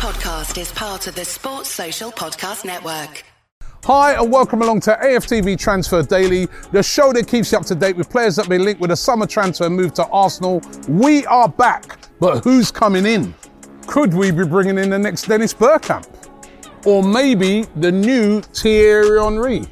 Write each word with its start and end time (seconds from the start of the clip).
podcast 0.00 0.58
is 0.58 0.72
part 0.72 1.06
of 1.08 1.14
the 1.14 1.26
Sports 1.26 1.68
Social 1.68 2.10
Podcast 2.10 2.64
Network. 2.64 3.22
Hi, 3.84 4.14
and 4.14 4.32
welcome 4.32 4.62
along 4.62 4.80
to 4.80 4.92
AFTV 4.92 5.58
Transfer 5.58 6.02
Daily, 6.02 6.48
the 6.72 6.82
show 6.82 7.12
that 7.12 7.28
keeps 7.28 7.52
you 7.52 7.58
up 7.58 7.66
to 7.66 7.74
date 7.74 7.98
with 7.98 8.08
players 8.08 8.36
that 8.36 8.44
have 8.44 8.48
been 8.48 8.64
linked 8.64 8.80
with 8.80 8.92
a 8.92 8.96
summer 8.96 9.26
transfer 9.26 9.68
move 9.68 9.92
to 9.92 10.06
Arsenal. 10.06 10.62
We 10.88 11.26
are 11.26 11.50
back, 11.50 11.98
but 12.18 12.42
who's 12.42 12.70
coming 12.70 13.04
in? 13.04 13.34
Could 13.86 14.14
we 14.14 14.30
be 14.30 14.46
bringing 14.46 14.78
in 14.78 14.88
the 14.88 14.98
next 14.98 15.26
Dennis 15.26 15.52
Bergkamp? 15.52 16.08
Or 16.86 17.02
maybe 17.02 17.66
the 17.76 17.92
new 17.92 18.40
Thierry 18.40 19.20
Henry? 19.20 19.66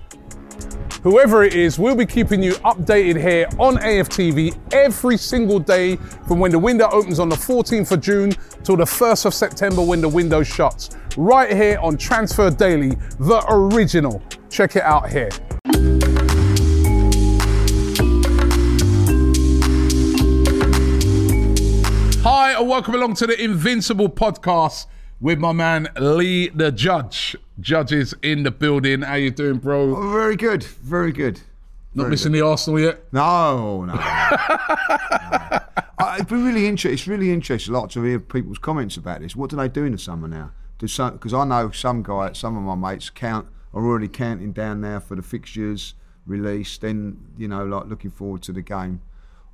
Whoever 1.09 1.43
it 1.43 1.54
is, 1.54 1.79
we'll 1.79 1.95
be 1.95 2.04
keeping 2.04 2.43
you 2.43 2.52
updated 2.56 3.18
here 3.18 3.48
on 3.58 3.79
AFTV 3.79 4.75
every 4.75 5.16
single 5.16 5.58
day 5.58 5.96
from 5.96 6.38
when 6.38 6.50
the 6.50 6.58
window 6.58 6.86
opens 6.90 7.18
on 7.18 7.30
the 7.30 7.34
14th 7.34 7.93
of 7.93 8.02
June 8.02 8.32
till 8.62 8.77
the 8.77 8.84
1st 8.84 9.25
of 9.25 9.32
September 9.32 9.82
when 9.82 10.02
the 10.02 10.08
window 10.08 10.43
shuts. 10.43 10.90
Right 11.16 11.50
here 11.50 11.79
on 11.80 11.96
Transfer 11.96 12.50
Daily, 12.50 12.90
the 13.21 13.43
original. 13.49 14.22
Check 14.50 14.76
it 14.76 14.82
out 14.82 15.08
here. 15.08 15.30
Hi, 22.22 22.52
and 22.52 22.68
welcome 22.68 22.94
along 22.94 23.14
to 23.14 23.27
the 23.27 23.43
Invincible 23.43 24.11
podcast 24.11 24.85
with 25.22 25.38
my 25.38 25.52
man 25.52 25.88
Lee 25.99 26.50
the 26.50 26.71
Judge. 26.71 27.35
Judges 27.61 28.14
in 28.22 28.44
the 28.44 28.50
building. 28.50 29.03
How 29.03 29.14
you 29.14 29.30
doing, 29.30 29.58
bro? 29.58 29.96
Oh, 29.96 30.12
very 30.12 30.36
good, 30.36 30.62
very 30.62 31.12
good. 31.12 31.40
Not 31.94 32.05
very 32.05 32.11
missing 32.11 32.33
the 32.33 32.42
Arsenal 32.42 32.78
yet? 32.78 33.12
No, 33.12 33.84
no. 33.84 33.94
no. 33.94 34.00
Uh, 35.98 36.14
it'd 36.14 36.28
be 36.28 36.36
really 36.36 36.66
interesting. 36.66 36.92
It's 36.92 37.08
really 37.08 37.33
interesting. 37.33 37.75
Like 37.75 37.91
to 37.91 38.02
hear 38.05 38.20
people's 38.20 38.58
comments 38.58 38.97
about 38.97 39.20
this. 39.20 39.34
What 39.34 39.50
do 39.50 39.56
they 39.56 39.69
do 39.69 39.84
in 39.84 39.92
the 39.92 39.98
summer 39.98 40.28
now? 40.28 40.52
Because 40.78 41.34
I 41.34 41.44
know 41.44 41.70
some 41.72 42.05
guy, 42.05 42.33
some 42.34 42.56
of 42.56 42.62
my 42.62 42.92
mates 42.92 43.11
count 43.11 43.48
are 43.74 43.84
already 43.84 44.06
counting 44.06 44.52
down 44.52 44.80
now 44.80 45.00
for 45.00 45.16
the 45.16 45.22
fixtures 45.22 45.94
release. 46.24 46.78
Then 46.78 47.18
you 47.36 47.48
know, 47.48 47.64
like 47.64 47.86
looking 47.86 48.12
forward 48.12 48.42
to 48.42 48.52
the 48.52 48.62
game. 48.62 49.00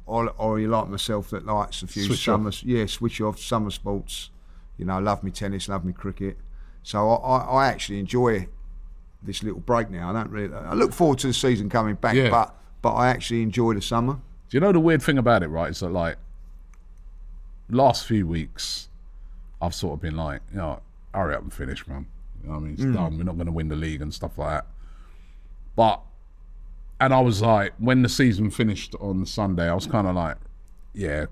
Or, 0.06 0.34
or 0.36 0.60
you 0.60 0.68
like 0.68 0.88
myself 0.88 1.30
that 1.30 1.46
likes 1.46 1.82
a 1.82 1.86
few 1.86 2.02
Switch 2.02 2.22
summer, 2.22 2.48
off. 2.48 2.62
yeah, 2.62 2.84
switch 2.84 3.22
off 3.22 3.38
summer 3.38 3.70
sports. 3.70 4.28
You 4.76 4.84
know, 4.84 4.98
love 4.98 5.24
me 5.24 5.30
tennis, 5.30 5.66
love 5.66 5.82
me 5.82 5.94
cricket. 5.94 6.36
So 6.84 7.10
I, 7.10 7.38
I, 7.38 7.66
actually 7.66 7.98
enjoy 7.98 8.46
this 9.22 9.42
little 9.42 9.58
break 9.58 9.90
now. 9.90 10.10
I 10.10 10.12
don't 10.12 10.30
really. 10.30 10.54
I 10.54 10.74
look 10.74 10.92
forward 10.92 11.18
to 11.20 11.26
the 11.26 11.34
season 11.34 11.68
coming 11.68 11.96
back, 11.96 12.14
Yeah. 12.14 12.30
but 12.30 12.54
but 12.82 12.92
I 12.92 13.08
actually 13.08 13.42
enjoy 13.42 13.74
the 13.74 13.82
summer. 13.82 14.20
Do 14.50 14.56
you 14.56 14.60
know 14.60 14.70
the 14.70 14.80
weird 14.80 15.02
thing 15.02 15.18
about 15.18 15.42
it, 15.42 15.48
right? 15.48 15.70
Is 15.70 15.80
that 15.80 15.88
like 15.88 16.18
last 17.70 18.06
few 18.06 18.26
weeks, 18.26 18.88
I've 19.60 19.74
sort 19.74 19.94
of 19.94 20.02
been 20.02 20.16
like, 20.16 20.42
you 20.50 20.58
know, 20.58 20.80
hurry 21.14 21.34
up 21.34 21.42
and 21.42 21.52
finish, 21.52 21.86
man. 21.86 22.06
You 22.42 22.48
know 22.48 22.54
what 22.54 22.60
I 22.60 22.64
mean? 22.64 22.72
It's 22.74 22.82
mm. 22.82 22.94
done. 22.94 23.16
We're 23.16 23.24
not 23.24 23.36
going 23.36 23.46
to 23.46 23.52
win 23.52 23.68
the 23.68 23.76
league 23.76 24.02
and 24.02 24.12
stuff 24.12 24.36
like 24.36 24.50
that. 24.50 24.66
But, 25.76 26.02
and 27.00 27.14
I 27.14 27.20
was 27.20 27.42
like, 27.42 27.72
when 27.78 28.02
the 28.02 28.08
season 28.08 28.50
finished 28.50 28.94
on 29.00 29.24
Sunday, 29.26 29.68
I 29.68 29.74
was 29.74 29.86
kind 29.86 30.06
of 30.06 30.14
like, 30.14 30.36
yeah, 30.92 31.26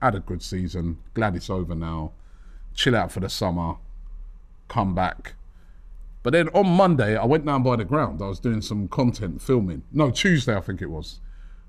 had 0.00 0.14
a 0.14 0.20
good 0.20 0.42
season. 0.42 0.98
Glad 1.14 1.36
it's 1.36 1.50
over 1.50 1.74
now. 1.74 2.12
Chill 2.74 2.96
out 2.96 3.12
for 3.12 3.20
the 3.20 3.28
summer. 3.28 3.74
Come 4.68 4.94
back. 4.94 5.34
But 6.22 6.32
then 6.32 6.48
on 6.48 6.66
Monday, 6.66 7.16
I 7.16 7.24
went 7.24 7.46
down 7.46 7.62
by 7.62 7.76
the 7.76 7.84
ground. 7.84 8.20
I 8.20 8.26
was 8.26 8.40
doing 8.40 8.60
some 8.60 8.88
content 8.88 9.40
filming. 9.40 9.84
No, 9.92 10.10
Tuesday, 10.10 10.56
I 10.56 10.60
think 10.60 10.82
it 10.82 10.90
was 10.90 11.20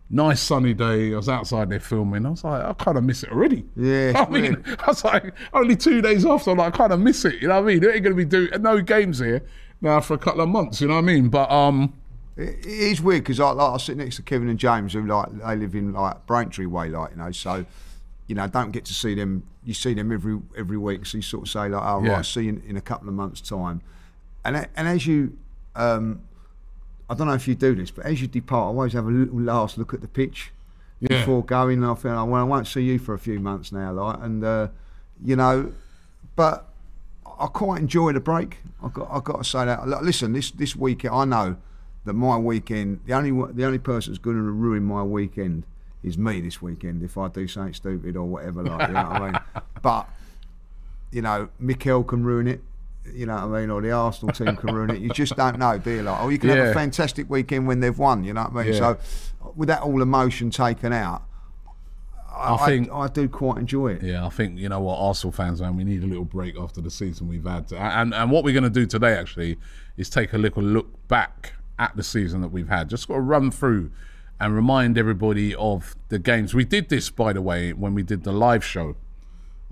nice 0.09 0.41
sunny 0.41 0.73
day. 0.73 1.13
I 1.13 1.17
was 1.17 1.29
outside 1.29 1.69
there 1.69 1.79
filming. 1.79 2.25
I 2.25 2.29
was 2.31 2.43
like, 2.43 2.63
I 2.63 2.73
kind 2.73 2.97
of 2.97 3.03
miss 3.03 3.21
it 3.23 3.31
already. 3.31 3.65
Yeah, 3.75 4.13
I 4.27 4.31
mean, 4.31 4.63
I 4.79 4.87
was 4.87 5.03
like, 5.03 5.33
only 5.53 5.75
two 5.75 6.01
days 6.01 6.25
after, 6.25 6.51
I'm 6.51 6.57
like, 6.57 6.73
I 6.73 6.77
kind 6.77 6.93
of 6.93 6.99
miss 6.99 7.23
it. 7.25 7.35
You 7.41 7.49
know 7.49 7.61
what 7.61 7.69
I 7.69 7.73
mean? 7.73 7.81
There 7.81 7.93
ain't 7.93 8.03
going 8.03 8.15
to 8.15 8.17
be 8.17 8.25
doing 8.25 8.49
no 8.61 8.81
games 8.81 9.19
here 9.19 9.43
now 9.79 9.99
for 10.01 10.15
a 10.15 10.17
couple 10.17 10.41
of 10.41 10.49
months. 10.49 10.81
You 10.81 10.87
know 10.87 10.95
what 10.95 11.01
I 11.01 11.03
mean? 11.03 11.29
But 11.29 11.51
um, 11.51 11.93
It, 12.35 12.65
it 12.65 12.67
is 12.67 13.01
weird 13.01 13.25
because 13.25 13.39
I, 13.39 13.51
like, 13.51 13.73
I 13.73 13.77
sit 13.77 13.97
next 13.97 14.15
to 14.15 14.21
Kevin 14.23 14.49
and 14.49 14.57
James, 14.57 14.93
who 14.93 15.05
like 15.05 15.37
they 15.39 15.55
live 15.55 15.75
in 15.75 15.93
like 15.93 16.25
Braintree 16.25 16.65
way, 16.65 16.89
like 16.89 17.11
you 17.11 17.17
know. 17.17 17.31
So, 17.31 17.65
you 18.27 18.35
know, 18.35 18.47
don't 18.47 18.71
get 18.71 18.85
to 18.85 18.93
see 18.93 19.15
them. 19.15 19.43
You 19.63 19.73
see 19.73 19.93
them 19.93 20.11
every 20.11 20.39
every 20.57 20.77
week, 20.77 21.05
so 21.05 21.17
you 21.17 21.21
sort 21.21 21.43
of 21.47 21.49
say 21.49 21.69
like, 21.69 21.81
"Oh, 21.83 22.03
Yeah. 22.03 22.13
right, 22.17 22.25
see 22.25 22.43
you 22.43 22.49
in, 22.49 22.61
in 22.67 22.77
a 22.77 22.81
couple 22.81 23.07
of 23.09 23.15
months' 23.15 23.41
time." 23.41 23.81
And 24.45 24.67
and 24.75 24.87
as 24.87 25.05
you, 25.07 25.37
um, 25.75 26.21
I 27.09 27.13
don't 27.15 27.27
know 27.27 27.33
if 27.33 27.47
you 27.47 27.55
do 27.55 27.73
this, 27.75 27.89
but 27.91 28.05
as 28.05 28.21
you 28.21 28.27
depart, 28.27 28.65
I 28.65 28.67
always 28.67 28.93
have 28.93 29.07
a 29.07 29.11
little 29.11 29.39
last 29.39 29.77
look 29.77 29.93
at 29.93 30.01
the 30.01 30.07
pitch 30.07 30.51
Yeah. 30.99 31.19
before 31.19 31.43
going. 31.43 31.81
And 31.83 31.91
I 31.91 31.95
feel, 31.95 32.27
well, 32.27 32.41
I 32.41 32.43
won't 32.43 32.67
see 32.67 32.81
you 32.81 32.99
for 32.99 33.13
a 33.13 33.19
few 33.19 33.39
months 33.39 33.71
now, 33.71 33.91
like, 33.93 34.17
and 34.21 34.43
uh, 34.43 34.67
you 35.23 35.35
know, 35.35 35.71
but 36.35 36.67
I 37.39 37.47
quite 37.47 37.79
enjoy 37.81 38.13
the 38.13 38.19
break. 38.19 38.57
I 38.83 38.89
got 38.89 39.07
I 39.09 39.19
got 39.21 39.37
to 39.37 39.43
say 39.43 39.65
that. 39.65 39.87
Look, 39.87 40.01
Listen, 40.01 40.33
this 40.33 40.51
this 40.51 40.75
weekend, 40.75 41.13
I 41.13 41.25
know 41.25 41.55
that 42.05 42.13
my 42.13 42.37
weekend, 42.37 43.01
the 43.05 43.13
only 43.13 43.31
the 43.53 43.65
only 43.65 43.79
person 43.79 44.13
that's 44.13 44.19
going 44.23 44.35
to 44.37 44.41
ruin 44.43 44.83
my 44.83 45.03
weekend 45.03 45.63
is 46.03 46.17
me 46.17 46.41
this 46.41 46.61
weekend 46.61 47.03
if 47.03 47.17
I 47.17 47.27
do 47.27 47.47
something 47.47 47.73
stupid 47.73 48.15
or 48.15 48.25
whatever. 48.25 48.63
Like, 48.63 48.87
you 48.87 48.93
know 48.93 49.03
what 49.03 49.21
I 49.21 49.31
mean? 49.31 49.39
But 49.81 50.09
you 51.11 51.21
know, 51.21 51.49
Mikel 51.59 52.03
can 52.03 52.23
ruin 52.23 52.47
it. 52.47 52.61
You 53.13 53.25
know 53.25 53.35
what 53.47 53.57
I 53.57 53.61
mean? 53.61 53.69
Or 53.69 53.81
the 53.81 53.91
Arsenal 53.91 54.33
team 54.33 54.55
can 54.57 54.75
ruin 54.75 54.89
it. 54.89 54.99
You 54.99 55.09
just 55.09 55.35
don't 55.37 55.57
know, 55.59 55.77
do 55.77 55.91
you? 55.91 56.03
Like, 56.03 56.21
or 56.21 56.31
you 56.31 56.37
can 56.37 56.49
have 56.49 56.57
a 56.67 56.73
fantastic 56.73 57.29
weekend 57.29 57.65
when 57.67 57.79
they've 57.79 57.97
won. 57.97 58.23
You 58.25 58.33
know 58.33 58.43
what 58.43 58.51
I 58.61 58.63
mean? 58.65 58.73
Yeah. 58.73 58.79
So, 58.79 58.97
with 59.55 59.69
that 59.69 59.81
all 59.83 60.01
emotion 60.01 60.49
taken 60.49 60.91
out, 60.91 61.23
I, 62.29 62.55
I 62.55 62.65
think- 62.65 62.91
I, 62.91 63.07
do 63.07 63.29
quite 63.29 63.57
enjoy 63.59 63.93
it. 63.93 64.03
Yeah, 64.03 64.25
I 64.25 64.29
think 64.29 64.59
you 64.59 64.67
know 64.69 64.81
what 64.81 64.97
Arsenal 64.99 65.31
fans, 65.31 65.61
man, 65.61 65.75
we 65.77 65.83
need 65.85 66.03
a 66.03 66.05
little 66.05 66.25
break 66.25 66.57
after 66.59 66.81
the 66.81 66.91
season 66.91 67.27
we've 67.29 67.45
had, 67.45 67.71
and 67.71 68.13
and 68.13 68.29
what 68.31 68.43
we're 68.43 68.53
going 68.53 68.63
to 68.63 68.69
do 68.69 68.85
today 68.85 69.13
actually 69.13 69.57
is 69.95 70.09
take 70.09 70.33
a 70.33 70.37
little 70.37 70.61
look 70.61 71.07
back 71.07 71.53
at 71.79 71.95
the 71.95 72.03
season 72.03 72.41
that 72.41 72.49
we've 72.49 72.67
had. 72.67 72.89
Just 72.89 73.07
got 73.07 73.15
to 73.15 73.21
run 73.21 73.51
through 73.51 73.91
and 74.39 74.53
remind 74.55 74.97
everybody 74.97 75.55
of 75.55 75.95
the 76.09 76.19
games. 76.19 76.53
We 76.53 76.63
did 76.65 76.89
this, 76.89 77.09
by 77.09 77.33
the 77.33 77.41
way, 77.41 77.73
when 77.73 77.93
we 77.93 78.03
did 78.03 78.23
the 78.23 78.31
live 78.31 78.63
show. 78.63 78.95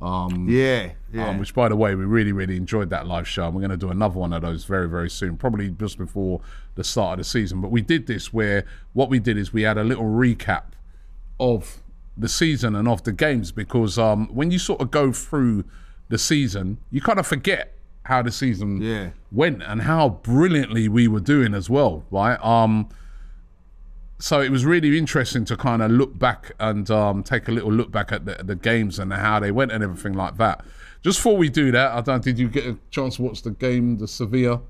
Yeah, 0.01 0.91
yeah. 1.13 1.29
Um, 1.29 1.39
which, 1.39 1.53
by 1.53 1.69
the 1.69 1.75
way, 1.75 1.95
we 1.95 2.03
really, 2.05 2.31
really 2.31 2.57
enjoyed 2.57 2.89
that 2.89 3.07
live 3.07 3.27
show. 3.27 3.45
And 3.45 3.55
we're 3.55 3.61
going 3.61 3.71
to 3.71 3.77
do 3.77 3.89
another 3.89 4.19
one 4.19 4.33
of 4.33 4.41
those 4.41 4.65
very, 4.65 4.89
very 4.89 5.09
soon, 5.09 5.37
probably 5.37 5.69
just 5.69 5.97
before 5.97 6.41
the 6.75 6.83
start 6.83 7.13
of 7.13 7.17
the 7.19 7.23
season. 7.29 7.61
But 7.61 7.71
we 7.71 7.81
did 7.81 8.05
this 8.07 8.33
where 8.33 8.65
what 8.93 9.09
we 9.09 9.19
did 9.19 9.37
is 9.37 9.53
we 9.53 9.61
had 9.63 9.77
a 9.77 9.83
little 9.83 10.03
recap 10.05 10.63
of 11.39 11.81
the 12.17 12.29
season 12.29 12.75
and 12.75 12.87
of 12.87 13.03
the 13.03 13.11
games 13.11 13.51
because 13.51 13.97
um, 13.97 14.27
when 14.33 14.51
you 14.51 14.59
sort 14.59 14.81
of 14.81 14.91
go 14.91 15.11
through 15.11 15.63
the 16.09 16.17
season, 16.17 16.77
you 16.91 17.01
kind 17.01 17.19
of 17.19 17.25
forget 17.27 17.73
how 18.03 18.21
the 18.21 18.31
season 18.31 18.81
Yeah. 18.81 19.09
went 19.31 19.63
and 19.63 19.81
how 19.81 20.09
brilliantly 20.09 20.87
we 20.87 21.07
were 21.07 21.19
doing 21.19 21.53
as 21.53 21.69
well, 21.69 22.05
right? 22.11 22.39
Um, 22.45 22.87
so 24.19 24.41
it 24.41 24.49
was 24.51 24.65
really 24.65 24.97
interesting 24.97 25.45
to 25.45 25.57
kind 25.57 25.81
of 25.81 25.91
look 25.91 26.17
back 26.17 26.53
and 26.59 26.89
um, 26.89 27.23
take 27.23 27.47
a 27.47 27.51
little 27.51 27.71
look 27.71 27.91
back 27.91 28.11
at 28.11 28.25
the, 28.25 28.35
the 28.43 28.55
games 28.55 28.99
and 28.99 29.11
how 29.13 29.39
they 29.39 29.51
went 29.51 29.71
and 29.71 29.83
everything 29.83 30.13
like 30.13 30.37
that. 30.37 30.63
Just 31.01 31.19
before 31.19 31.37
we 31.37 31.49
do 31.49 31.71
that, 31.71 31.91
I 31.91 32.01
don't. 32.01 32.23
Did 32.23 32.39
you 32.39 32.47
get 32.47 32.65
a 32.65 32.77
chance 32.91 33.17
to 33.17 33.21
watch 33.23 33.41
the 33.43 33.51
game, 33.51 33.97
the 33.97 34.07
Sevilla? 34.07 34.61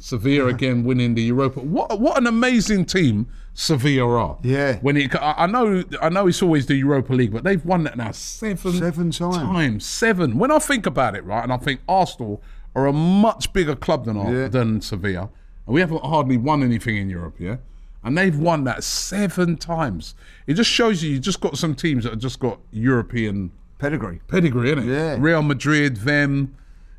Sevilla 0.00 0.46
again 0.46 0.84
winning 0.84 1.14
the 1.14 1.22
Europa. 1.22 1.60
What 1.60 1.98
what 2.00 2.16
an 2.16 2.26
amazing 2.28 2.84
team 2.84 3.26
Sevilla 3.52 4.08
are. 4.16 4.38
Yeah. 4.42 4.76
When 4.76 4.96
it, 4.96 5.14
I 5.16 5.34
I 5.38 5.46
know, 5.46 5.82
I 6.00 6.08
know 6.08 6.28
it's 6.28 6.40
always 6.40 6.66
the 6.66 6.76
Europa 6.76 7.12
League, 7.12 7.32
but 7.32 7.42
they've 7.42 7.64
won 7.64 7.82
that 7.84 7.96
now 7.96 8.12
seven 8.12 8.74
Seven 8.74 9.10
times. 9.10 9.36
times. 9.36 9.84
Seven. 9.84 10.38
When 10.38 10.52
I 10.52 10.60
think 10.60 10.86
about 10.86 11.16
it, 11.16 11.24
right, 11.24 11.42
and 11.42 11.52
I 11.52 11.56
think 11.56 11.80
Arsenal 11.88 12.40
are 12.76 12.86
a 12.86 12.92
much 12.92 13.52
bigger 13.52 13.74
club 13.74 14.04
than 14.04 14.16
Yeah. 14.16 14.46
than 14.46 14.80
Sevilla, 14.80 15.30
and 15.66 15.74
we 15.74 15.80
haven't 15.80 16.04
hardly 16.04 16.36
won 16.36 16.62
anything 16.62 16.96
in 16.96 17.10
Europe, 17.10 17.34
yeah. 17.40 17.56
And 18.04 18.16
they've 18.16 18.38
won 18.38 18.64
that 18.64 18.84
seven 18.84 19.56
times. 19.56 20.14
It 20.46 20.54
just 20.54 20.70
shows 20.70 21.02
you 21.02 21.10
you 21.10 21.18
just 21.18 21.40
got 21.40 21.58
some 21.58 21.74
teams 21.74 22.04
that 22.04 22.10
have 22.10 22.20
just 22.20 22.38
got 22.38 22.60
European 22.70 23.50
Pedigree. 23.78 24.20
pedigree, 24.28 24.70
innit? 24.72 24.86
Yeah. 24.86 25.16
Real 25.18 25.42
Madrid, 25.42 25.96
them, 25.98 26.54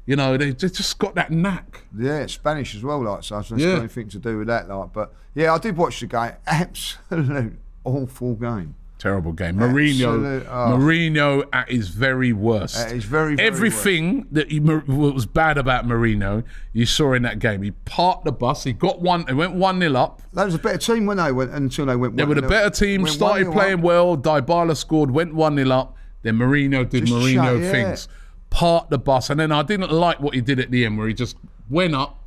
you 0.06 0.16
know, 0.16 0.38
they 0.38 0.52
they 0.52 0.70
just 0.70 0.98
got 1.00 1.16
that 1.16 1.32
knack. 1.32 1.82
Yeah, 1.98 2.20
it's 2.20 2.34
Spanish 2.34 2.76
as 2.76 2.84
well, 2.84 3.02
like 3.04 3.24
so. 3.24 3.40
it's 3.40 3.52
Yeah. 3.52 3.74
got 3.74 3.80
anything 3.80 4.10
to 4.10 4.20
do 4.20 4.38
with 4.40 4.48
that, 4.48 4.68
like. 4.70 4.94
But 4.94 5.14
yeah, 5.36 5.54
I 5.54 5.58
did 5.58 5.78
watch 5.78 6.00
the 6.00 6.08
game. 6.08 6.32
Absolute 6.48 7.58
awful 7.84 8.36
game. 8.36 8.76
Terrible 9.00 9.32
game. 9.32 9.56
Mourinho, 9.56 10.42
Absolute- 10.42 10.46
oh. 10.50 10.78
Mourinho 10.78 11.44
at 11.54 11.72
his 11.72 11.88
very 11.88 12.34
worst. 12.34 12.76
At 12.78 12.92
his 12.92 13.06
very, 13.06 13.36
very 13.36 13.48
Everything 13.48 14.28
that 14.32 14.52
he, 14.52 14.60
was 14.60 15.26
bad 15.26 15.58
about 15.58 15.86
Mourinho, 15.88 16.44
you 16.74 16.86
saw 16.86 17.14
in 17.14 17.24
that 17.24 17.40
game. 17.40 17.62
He 17.62 17.72
parked 17.72 18.26
the 18.26 18.34
bus. 18.34 18.66
He 18.66 18.74
got 18.74 19.02
one. 19.02 19.24
It 19.30 19.36
went 19.36 19.54
one 19.54 19.80
0 19.80 19.96
up. 19.96 20.22
That 20.34 20.44
was 20.44 20.56
a 20.56 20.60
better 20.60 20.78
team 20.78 21.06
when 21.06 21.16
they 21.16 21.32
went 21.32 21.52
until 21.52 21.86
they 21.86 21.96
went. 21.96 22.18
They 22.18 22.26
were 22.26 22.36
the 22.36 22.42
better 22.42 22.70
team. 22.70 23.08
Started 23.08 23.54
playing 23.54 23.82
well. 23.82 24.18
Dybala 24.18 24.76
scored. 24.76 25.12
Went 25.12 25.34
one 25.34 25.56
0 25.56 25.70
up. 25.72 25.96
Then 26.22 26.36
Mourinho 26.38 26.88
did 26.88 27.06
Just 27.06 27.14
Mourinho 27.14 27.36
shut- 27.36 27.62
yeah. 27.62 27.72
things. 27.72 28.08
Parked 28.50 28.90
the 28.90 28.98
bus, 29.00 29.30
and 29.30 29.40
then 29.40 29.54
I 29.54 29.64
didn't 29.64 29.92
like 29.94 30.20
what 30.20 30.34
he 30.34 30.42
did 30.42 30.60
at 30.60 30.72
the 30.72 30.84
end, 30.84 30.98
where 30.98 31.08
he 31.08 31.14
just 31.14 31.38
went 31.70 31.96
up. 31.96 32.22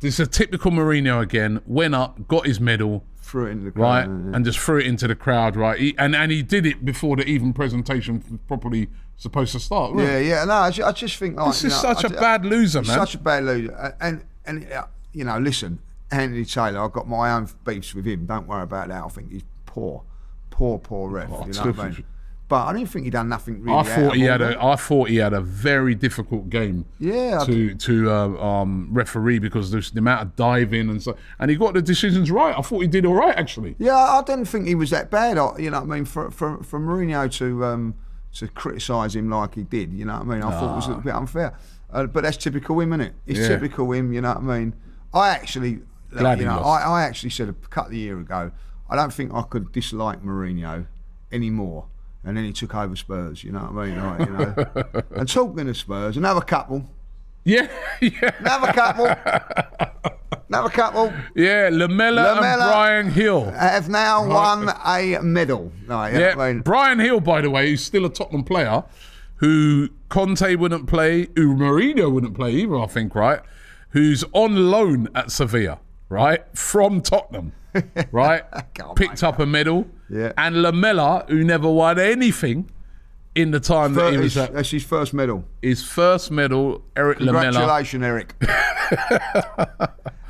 This 0.00 0.18
is 0.18 0.26
a 0.26 0.30
typical 0.30 0.72
Mourinho 0.72 1.22
again. 1.22 1.60
Went 1.64 1.94
up, 1.94 2.26
got 2.26 2.46
his 2.46 2.58
medal, 2.58 3.04
threw 3.32 3.46
it 3.46 3.52
into 3.52 3.70
the 3.70 3.80
right, 3.80 4.04
yeah. 4.04 4.36
and 4.36 4.44
just 4.44 4.58
threw 4.58 4.78
it 4.78 4.86
into 4.86 5.08
the 5.08 5.16
crowd, 5.16 5.56
right? 5.56 5.80
He, 5.80 5.94
and 5.96 6.14
and 6.14 6.30
he 6.30 6.42
did 6.42 6.66
it 6.66 6.84
before 6.84 7.16
the 7.16 7.24
even 7.24 7.54
presentation 7.54 8.22
was 8.30 8.38
properly 8.46 8.88
supposed 9.16 9.52
to 9.52 9.60
start. 9.60 9.96
Yeah, 9.96 10.18
it? 10.18 10.26
yeah. 10.26 10.44
No, 10.44 10.52
I 10.52 10.70
ju- 10.70 10.84
I 10.84 10.92
just 10.92 11.16
think 11.16 11.36
like 11.36 11.46
This 11.46 11.64
is 11.64 11.72
know, 11.72 11.94
such 11.94 12.04
I 12.04 12.14
a 12.14 12.20
bad 12.20 12.44
loser, 12.44 12.82
man. 12.82 12.94
Such 12.94 13.14
a 13.14 13.18
bad 13.18 13.44
loser, 13.44 13.96
and 14.02 14.22
and 14.44 14.70
uh, 14.70 14.84
you 15.14 15.24
know, 15.24 15.38
listen, 15.38 15.78
Anthony 16.10 16.44
Taylor. 16.44 16.80
I've 16.84 16.92
got 16.92 17.08
my 17.08 17.32
own 17.32 17.48
beefs 17.64 17.94
with 17.94 18.04
him. 18.04 18.26
Don't 18.26 18.46
worry 18.46 18.64
about 18.64 18.88
that. 18.88 19.02
I 19.02 19.08
think 19.08 19.32
he's 19.32 19.44
poor, 19.64 20.02
poor, 20.50 20.78
poor 20.78 21.08
ref. 21.08 21.30
Oh, 21.32 21.46
you 21.46 21.54
know 21.54 21.62
what 21.62 21.78
I 21.78 21.88
mean? 21.88 22.04
But 22.52 22.66
I 22.66 22.74
didn't 22.74 22.90
think 22.90 23.06
he'd 23.06 23.14
done 23.14 23.30
nothing 23.30 23.62
really. 23.62 23.78
I 23.78 23.82
thought 23.82 24.14
he 24.14 24.24
had 24.24 24.42
a. 24.42 24.62
I 24.62 24.76
thought 24.76 25.08
he 25.08 25.16
had 25.16 25.32
a 25.32 25.40
very 25.40 25.94
difficult 25.94 26.50
game. 26.50 26.84
Yeah, 26.98 27.42
To 27.46 27.74
to 27.74 28.10
uh, 28.10 28.28
um, 28.44 28.88
referee 28.92 29.38
because 29.38 29.70
there's 29.70 29.90
the 29.90 30.00
amount 30.00 30.20
of 30.20 30.36
diving 30.36 30.90
and 30.90 31.02
so, 31.02 31.16
and 31.38 31.50
he 31.50 31.56
got 31.56 31.72
the 31.72 31.80
decisions 31.80 32.30
right. 32.30 32.54
I 32.54 32.60
thought 32.60 32.80
he 32.80 32.88
did 32.88 33.06
all 33.06 33.14
right 33.14 33.34
actually. 33.34 33.74
Yeah, 33.78 33.96
I 33.96 34.22
didn't 34.22 34.44
think 34.44 34.66
he 34.66 34.74
was 34.74 34.90
that 34.90 35.10
bad. 35.10 35.38
You 35.58 35.70
know 35.70 35.80
what 35.80 35.90
I 35.90 35.94
mean? 35.94 36.04
For 36.04 36.30
for, 36.30 36.62
for 36.62 36.78
Mourinho 36.78 37.32
to 37.38 37.64
um, 37.64 37.94
to 38.34 38.48
criticise 38.48 39.16
him 39.16 39.30
like 39.30 39.54
he 39.54 39.62
did, 39.62 39.90
you 39.94 40.04
know 40.04 40.12
what 40.18 40.20
I 40.20 40.24
mean? 40.26 40.42
I 40.42 40.50
thought 40.50 40.72
it 40.74 40.76
was 40.76 40.84
a 40.84 40.88
little 40.88 41.04
bit 41.04 41.14
unfair. 41.14 41.54
Uh, 41.90 42.04
but 42.04 42.22
that's 42.22 42.36
typical 42.36 42.78
him, 42.80 42.92
isn't 42.92 43.00
it? 43.00 43.14
It's 43.26 43.38
Yeah. 43.38 43.48
typical 43.48 43.90
him, 43.92 44.12
you 44.12 44.20
know 44.20 44.34
what 44.34 44.44
I 44.54 44.58
mean? 44.58 44.74
I 45.14 45.30
actually, 45.30 45.80
Glad 46.14 46.38
you 46.38 46.44
know. 46.44 46.58
I, 46.58 46.80
I 46.82 47.02
actually 47.04 47.30
said 47.30 47.48
a 47.48 47.54
couple 47.54 47.92
of 47.92 47.96
years 47.96 48.20
ago, 48.20 48.50
I 48.90 48.96
don't 48.96 49.12
think 49.12 49.32
I 49.32 49.40
could 49.40 49.72
dislike 49.72 50.22
Mourinho 50.22 50.84
anymore. 51.32 51.86
And 52.24 52.36
then 52.36 52.44
he 52.44 52.52
took 52.52 52.74
over 52.74 52.94
Spurs, 52.94 53.42
you 53.42 53.50
know 53.52 53.60
what 53.60 53.84
I 53.84 53.86
mean? 53.86 53.98
Like, 53.98 54.20
you 54.20 54.32
know. 54.32 55.02
and 55.16 55.28
talking 55.28 55.68
of 55.68 55.76
Spurs, 55.76 56.16
another 56.16 56.40
couple, 56.40 56.88
Yeah, 57.44 57.68
yeah, 58.00 58.30
another 58.38 58.72
couple, 58.72 59.06
another 60.48 60.68
couple 60.68 61.12
yeah. 61.34 61.68
Lamela, 61.72 62.32
and 62.32 62.40
Bryan 62.40 63.12
Gil. 63.12 63.50
have 63.50 63.88
now 63.88 64.26
won 64.28 64.68
a 64.84 65.18
medal. 65.20 65.72
Right, 65.86 66.14
Yeah, 66.14 66.34
I 66.38 66.52
mean? 66.52 66.62
Bryan 66.62 66.98
Gil, 66.98 67.20
by 67.20 67.40
the 67.40 67.50
way, 67.50 67.70
who's 67.70 67.82
still 67.82 68.04
a 68.04 68.10
Tottenham 68.10 68.44
player, 68.44 68.84
who 69.36 69.88
Conte 70.08 70.54
wouldn't 70.54 70.86
play, 70.86 71.28
who 71.34 71.56
Mourinho 71.56 72.12
wouldn't 72.12 72.34
play 72.34 72.52
either, 72.52 72.78
I 72.78 72.86
think, 72.86 73.14
right? 73.16 73.40
Who's 73.90 74.24
on 74.32 74.70
loan 74.70 75.08
at 75.14 75.32
Sevilla, 75.32 75.80
right? 76.08 76.44
From 76.56 77.00
Tottenham, 77.00 77.52
right? 78.12 78.44
Picked 78.94 79.24
up 79.24 79.40
a 79.40 79.46
medal. 79.46 79.88
Yeah. 80.12 80.32
And 80.36 80.62
Lamela, 80.62 81.24
who 81.28 81.42
never 81.42 81.70
won 81.70 81.98
anything 81.98 82.70
in 83.34 83.50
the 83.50 83.60
time 83.60 83.94
that 83.94 84.12
he 84.12 84.18
was 84.18 84.36
at 84.36 84.52
that's 84.52 84.70
his 84.70 84.84
first 84.84 85.14
medal. 85.14 85.44
his 85.62 85.82
first 85.82 86.30
medal, 86.30 86.84
Erik 86.96 87.20
Lamela. 87.20 87.44
Congratulations, 87.44 88.04
Eric. 88.04 88.34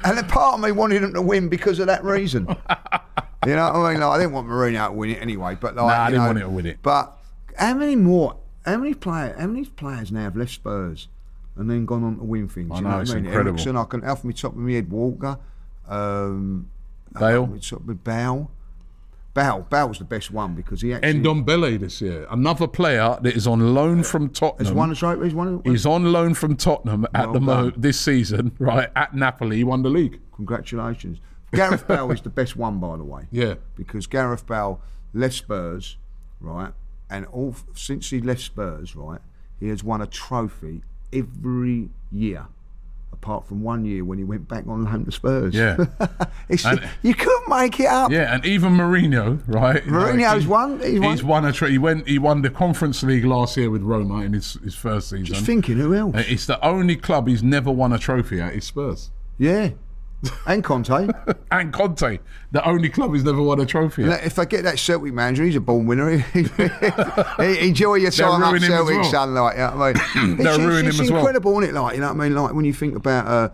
and 0.05 0.19
a 0.19 0.25
part 0.29 0.55
of 0.55 0.61
me 0.61 0.71
wanted 0.71 1.03
him 1.03 1.13
to 1.15 1.23
win 1.23 1.49
because 1.49 1.81
of 1.81 1.89
that 1.89 2.05
reason. 2.05 2.47
you 3.47 3.57
know 3.57 3.73
what 3.73 3.77
I 3.77 3.93
mean? 3.93 4.01
Like, 4.01 4.11
I 4.11 4.19
didn't 4.19 4.33
want 4.33 4.47
Mourinho 4.47 4.87
to 4.87 4.93
win 4.93 5.11
it 5.11 5.21
anyway, 5.21 5.57
but 5.61 5.75
like, 5.75 5.85
Nah, 5.85 6.05
I 6.05 6.11
didn't 6.11 6.21
know, 6.21 6.27
want 6.27 6.39
him 6.39 6.45
to 6.45 6.51
win 6.51 6.67
it. 6.67 6.79
But 6.81 7.19
how 7.59 7.75
many 7.75 7.97
more? 7.97 8.37
How 8.65 8.77
many 8.77 8.95
players? 8.95 9.39
How 9.41 9.49
many 9.49 9.65
players 9.65 10.13
now 10.13 10.23
have 10.23 10.37
left 10.37 10.53
Spurs 10.53 11.09
and 11.57 11.69
then 11.69 11.87
gone 11.87 12.05
on 12.05 12.19
to 12.19 12.25
win 12.25 12.49
things? 12.49 12.71
I 12.71 12.77
you 12.77 12.83
know, 12.83 12.91
know, 12.91 12.97
what 12.97 13.03
it's 13.03 13.11
I 13.11 13.15
mean? 13.17 13.27
incredible. 13.27 13.59
Eriksen, 13.59 13.77
I 13.77 13.85
can 13.85 14.05
off 14.05 14.23
me 14.23 14.33
top 14.33 14.53
of 14.53 14.59
my 14.59 14.73
head. 14.73 14.89
Walker, 14.89 15.39
um, 15.89 16.71
Bale. 17.19 17.43
off 17.43 17.51
me 17.51 17.59
top 17.59 17.85
with 17.85 18.05
Bale. 18.05 18.49
Bale, 19.35 19.67
Bale's 19.71 19.99
the 19.99 20.05
best 20.05 20.31
one 20.31 20.55
because 20.55 20.83
he 20.83 20.93
actually 20.93 21.15
Ndombele 21.21 21.81
this 21.81 22.03
year, 22.03 22.27
another 22.31 22.67
player 22.67 23.19
that 23.23 23.35
is 23.35 23.47
on 23.47 23.75
loan 23.75 24.01
uh, 24.01 24.03
from 24.03 24.29
Tottenham. 24.29 24.67
has 24.67 24.75
won 24.75 24.93
a 24.93 24.95
trophy. 24.95 25.25
He's 25.25 25.35
won. 25.35 25.63
He's 25.65 25.87
on 25.87 26.13
loan 26.13 26.35
from 26.35 26.57
Tottenham 26.57 27.07
at 27.15 27.27
Well 27.27 27.33
the 27.33 27.41
mo 27.41 27.71
done. 27.71 27.81
this 27.81 27.99
season, 27.99 28.53
right? 28.59 28.91
At 28.95 29.15
Napoli, 29.15 29.57
he 29.57 29.65
won 29.65 29.83
the 29.83 29.89
league. 29.89 30.21
Congratulations. 30.37 31.19
Gareth 31.55 31.87
Bale 31.87 32.11
is 32.13 32.21
the 32.23 32.31
best 32.31 32.57
one, 32.57 32.79
by 32.79 32.97
the 32.97 33.05
way. 33.05 33.27
Yeah. 33.31 33.55
Because 33.77 34.07
Gareth 34.07 34.47
Bale 34.47 34.81
left 35.13 35.35
Spurs, 35.35 35.97
right? 36.41 36.73
And 37.11 37.27
all 37.27 37.55
since 37.75 38.11
he 38.11 38.21
left 38.21 38.41
Spurs, 38.41 38.97
right, 38.97 39.21
he 39.61 39.69
has 39.69 39.83
won 39.85 40.01
a 40.03 40.07
trophy 40.07 40.83
every 41.13 41.91
year, 42.11 42.47
apart 43.23 43.47
from 43.47 43.63
one 43.63 43.85
year 43.85 44.05
when 44.05 44.19
he 44.19 44.25
went 44.25 44.49
back 44.49 44.67
on 44.67 44.85
loan 44.85 45.05
to 45.05 45.13
Spurs. 45.13 45.55
Yeah. 45.55 45.77
it's, 46.49 46.65
And- 46.67 46.83
you 47.03 47.15
couldn't 47.15 47.49
make 47.49 47.79
it 47.79 47.87
up. 47.87 48.11
Yeah, 48.11 48.35
and 48.35 48.45
even 48.45 48.73
Mourinho, 48.73 49.41
right? 49.47 49.83
Mourinho's 49.85 50.43
he- 50.43 50.49
won. 50.49 50.81
He's 50.81 50.99
won. 51.01 51.11
He's 51.13 51.25
won 51.25 51.45
a 51.45 51.53
tra- 51.53 51.71
he 51.71 51.79
went 51.79 52.09
he 52.09 52.19
won 52.19 52.43
the 52.43 52.51
Conference 52.51 53.03
League 53.05 53.25
last 53.25 53.57
year 53.57 53.71
with 53.71 53.83
Roma 53.83 54.23
in 54.23 54.33
his, 54.33 54.55
his 54.65 54.75
first 54.75 55.11
season. 55.11 55.25
Just 55.25 55.47
thinking, 55.47 55.77
who 55.77 55.95
else? 55.95 56.17
Uh, 56.17 56.25
It's 56.27 56.47
the 56.47 56.63
only 56.67 56.97
club 56.97 57.29
he's 57.29 57.45
never 57.45 57.71
won 57.71 57.93
a 57.93 57.99
trophy 57.99 58.41
at. 58.41 58.55
Is 58.55 58.65
Spurs 58.65 59.11
yeah. 59.39 59.71
And 60.47 60.63
Conte. 60.63 61.09
and 61.51 61.73
Conte, 61.73 62.19
the 62.53 62.69
only 62.69 62.89
club 62.89 63.13
he's 63.15 63.25
never 63.25 63.43
won 63.43 63.61
a 63.61 63.67
trophy 63.67 64.05
if 64.05 64.39
I 64.39 64.45
get 64.45 64.63
that 64.65 64.79
Celtic 64.79 65.13
manager, 65.13 65.45
he's 65.45 65.57
a 65.57 65.61
born 65.61 65.87
winner. 65.87 66.11
Enjoy 67.39 67.95
your 67.97 68.11
time 68.11 68.43
up 68.43 68.53
ruin 68.53 68.63
him 68.63 68.73
as 68.73 68.79
Celtic, 68.79 68.95
well. 68.97 69.05
son. 69.05 69.35
Like, 69.35 69.57
you 69.57 69.61
know 69.63 69.77
what 69.77 69.97
I 70.17 70.23
mean? 70.27 70.37
They'll 70.37 70.47
it's, 70.55 70.59
ruin 70.59 70.87
it's, 70.87 70.99
him 70.99 71.05
as 71.05 71.11
well. 71.11 71.21
incredible, 71.21 71.61
isn't 71.61 71.77
it? 71.77 71.81
Like, 71.81 71.95
you 71.95 72.01
know 72.01 72.13
what 72.13 72.21
I 72.21 72.29
mean? 72.29 72.35
Like 72.35 72.55
when 72.55 72.65
you 72.65 72.73
think 72.75 72.95
about 72.97 73.27
uh, 73.27 73.49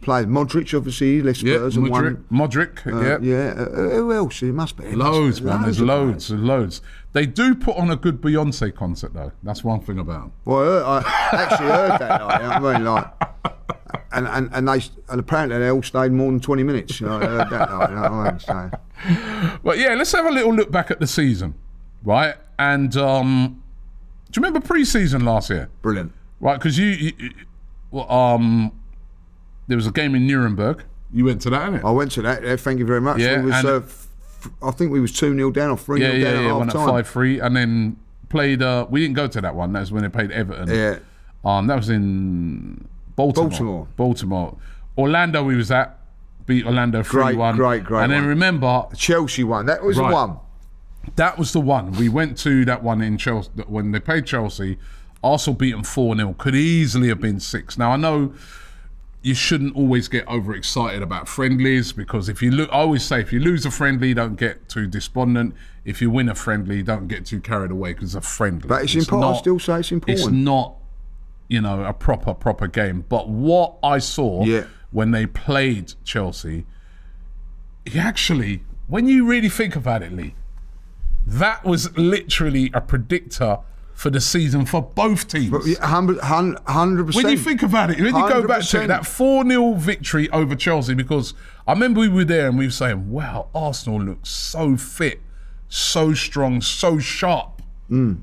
players, 0.00 0.26
Modric, 0.26 0.76
obviously, 0.76 1.22
left 1.22 1.42
Yeah, 1.42 1.56
Spurs 1.56 1.76
and 1.76 1.86
Modric, 1.88 2.30
won. 2.30 2.48
Modric, 2.48 2.86
Uh, 2.86 3.20
yeah. 3.20 3.36
yeah. 3.36 3.62
Uh, 3.62 3.90
who 3.96 4.12
else? 4.12 4.42
It 4.42 4.52
must 4.54 4.76
be. 4.76 4.84
It 4.84 4.96
must 4.96 5.10
Loads, 5.10 5.40
be. 5.40 5.46
man. 5.46 5.62
There's 5.62 5.80
loads, 5.80 6.30
and 6.30 6.44
loads. 6.46 6.80
They 7.12 7.26
do 7.26 7.54
put 7.54 7.76
on 7.76 7.90
a 7.90 7.96
good 7.96 8.20
Beyonce 8.20 8.74
concert, 8.74 9.14
though. 9.14 9.32
That's 9.42 9.62
one 9.62 9.80
thing 9.80 9.98
about 9.98 10.20
them. 10.22 10.32
Well, 10.44 10.84
I, 10.84 10.98
actually 11.32 11.68
heard 11.68 11.98
that. 12.00 12.22
Like, 12.24 12.42
you 12.42 12.48
know 12.48 12.60
what 12.60 12.74
I 12.74 12.78
mean? 12.78 12.84
Like, 12.84 13.23
and 14.14 14.26
and 14.28 14.50
and 14.52 14.68
they 14.68 14.80
and 15.08 15.20
apparently 15.20 15.58
they 15.58 15.68
all 15.70 15.82
stayed 15.82 16.12
more 16.12 16.30
than 16.30 16.40
twenty 16.40 16.62
minutes. 16.62 17.00
You 17.00 17.06
know, 17.08 17.18
that. 17.18 17.50
Like, 17.50 17.90
you 17.90 17.94
know 17.96 18.02
what 18.02 18.12
I 18.12 18.30
mean? 18.30 18.38
So, 18.40 18.70
But 19.64 19.78
yeah, 19.78 19.94
let's 19.94 20.12
have 20.12 20.26
a 20.26 20.30
little 20.30 20.54
look 20.54 20.70
back 20.70 20.90
at 20.90 21.00
the 21.00 21.06
season, 21.06 21.54
right? 22.04 22.34
And 22.58 22.96
um, 22.96 23.62
do 24.30 24.38
you 24.40 24.46
remember 24.46 24.66
pre-season 24.66 25.24
last 25.24 25.50
year? 25.50 25.68
brilliant. 25.82 26.12
Right, 26.40 26.58
because 26.58 26.76
you, 26.78 26.86
you, 26.86 27.12
you- 27.18 27.30
well, 27.90 28.10
um, 28.10 28.72
there 29.68 29.76
was 29.76 29.86
a 29.86 29.90
game 29.92 30.14
in 30.14 30.26
Nuremberg. 30.26 30.84
You 31.12 31.24
went 31.26 31.40
to 31.42 31.50
that, 31.50 31.70
innit? 31.70 31.84
I 31.84 31.90
went 31.90 32.10
to 32.12 32.22
that. 32.22 32.44
uh, 32.44 32.56
Thank 32.56 32.78
you 32.80 32.84
very 32.86 33.00
much. 33.00 33.18
Yeah, 33.18 33.38
we 33.40 33.46
was, 33.46 33.54
and- 33.56 33.66
uh, 33.68 33.76
f- 33.76 34.08
f- 34.44 34.50
I 34.62 34.70
think 34.72 34.90
we 34.92 35.00
was 35.00 35.12
two 35.12 35.34
0 35.34 35.50
down 35.52 35.70
or 35.70 35.76
three 35.78 36.00
yeah, 36.00 36.10
0 36.10 36.18
yeah, 36.18 36.32
down 36.32 36.42
yeah. 36.44 36.48
at 36.50 36.54
Won 36.56 36.66
half 36.68 36.74
at 36.74 36.78
time. 36.78 36.88
five 36.88 37.08
three, 37.08 37.38
and 37.40 37.56
then 37.56 37.96
played. 38.28 38.62
Uh, 38.62 38.86
we 38.90 39.00
didn't 39.00 39.14
go 39.16 39.26
to 39.28 39.40
that 39.40 39.54
one. 39.54 39.72
That 39.72 39.80
was 39.80 39.92
when 39.92 40.02
they 40.02 40.08
played 40.08 40.30
Everton. 40.32 40.68
Yeah. 40.68 40.98
Um, 41.44 41.66
that 41.68 41.76
was 41.76 41.88
in 41.88 42.86
Baltimore. 43.16 43.48
Baltimore. 43.50 43.88
Baltimore. 43.96 44.56
Orlando. 44.98 45.42
We 45.44 45.56
was 45.56 45.70
at 45.70 45.98
beat 46.46 46.66
Orlando 46.66 47.02
three 47.02 47.22
Great, 47.22 47.36
one. 47.36 47.56
great, 47.56 47.84
great 47.84 48.02
And 48.04 48.12
then 48.12 48.22
one. 48.22 48.28
remember 48.28 48.86
Chelsea 48.96 49.44
won. 49.44 49.66
That 49.66 49.82
was 49.82 49.96
Right. 49.98 50.08
the 50.08 50.14
one. 50.14 50.36
that 51.16 51.38
was 51.38 51.52
the 51.52 51.60
one. 51.60 51.92
We 51.92 52.08
went 52.08 52.36
to 52.38 52.64
that 52.64 52.82
one 52.82 53.00
in 53.02 53.18
Chelsea 53.18 53.50
when 53.66 53.92
they 53.92 54.00
played 54.00 54.26
Chelsea. 54.26 54.78
Arsenal 55.22 55.56
beat 55.56 55.70
them 55.72 55.82
4 55.84 56.16
0. 56.16 56.34
Could 56.38 56.54
easily 56.54 57.08
have 57.08 57.20
been 57.20 57.40
6. 57.40 57.78
Now, 57.78 57.92
I 57.92 57.96
know 57.96 58.32
you 59.22 59.34
shouldn't 59.34 59.74
always 59.74 60.06
get 60.08 60.26
overexcited 60.28 61.02
about 61.02 61.26
friendlies 61.28 61.92
because 61.92 62.28
if 62.28 62.42
you 62.42 62.50
look, 62.50 62.68
I 62.70 62.76
always 62.76 63.02
say 63.04 63.20
if 63.20 63.32
you 63.32 63.40
lose 63.40 63.64
a 63.64 63.70
friendly, 63.70 64.12
don't 64.12 64.36
get 64.36 64.68
too 64.68 64.86
despondent. 64.86 65.54
If 65.86 66.02
you 66.02 66.10
win 66.10 66.28
a 66.28 66.34
friendly, 66.34 66.82
don't 66.82 67.08
get 67.08 67.24
too 67.24 67.40
carried 67.40 67.70
away 67.70 67.94
because 67.94 68.14
it's 68.14 68.26
a 68.26 68.28
friendly. 68.28 68.68
But 68.68 68.82
it's, 68.84 68.94
important. 68.94 69.34
I 69.36 69.38
still 69.38 69.58
say 69.58 69.80
it's 69.80 69.92
important. 69.92 70.18
It's 70.20 70.28
not, 70.30 70.74
you 71.48 71.60
know, 71.60 71.84
a 71.84 71.92
proper, 71.92 72.34
proper 72.34 72.66
game. 72.66 73.04
But 73.08 73.28
what 73.28 73.76
I 73.82 73.98
saw 73.98 74.44
Yeah. 74.44 74.64
when 74.90 75.10
they 75.10 75.26
played 75.26 75.94
Chelsea, 76.04 76.66
he 77.84 77.98
actually, 77.98 78.62
when 78.86 79.06
you 79.08 79.26
really 79.26 79.48
think 79.48 79.76
about 79.76 80.02
it, 80.02 80.12
Lee, 80.12 80.34
that 81.26 81.64
was 81.64 81.96
literally 81.96 82.70
a 82.74 82.80
predictor 82.80 83.58
for 83.94 84.10
the 84.10 84.20
season 84.20 84.66
for 84.66 84.82
both 84.82 85.28
teams. 85.28 85.66
Yeah, 85.66 85.86
Hundred 85.86 86.18
hundred 86.20 87.14
When 87.14 87.28
you 87.28 87.38
think 87.38 87.62
about 87.62 87.90
it, 87.90 88.00
when 88.00 88.14
you 88.14 88.28
go 88.28 88.46
back 88.46 88.62
to 88.62 88.82
it, 88.82 88.86
that 88.88 89.06
4 89.06 89.44
0 89.46 89.74
victory 89.74 90.28
over 90.30 90.56
Chelsea, 90.56 90.94
because 90.94 91.32
I 91.66 91.72
remember 91.72 92.00
we 92.00 92.08
were 92.08 92.24
there 92.24 92.48
and 92.48 92.58
we 92.58 92.66
were 92.66 92.72
saying, 92.72 93.10
wow, 93.10 93.48
Arsenal 93.54 94.02
looks 94.02 94.30
so 94.30 94.76
fit, 94.76 95.20
so 95.68 96.12
strong, 96.12 96.60
so 96.60 96.98
sharp. 96.98 97.62
Mm. 97.88 98.22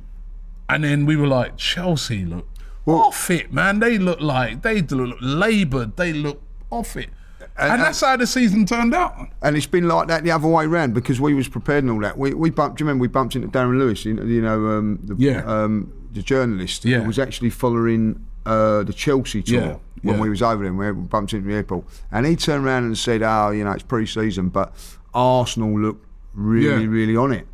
And 0.68 0.84
then 0.84 1.06
we 1.06 1.16
were 1.16 1.28
like, 1.28 1.58
Chelsea 1.58 2.26
look 2.26 2.51
off 2.86 3.30
it, 3.30 3.54
man. 3.54 3.80
They 3.80 3.98
look 3.98 4.20
like, 4.22 4.62
they 4.62 4.82
look 4.82 5.18
laboured, 5.22 5.98
they 5.98 6.14
look 6.14 6.42
off 6.70 6.96
it. 6.96 7.10
And, 7.58 7.74
and- 7.74 7.82
that's 7.82 8.02
how 8.02 8.16
the 8.18 8.26
season 8.28 8.66
turned 8.66 8.94
out. 8.96 9.16
And 9.42 9.56
it's 9.58 9.66
been 9.66 9.88
like 9.88 10.08
that 10.08 10.24
the 10.24 10.32
other 10.32 10.48
way 10.48 10.66
round 10.66 10.94
because 10.94 11.20
we 11.20 11.34
was 11.34 11.48
prepared 11.48 11.84
and 11.84 11.92
all 11.92 12.00
that. 12.02 12.18
We 12.18 12.34
we 12.34 12.50
bumped. 12.50 12.78
Do 12.78 12.84
you 12.84 12.88
remember 12.88 13.02
we 13.02 13.08
bumped 13.08 13.36
into 13.36 13.48
Darren 13.50 13.78
Lewis? 13.78 14.06
You 14.06 14.14
know, 14.16 14.24
you 14.24 14.42
know 14.42 14.68
um, 14.78 15.00
the, 15.04 15.16
Yeah. 15.18 15.44
um, 15.46 15.92
the 16.14 16.22
journalist 16.22 16.86
Yeah. 16.86 17.00
who 17.02 17.08
was 17.08 17.20
actually 17.20 17.50
following 17.50 18.26
uh, 18.46 18.84
the 18.84 18.94
Chelsea 18.94 19.44
tour 19.44 19.62
Yeah, 19.62 19.76
when 20.02 20.16
yeah. 20.16 20.22
we 20.22 20.30
was 20.30 20.42
over 20.42 20.64
there. 20.64 20.74
We 20.74 20.92
bumped 20.94 21.34
into 21.34 21.48
the 21.48 21.54
airport, 21.56 21.86
and 22.12 22.26
he 22.26 22.36
turned 22.36 22.66
around 22.66 22.86
and 22.86 22.98
said, 22.98 23.22
"Oh, 23.22 23.52
you 23.52 23.64
know, 23.64 23.72
it's 23.72 23.84
pre-season, 23.84 24.50
but 24.50 24.74
Arsenal 25.14 25.78
look 25.80 26.04
really, 26.34 26.88
really 26.88 27.16
on 27.16 27.32
it." 27.34 27.48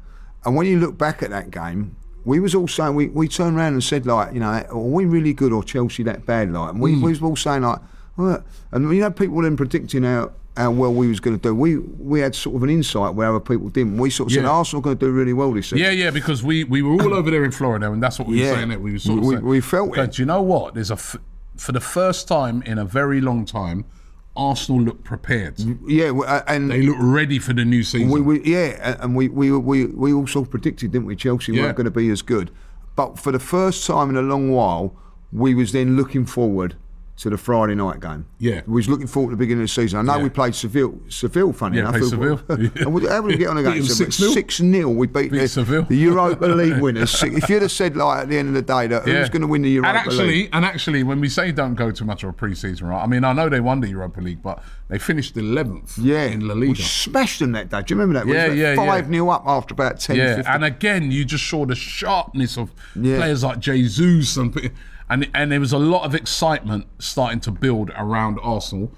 And 0.45 0.55
when 0.55 0.67
you 0.67 0.79
look 0.79 0.97
back 0.97 1.23
at 1.23 1.29
that 1.31 1.51
game. 1.51 1.95
We 2.27 2.39
was 2.39 2.53
all 2.53 2.67
saying 2.67 2.93
we, 2.95 3.07
we 3.07 3.27
turned 3.27 3.57
around 3.57 3.73
and 3.73 3.83
said 3.83 4.05
like 4.05 4.33
you 4.33 4.39
know 4.39 4.47
are 4.69 4.77
we 4.77 5.05
really 5.05 5.33
good 5.33 5.51
or 5.53 5.63
Chelsea 5.63 6.03
that 6.03 6.25
bad 6.25 6.51
like 6.51 6.71
and 6.71 6.81
we, 6.81 6.93
Hmm. 6.93 7.01
we 7.01 7.09
was 7.11 7.21
all 7.21 7.35
saying 7.35 7.63
like 7.63 7.79
and 8.17 8.93
you 8.93 8.99
know 9.01 9.11
people 9.11 9.41
then 9.41 9.55
predicting 9.57 10.03
how 10.03 10.31
how 10.55 10.71
well 10.71 10.91
we 10.93 11.07
was 11.07 11.19
going 11.19 11.37
to 11.39 11.41
do. 11.41 11.53
We 11.53 11.77
we 11.77 12.19
had 12.19 12.33
sort 12.35 12.55
of 12.55 12.63
an 12.63 12.69
insight 12.69 13.13
where 13.13 13.29
other 13.29 13.39
people 13.39 13.69
didn't. 13.69 13.97
We 13.97 14.09
sort 14.09 14.29
of 14.29 14.33
said 14.33 14.43
Yeah. 14.43 14.49
Arsenal 14.49 14.81
going 14.81 14.97
to 14.97 15.05
do 15.05 15.11
really 15.11 15.33
well 15.33 15.53
this 15.53 15.67
season. 15.67 15.77
Yeah, 15.77 15.91
yeah, 15.91 16.09
because 16.09 16.43
we, 16.43 16.63
we 16.63 16.81
were 16.81 16.93
all 16.93 17.13
over 17.13 17.29
there 17.29 17.43
in 17.45 17.51
Florida, 17.51 17.91
and 17.91 18.01
that's 18.01 18.17
what 18.17 18.27
we 18.27 18.39
were 18.41 18.53
saying. 18.55 18.69
That 18.69 18.81
we 18.81 18.93
were 18.93 18.99
sort 18.99 19.19
of 19.19 19.25
We- 19.25 19.35
saying, 19.35 19.45
we 19.45 19.61
felt. 19.61 19.93
Do 19.93 20.09
you 20.21 20.25
know 20.25 20.41
what? 20.41 20.73
There's 20.73 20.89
a 20.89 20.95
f- 20.95 21.15
for 21.57 21.73
the 21.73 21.79
first 21.79 22.27
time 22.27 22.63
in 22.63 22.79
a 22.79 22.85
very 22.85 23.21
long 23.21 23.45
time, 23.45 23.85
Arsenal 24.37 24.81
look 24.81 25.03
prepared. 25.03 25.55
yeah, 25.87 26.11
uh, 26.11 26.43
and 26.47 26.69
They 26.71 26.83
look 26.83 26.97
ready 26.99 27.39
for 27.39 27.53
the 27.53 27.65
new 27.65 27.83
season. 27.83 28.09
We, 28.09 28.21
we, 28.21 28.43
yeah, 28.43 28.95
and 29.01 29.15
we, 29.15 29.27
we, 29.27 29.51
we, 29.51 29.85
we 29.87 30.13
also 30.13 30.45
predicted, 30.45 30.91
didn't 30.91 31.07
we? 31.07 31.15
Chelsea 31.15 31.53
Yeah. 31.53 31.63
weren't 31.63 31.77
going 31.77 31.85
to 31.85 31.91
be 31.91 32.09
as 32.09 32.21
good, 32.21 32.51
but 32.95 33.17
for 33.19 33.31
the 33.31 33.39
first 33.39 33.85
time 33.85 34.09
in 34.09 34.15
a 34.17 34.21
long 34.21 34.51
while, 34.51 34.95
we 35.31 35.53
was 35.55 35.71
then 35.71 35.97
looking 35.97 36.25
forward 36.25 36.75
to 37.17 37.31
the 37.31 37.37
Friday 37.37 37.73
night 37.73 37.99
game. 37.99 38.27
Yeah. 38.37 38.61
we 38.67 38.73
was 38.75 38.87
looking 38.87 39.07
forward 39.07 39.31
to 39.31 39.35
the 39.35 39.39
beginning 39.39 39.63
of 39.63 39.69
the 39.69 39.73
season. 39.73 39.97
I 39.97 40.03
know 40.03 40.17
Yeah. 40.17 40.23
we 40.23 40.29
played 40.29 40.53
Seville, 40.53 40.99
Seville, 41.09 41.51
funny 41.51 41.77
Yeah, 41.77 41.89
enough. 41.89 42.03
Seville. 42.03 42.39
and 42.49 42.93
we, 42.93 43.07
how 43.07 43.21
did 43.21 43.23
we 43.25 43.37
get 43.37 43.47
on 43.47 43.55
them 43.55 43.65
against 43.65 43.97
them? 43.97 44.09
6-0. 44.09 44.33
Six 44.33 44.57
0 44.57 44.89
We 44.89 45.07
beat, 45.07 45.31
Beat 45.31 45.39
the, 45.39 45.47
Seville. 45.47 45.81
the 45.83 45.95
Europa 45.97 46.45
League 46.45 46.79
winners. 46.79 47.23
if 47.23 47.49
you'd 47.49 47.63
have 47.63 47.71
said 47.71 47.97
like 47.97 48.19
at 48.21 48.29
the 48.29 48.37
end 48.37 48.49
of 48.49 48.53
the 48.53 48.61
day 48.61 48.85
that 48.85 49.03
who's 49.03 49.29
going 49.29 49.41
to 49.41 49.47
win 49.47 49.63
the 49.63 49.69
Europa 49.71 49.89
League? 49.93 49.97
and 49.97 50.07
actually, 50.11 50.27
League? 50.27 50.49
and 50.53 50.65
actually, 50.65 51.03
when 51.03 51.19
we 51.19 51.27
say 51.29 51.51
don't 51.51 51.73
go 51.73 51.89
too 51.89 52.05
much 52.05 52.21
of 52.23 52.29
a 52.29 52.33
pre-season, 52.33 52.85
right? 52.85 53.01
I 53.01 53.07
mean, 53.07 53.23
I 53.23 53.33
know 53.33 53.49
they 53.49 53.61
won 53.61 53.79
the 53.81 53.89
Europa 53.89 54.21
League, 54.21 54.43
but 54.43 54.63
they 54.89 54.99
finished 54.99 55.35
eleventh 55.37 55.97
Yeah, 55.97 56.25
in 56.25 56.47
La 56.47 56.53
we 56.53 56.67
Liga. 56.67 56.83
smashed 56.83 57.39
them 57.39 57.53
that 57.53 57.69
day. 57.69 57.81
Do 57.81 57.95
you 57.95 57.99
remember 57.99 58.19
that? 58.19 58.27
We 58.27 58.33
Yeah, 58.35 58.45
yeah, 58.53 58.73
yeah. 58.73 58.75
Five 58.75 59.07
0 59.07 59.29
up 59.29 59.43
after 59.47 59.73
about 59.73 59.99
10, 59.99 60.15
Yeah, 60.17 60.35
15 60.35 60.53
and 60.53 60.63
again, 60.65 61.11
you 61.11 61.25
just 61.25 61.49
saw 61.49 61.65
the 61.65 61.75
sharpness 61.75 62.59
of 62.59 62.71
Yeah. 62.95 63.17
players 63.17 63.43
like 63.43 63.59
Jesus 63.59 64.37
and 64.37 64.53
and 65.09 65.29
and 65.33 65.51
there 65.51 65.59
was 65.59 65.73
a 65.73 65.77
lot 65.77 66.03
of 66.03 66.15
excitement 66.15 66.87
starting 66.99 67.39
to 67.41 67.51
build 67.51 67.91
around 67.95 68.39
Arsenal. 68.41 68.91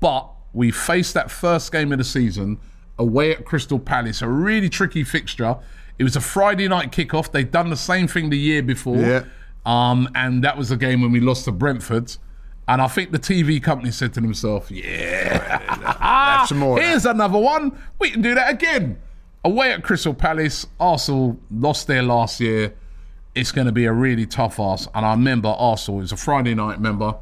But 0.00 0.28
we 0.52 0.70
faced 0.70 1.14
that 1.14 1.30
first 1.30 1.72
game 1.72 1.92
of 1.92 1.98
the 1.98 2.04
season 2.04 2.58
away 2.98 3.32
at 3.32 3.44
Crystal 3.44 3.78
Palace, 3.78 4.22
a 4.22 4.28
really 4.28 4.68
tricky 4.68 5.04
fixture. 5.04 5.56
It 5.98 6.04
was 6.04 6.16
a 6.16 6.20
Friday 6.20 6.68
night 6.68 6.92
kickoff. 6.92 7.32
They'd 7.32 7.50
done 7.50 7.70
the 7.70 7.76
same 7.76 8.06
thing 8.06 8.30
the 8.30 8.38
year 8.38 8.62
before. 8.62 8.96
Yeah. 8.96 9.24
Um, 9.64 10.08
and 10.14 10.44
that 10.44 10.56
was 10.56 10.68
the 10.68 10.76
game 10.76 11.02
when 11.02 11.10
we 11.10 11.20
lost 11.20 11.44
to 11.46 11.52
Brentford. 11.52 12.16
And 12.68 12.82
I 12.82 12.88
think 12.88 13.12
the 13.12 13.18
TV 13.18 13.62
company 13.62 13.90
said 13.90 14.12
to 14.14 14.20
themselves, 14.20 14.70
"Yeah, 14.70 16.46
more 16.54 16.78
that. 16.78 16.84
here's 16.84 17.06
another 17.06 17.38
one. 17.38 17.78
We 17.98 18.10
can 18.10 18.22
do 18.22 18.34
that 18.34 18.50
again." 18.50 18.98
Away 19.44 19.72
at 19.72 19.84
Crystal 19.84 20.14
Palace, 20.14 20.66
Arsenal 20.80 21.38
lost 21.50 21.86
there 21.86 22.02
last 22.02 22.40
year. 22.40 22.74
It's 23.36 23.52
going 23.52 23.66
to 23.66 23.72
be 23.72 23.84
a 23.84 23.92
really 23.92 24.26
tough 24.26 24.58
ask. 24.58 24.88
And 24.94 25.04
I 25.04 25.12
remember 25.12 25.48
Arsenal, 25.50 26.00
it 26.00 26.04
was 26.04 26.12
a 26.12 26.16
Friday 26.16 26.54
night, 26.54 26.78
remember? 26.78 27.16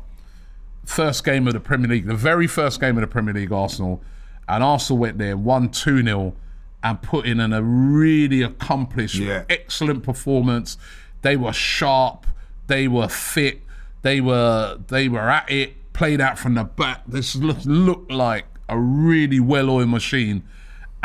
First 0.86 1.24
game 1.24 1.46
of 1.48 1.54
the 1.54 1.60
Premier 1.60 1.88
League, 1.90 2.06
the 2.06 2.14
very 2.14 2.46
first 2.46 2.80
game 2.80 2.96
of 2.96 3.00
the 3.00 3.06
Premier 3.08 3.34
League, 3.34 3.52
Arsenal. 3.52 4.00
And 4.48 4.62
Arsenal 4.62 4.98
went 4.98 5.18
there, 5.18 5.36
won 5.36 5.70
2 5.70 6.02
0, 6.04 6.34
and 6.82 7.02
put 7.02 7.26
in 7.26 7.40
an, 7.40 7.52
a 7.52 7.62
really 7.62 8.42
accomplished, 8.42 9.16
Yeah. 9.16 9.44
excellent 9.50 10.02
performance. 10.04 10.76
They 11.22 11.36
were 11.36 11.52
sharp, 11.52 12.26
they 12.66 12.86
were 12.86 13.08
fit, 13.08 13.62
they 14.02 14.20
were 14.20 14.78
they 14.88 15.08
were 15.08 15.30
at 15.30 15.50
it, 15.50 15.92
played 15.94 16.20
out 16.20 16.38
from 16.38 16.54
the 16.54 16.64
back. 16.64 17.02
This 17.08 17.34
looked, 17.34 17.64
looked 17.66 18.12
like 18.12 18.44
a 18.68 18.78
really 18.78 19.40
well 19.40 19.70
oiled 19.70 19.88
machine. 19.88 20.42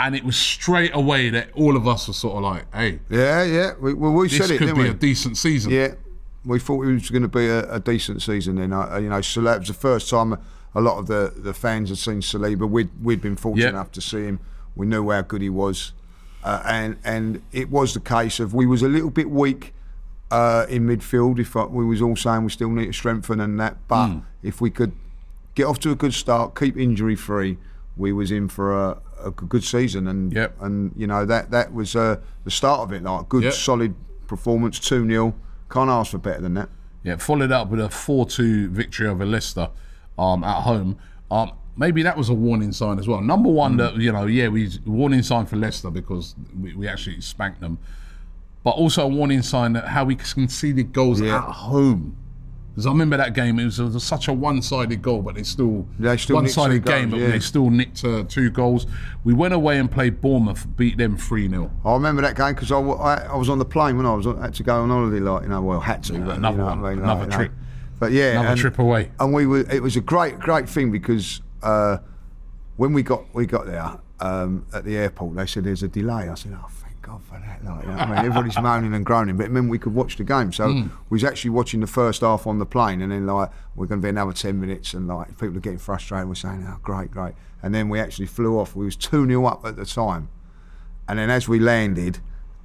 And 0.01 0.15
it 0.15 0.23
was 0.23 0.35
straight 0.37 0.91
away 0.95 1.29
that 1.31 1.49
all 1.53 1.75
of 1.75 1.87
us 1.87 2.07
were 2.07 2.13
sort 2.13 2.37
of 2.37 2.43
like, 2.43 2.73
hey, 2.73 2.99
Yeah, 3.09 3.43
yeah. 3.43 3.71
We, 3.79 3.93
well, 3.93 4.13
we 4.13 4.27
this 4.29 4.37
said 4.37 4.51
it, 4.51 4.57
could 4.59 4.75
be 4.75 4.83
we? 4.83 4.89
a 4.89 4.93
decent 4.93 5.37
season. 5.37 5.71
Yeah, 5.71 5.95
we 6.45 6.59
thought 6.59 6.83
it 6.87 6.93
was 6.93 7.09
going 7.09 7.23
to 7.23 7.27
be 7.27 7.47
a, 7.47 7.69
a 7.73 7.79
decent 7.79 8.21
season. 8.21 8.55
Then, 8.55 8.71
uh, 8.73 8.97
you 8.97 9.09
know, 9.09 9.21
so 9.21 9.41
that 9.41 9.59
was 9.59 9.67
the 9.67 9.73
first 9.73 10.09
time 10.09 10.37
a 10.73 10.81
lot 10.81 10.97
of 10.99 11.07
the, 11.07 11.33
the 11.35 11.53
fans 11.53 11.89
had 11.89 11.97
seen 11.97 12.21
Saliba. 12.21 12.69
We'd 12.69 12.89
we'd 13.03 13.21
been 13.21 13.35
fortunate 13.35 13.63
Yeah. 13.63 13.69
enough 13.71 13.91
to 13.93 14.01
see 14.01 14.23
him. 14.23 14.39
We 14.75 14.85
knew 14.85 15.09
how 15.11 15.21
good 15.21 15.41
he 15.41 15.49
was, 15.49 15.91
uh, 16.43 16.61
and 16.65 16.97
and 17.03 17.41
it 17.51 17.69
was 17.69 17.93
the 17.93 17.99
case 17.99 18.39
of 18.39 18.53
we 18.53 18.65
was 18.65 18.81
a 18.81 18.87
little 18.87 19.09
bit 19.09 19.29
weak 19.29 19.73
uh, 20.31 20.65
in 20.69 20.85
midfield. 20.85 21.39
If 21.39 21.55
uh, 21.57 21.67
we 21.69 21.83
was 21.85 22.01
all 22.01 22.15
saying 22.15 22.43
we 22.45 22.51
still 22.51 22.69
need 22.69 22.85
to 22.85 22.93
strengthen 22.93 23.41
and 23.41 23.59
that, 23.59 23.75
but 23.87 24.07
Hmm. 24.07 24.19
if 24.43 24.61
we 24.61 24.69
could 24.69 24.93
get 25.55 25.65
off 25.65 25.79
to 25.79 25.91
a 25.91 25.95
good 25.95 26.13
start, 26.13 26.55
keep 26.57 26.77
injury 26.77 27.15
free, 27.15 27.57
we 27.97 28.13
was 28.13 28.31
in 28.31 28.47
for 28.47 28.71
a, 28.71 28.97
a 29.25 29.31
good 29.31 29.63
season. 29.63 30.07
And 30.07 30.31
Yep. 30.33 30.57
and 30.61 30.91
you 30.95 31.07
know 31.07 31.25
that 31.25 31.51
that 31.51 31.73
was 31.73 31.95
uh, 31.95 32.17
the 32.43 32.51
start 32.51 32.81
of 32.81 32.91
it. 32.93 33.03
Like 33.03 33.29
good, 33.29 33.43
Yep. 33.43 33.53
solid 33.53 33.95
performance, 34.27 34.79
two 34.79 35.07
0 35.07 35.33
Can't 35.69 35.89
ask 35.89 36.11
for 36.11 36.17
better 36.17 36.41
than 36.41 36.53
that. 36.55 36.69
Yeah, 37.03 37.15
followed 37.17 37.51
up 37.51 37.69
with 37.69 37.79
a 37.79 37.89
4 37.89 38.25
2 38.25 38.69
victory 38.69 39.07
over 39.07 39.25
Leicester 39.25 39.69
um, 40.17 40.43
at 40.43 40.61
home. 40.63 40.97
Um, 41.31 41.51
maybe 41.77 42.03
that 42.03 42.17
was 42.17 42.27
a 42.29 42.33
warning 42.33 42.71
sign 42.73 42.99
as 42.99 43.07
well. 43.07 43.21
Number 43.21 43.49
one, 43.49 43.77
that, 43.77 43.95
you 43.95 44.11
know, 44.11 44.25
yeah, 44.25 44.49
we 44.49 44.69
warning 44.85 45.23
sign 45.23 45.45
for 45.45 45.55
Leicester 45.55 45.89
because 45.89 46.35
we, 46.59 46.73
we 46.75 46.87
actually 46.87 47.21
spanked 47.21 47.61
them. 47.61 47.77
But 48.63 48.71
also 48.71 49.05
a 49.05 49.07
warning 49.07 49.41
sign 49.41 49.73
that 49.73 49.87
how 49.87 50.03
we 50.03 50.15
conceded 50.15 50.91
goals 50.91 51.21
Yeah. 51.21 51.37
at 51.37 51.43
home. 51.43 52.17
Because 52.71 52.85
I 52.85 52.89
remember 52.89 53.17
that 53.17 53.33
game, 53.33 53.59
it 53.59 53.65
was, 53.65 53.79
it 53.79 53.85
was 53.85 54.03
such 54.03 54.27
a 54.27 54.33
one 54.33 54.61
sided 54.61 55.01
goal, 55.01 55.21
but 55.21 55.37
it's 55.37 55.49
still, 55.49 55.87
They 55.97 56.15
still 56.17 56.35
one 56.35 56.47
sided 56.47 56.83
goals, 56.83 56.99
game, 56.99 57.09
but 57.09 57.19
yeah. 57.19 57.31
they 57.31 57.39
still 57.39 57.69
nicked 57.69 58.05
uh, 58.05 58.23
two 58.27 58.49
goals. 58.49 58.85
We 59.23 59.33
went 59.33 59.53
away 59.53 59.79
and 59.79 59.91
played 59.91 60.21
Bournemouth, 60.21 60.65
beat 60.77 60.97
them 60.97 61.17
3 61.17 61.49
0. 61.49 61.71
I 61.83 61.93
remember 61.93 62.21
that 62.21 62.37
game 62.37 62.53
because 62.53 62.71
I, 62.71 62.79
I, 62.79 63.15
I 63.31 63.35
was 63.35 63.49
on 63.49 63.59
the 63.59 63.65
plane 63.65 63.97
when 63.97 64.05
I 64.05 64.13
was 64.13 64.27
on, 64.27 64.39
had 64.39 64.53
to 64.55 64.63
go 64.63 64.81
on 64.81 64.89
holiday. 64.89 65.19
Like 65.19 65.43
you 65.43 65.49
know, 65.49 65.61
well, 65.61 65.79
had 65.79 66.03
to. 66.05 66.13
but, 66.13 66.37
another 66.37 66.57
you 66.57 66.63
know 66.63 66.65
one, 66.65 66.85
I 66.85 66.89
mean, 66.89 66.99
another 66.99 67.21
like, 67.21 67.23
you 67.25 67.29
know. 67.31 67.35
trip. 67.35 67.51
But 67.99 68.11
yeah, 68.13 68.31
Another 68.31 68.47
and, 68.49 68.59
trip 68.59 68.79
away. 68.79 69.11
and 69.19 69.33
we 69.33 69.45
were. 69.45 69.69
It 69.69 69.83
was 69.83 69.97
a 69.97 70.01
great, 70.01 70.39
great 70.39 70.69
thing 70.69 70.89
because 70.89 71.41
uh, 71.61 71.97
when 72.77 72.93
we 72.93 73.03
got 73.03 73.25
we 73.33 73.45
got 73.45 73.65
there 73.65 73.99
um, 74.21 74.65
at 74.73 74.85
the 74.85 74.95
airport, 74.95 75.35
they 75.35 75.45
said 75.45 75.65
there's 75.65 75.83
a 75.83 75.89
delay. 75.89 76.29
I 76.29 76.35
said, 76.35 76.57
oh, 76.57 76.69
God 77.09 77.21
for 77.23 77.39
that. 77.39 77.63
Like, 77.65 77.83
you 77.83 77.89
know 77.89 77.95
I 77.97 78.05
mean, 78.05 78.17
everybody's 78.17 78.59
moaning 78.59 78.93
and 78.93 79.05
groaning, 79.05 79.35
but 79.37 79.45
it 79.47 79.51
meant 79.51 79.69
we 79.69 79.79
could 79.79 79.93
watch 79.93 80.17
the 80.17 80.23
game. 80.23 80.51
So 80.53 80.71
Hmm. 80.71 80.81
we 81.09 81.15
was 81.15 81.23
actually 81.23 81.51
watching 81.51 81.79
the 81.79 81.87
first 81.87 82.21
half 82.21 82.45
on 82.47 82.59
the 82.59 82.65
plane, 82.65 83.01
and 83.01 83.11
then 83.11 83.25
like 83.25 83.49
we're 83.75 83.87
going 83.87 84.01
to 84.01 84.05
be 84.05 84.09
another 84.09 84.33
ten 84.33 84.59
minutes, 84.59 84.93
and 84.93 85.07
like 85.07 85.29
people 85.39 85.57
are 85.57 85.59
getting 85.61 85.79
frustrated. 85.79 86.27
We're 86.27 86.35
saying, 86.35 86.65
oh, 86.69 86.77
great, 86.83 87.11
great, 87.11 87.33
and 87.63 87.73
then 87.73 87.89
we 87.89 87.99
actually 87.99 88.27
flew 88.27 88.59
off. 88.59 88.75
We 88.75 88.85
was 88.85 88.95
two 88.95 89.25
0 89.25 89.45
up 89.45 89.65
at 89.65 89.75
the 89.75 89.85
time. 89.85 90.29
And 91.07 91.17
then 91.17 91.29
as 91.31 91.47
we 91.47 91.57
landed, 91.59 92.19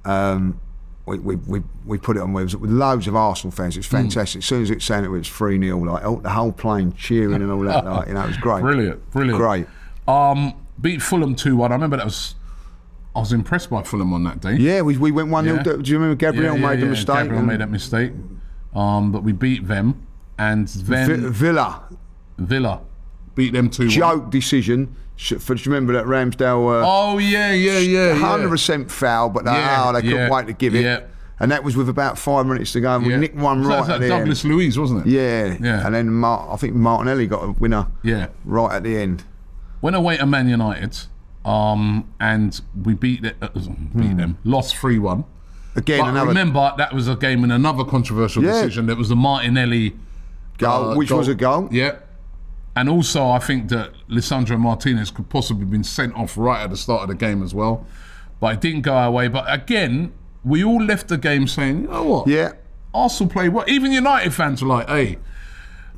um, 0.05 0.59
we, 1.07 1.17
we, 1.19 1.35
we, 1.35 1.61
we 1.85 1.97
put 1.97 2.15
it 2.17 2.21
on 2.21 2.31
with, 2.33 2.53
with 2.55 2.69
loads 2.69 3.07
of 3.07 3.15
Arsenal 3.15 3.51
fans. 3.51 3.75
It 3.75 3.79
was 3.79 3.87
fantastic. 3.87 4.39
As 4.39 4.45
soon 4.45 4.61
as 4.61 4.69
it 4.69 4.81
saying 4.83 5.03
it 5.03 5.07
was 5.09 5.27
3 5.27 5.59
0, 5.59 5.77
like 5.79 6.03
all, 6.05 6.17
the 6.17 6.29
whole 6.29 6.51
plane 6.51 6.93
cheering 6.93 7.41
and 7.41 7.51
all 7.51 7.61
that, 7.61 7.85
like, 7.85 8.07
you 8.07 8.13
know, 8.13 8.23
it 8.23 8.27
was 8.27 8.37
great. 8.37 8.61
Brilliant, 8.61 9.11
brilliant. 9.11 9.37
Great. 9.39 9.67
Um, 10.07 10.53
beat 10.79 11.01
Fulham 11.01 11.35
2 11.35 11.55
1. 11.55 11.71
I 11.71 11.75
remember 11.75 11.97
that 11.97 12.05
was. 12.05 12.35
I 13.15 13.19
was 13.19 13.31
impressed 13.31 13.69
by 13.69 13.81
Fulham 13.83 14.13
on 14.13 14.23
that 14.25 14.41
day. 14.41 14.55
Yeah, 14.57 14.81
we, 14.81 14.97
we 14.97 15.11
went 15.11 15.29
1 15.29 15.43
0. 15.45 15.55
Yeah. 15.57 15.63
Do 15.63 15.81
you 15.85 15.97
remember 15.97 16.15
Gabriel 16.15 16.57
made 16.57 16.81
the 16.81 16.85
mistake? 16.87 17.15
Gabriel 17.15 17.43
made 17.43 17.61
that 17.61 17.71
mistake. 17.71 18.11
Um, 18.73 19.11
but 19.11 19.23
we 19.23 19.31
beat 19.31 19.67
them. 19.67 20.05
And 20.37 20.67
then 20.67 21.21
Vi- 21.21 21.29
Villa, 21.29 21.83
Villa 22.37 22.81
beat 23.35 23.53
them 23.53 23.69
2 23.69 23.83
1. 23.83 23.89
joke 23.89 24.29
decision. 24.31 24.95
For, 25.17 25.55
do 25.55 25.61
you 25.63 25.71
remember 25.71 25.93
that 25.93 26.05
Ramsdale? 26.07 26.81
Uh, 26.81 26.85
Oh, 26.85 27.17
yeah, 27.19 27.53
yeah, 27.53 27.79
yeah. 27.79 28.07
yeah. 28.07 28.15
hundred 28.15 28.49
percent 28.49 28.91
foul, 28.91 29.29
but 29.29 29.45
they, 29.45 29.51
Yeah, 29.51 29.85
oh, 29.87 29.93
they 29.93 30.01
couldn't 30.01 30.17
yeah, 30.17 30.29
wait 30.29 30.47
to 30.47 30.53
give 30.53 30.75
it. 30.75 30.81
yeah. 30.83 30.99
And 31.39 31.49
that 31.51 31.63
was 31.63 31.77
with 31.77 31.87
about 31.87 32.17
five 32.17 32.45
minutes 32.45 32.73
to 32.73 32.81
go, 32.81 32.95
and 32.97 33.05
we 33.05 33.11
Yeah. 33.13 33.19
nicked 33.19 33.35
one 33.37 33.63
right 33.63 33.85
that, 33.87 33.95
at 33.95 33.99
the 34.01 34.05
end. 34.07 34.21
Douglas 34.23 34.43
Luiz, 34.43 34.77
wasn't 34.77 35.07
it? 35.07 35.09
Yeah, 35.09 35.55
Yeah. 35.61 35.85
And 35.85 35.95
then 35.95 36.09
Mar- 36.11 36.49
I 36.51 36.57
think 36.57 36.73
Martinelli 36.75 37.27
got 37.27 37.43
a 37.43 37.51
winner. 37.53 37.87
Yeah. 38.03 38.27
right 38.43 38.75
at 38.75 38.83
the 38.83 38.97
end. 38.97 39.23
Went 39.81 39.95
away 39.95 40.17
to 40.17 40.25
Man 40.25 40.49
United. 40.49 40.97
Um, 41.45 42.05
and 42.19 42.59
we 42.83 42.95
beat, 42.95 43.23
it, 43.23 43.35
uh, 43.41 43.49
beat 43.95 44.17
them. 44.17 44.37
Lost 44.43 44.75
3 44.75 44.97
1. 44.99 45.23
Again, 45.75 45.99
But 45.99 46.03
Hmm. 46.05 46.09
another 46.11 46.27
remember, 46.29 46.73
that 46.77 46.93
was 46.93 47.07
a 47.07 47.15
game 47.15 47.43
in 47.43 47.51
another 47.51 47.83
controversial 47.83 48.43
Yeah. 48.43 48.53
decision. 48.53 48.87
That 48.87 48.97
was 48.97 49.09
the 49.09 49.15
Martinelli 49.15 49.95
goal, 50.57 50.91
uh, 50.91 50.95
which 50.95 51.11
was 51.11 51.27
a 51.27 51.35
goal. 51.35 51.67
Yeah. 51.71 51.95
And 52.75 52.89
also, 52.89 53.29
I 53.29 53.39
think 53.39 53.69
that 53.69 53.91
Lisandro 54.09 54.59
Martinez 54.59 55.11
could 55.11 55.29
possibly 55.29 55.61
have 55.63 55.71
been 55.71 55.83
sent 55.83 56.15
off 56.15 56.35
right 56.37 56.61
at 56.63 56.69
the 56.71 56.77
start 56.77 57.03
of 57.03 57.09
the 57.09 57.15
game 57.15 57.43
as 57.43 57.53
well. 57.53 57.85
But 58.39 58.55
it 58.55 58.61
didn't 58.61 58.81
go 58.81 58.93
our 58.95 59.11
way. 59.11 59.27
But 59.27 59.45
again, 59.47 60.11
we 60.43 60.63
all 60.63 60.81
left 60.81 61.07
the 61.09 61.17
game 61.17 61.47
saying, 61.47 61.83
you 61.83 61.87
know 61.89 62.03
what? 62.03 62.27
Yeah, 62.27 62.51
Arsenal 62.93 63.31
played 63.31 63.49
well. 63.49 63.65
Even 63.67 63.91
United 63.91 64.33
fans 64.33 64.61
were 64.61 64.67
like, 64.69 64.89
hey, 64.89 65.17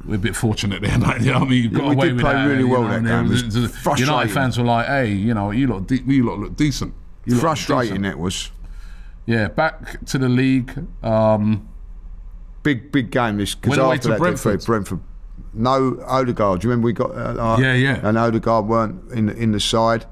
we're 0.05 0.15
a 0.15 0.17
bit 0.17 0.35
fortunate 0.35 0.81
there, 0.81 0.97
mate. 0.99 1.21
You 1.21 1.31
know 1.33 1.39
I 1.39 1.45
mean? 1.45 1.63
You 1.63 1.69
got 1.69 1.87
we 1.89 1.95
away 1.95 2.05
did 2.07 2.13
with 2.15 2.21
play 2.23 2.33
that. 2.33 2.45
really 2.45 2.59
you 2.63 2.67
well 2.69 2.83
know, 2.83 2.89
that 2.99 3.03
game. 3.03 3.25
It 3.25 3.29
was 3.29 3.53
the- 3.53 3.59
the. 3.61 3.95
United 3.99 4.31
fans 4.33 4.57
were 4.57 4.63
like, 4.65 4.87
hey, 4.87 5.11
you 5.11 5.33
know, 5.33 5.51
you 5.51 5.67
lot, 5.67 5.87
de- 5.87 6.01
you 6.03 6.25
lot 6.29 6.39
look 6.39 6.55
decent. 6.55 6.93
You 7.25 7.35
frustrating 7.37 8.01
decent. 8.01 8.03
that 8.03 8.19
was. 8.19 8.51
Yeah, 9.25 9.47
back 9.49 10.05
to 10.05 10.17
the 10.17 10.29
league. 10.29 10.85
Um, 11.03 11.67
Big, 12.63 12.91
big 12.91 13.11
game 13.11 13.37
this 13.37 13.55
because 13.55 13.77
after 13.77 13.97
to 13.99 14.07
that 14.09 14.19
Brentford. 14.19 14.65
Brentford. 14.65 14.99
No 15.53 16.03
Odegaard. 16.05 16.59
Do 16.61 16.67
you 16.67 16.71
remember 16.71 16.85
we 16.87 16.93
got? 16.93 17.11
Uh, 17.11 17.57
Yeah, 17.59 17.73
yeah. 17.73 17.99
And 18.03 18.17
Odegaard 18.17 18.65
weren't 18.67 19.09
in 19.13 19.29
in 19.29 19.51
the 19.53 19.59
side. 19.59 20.05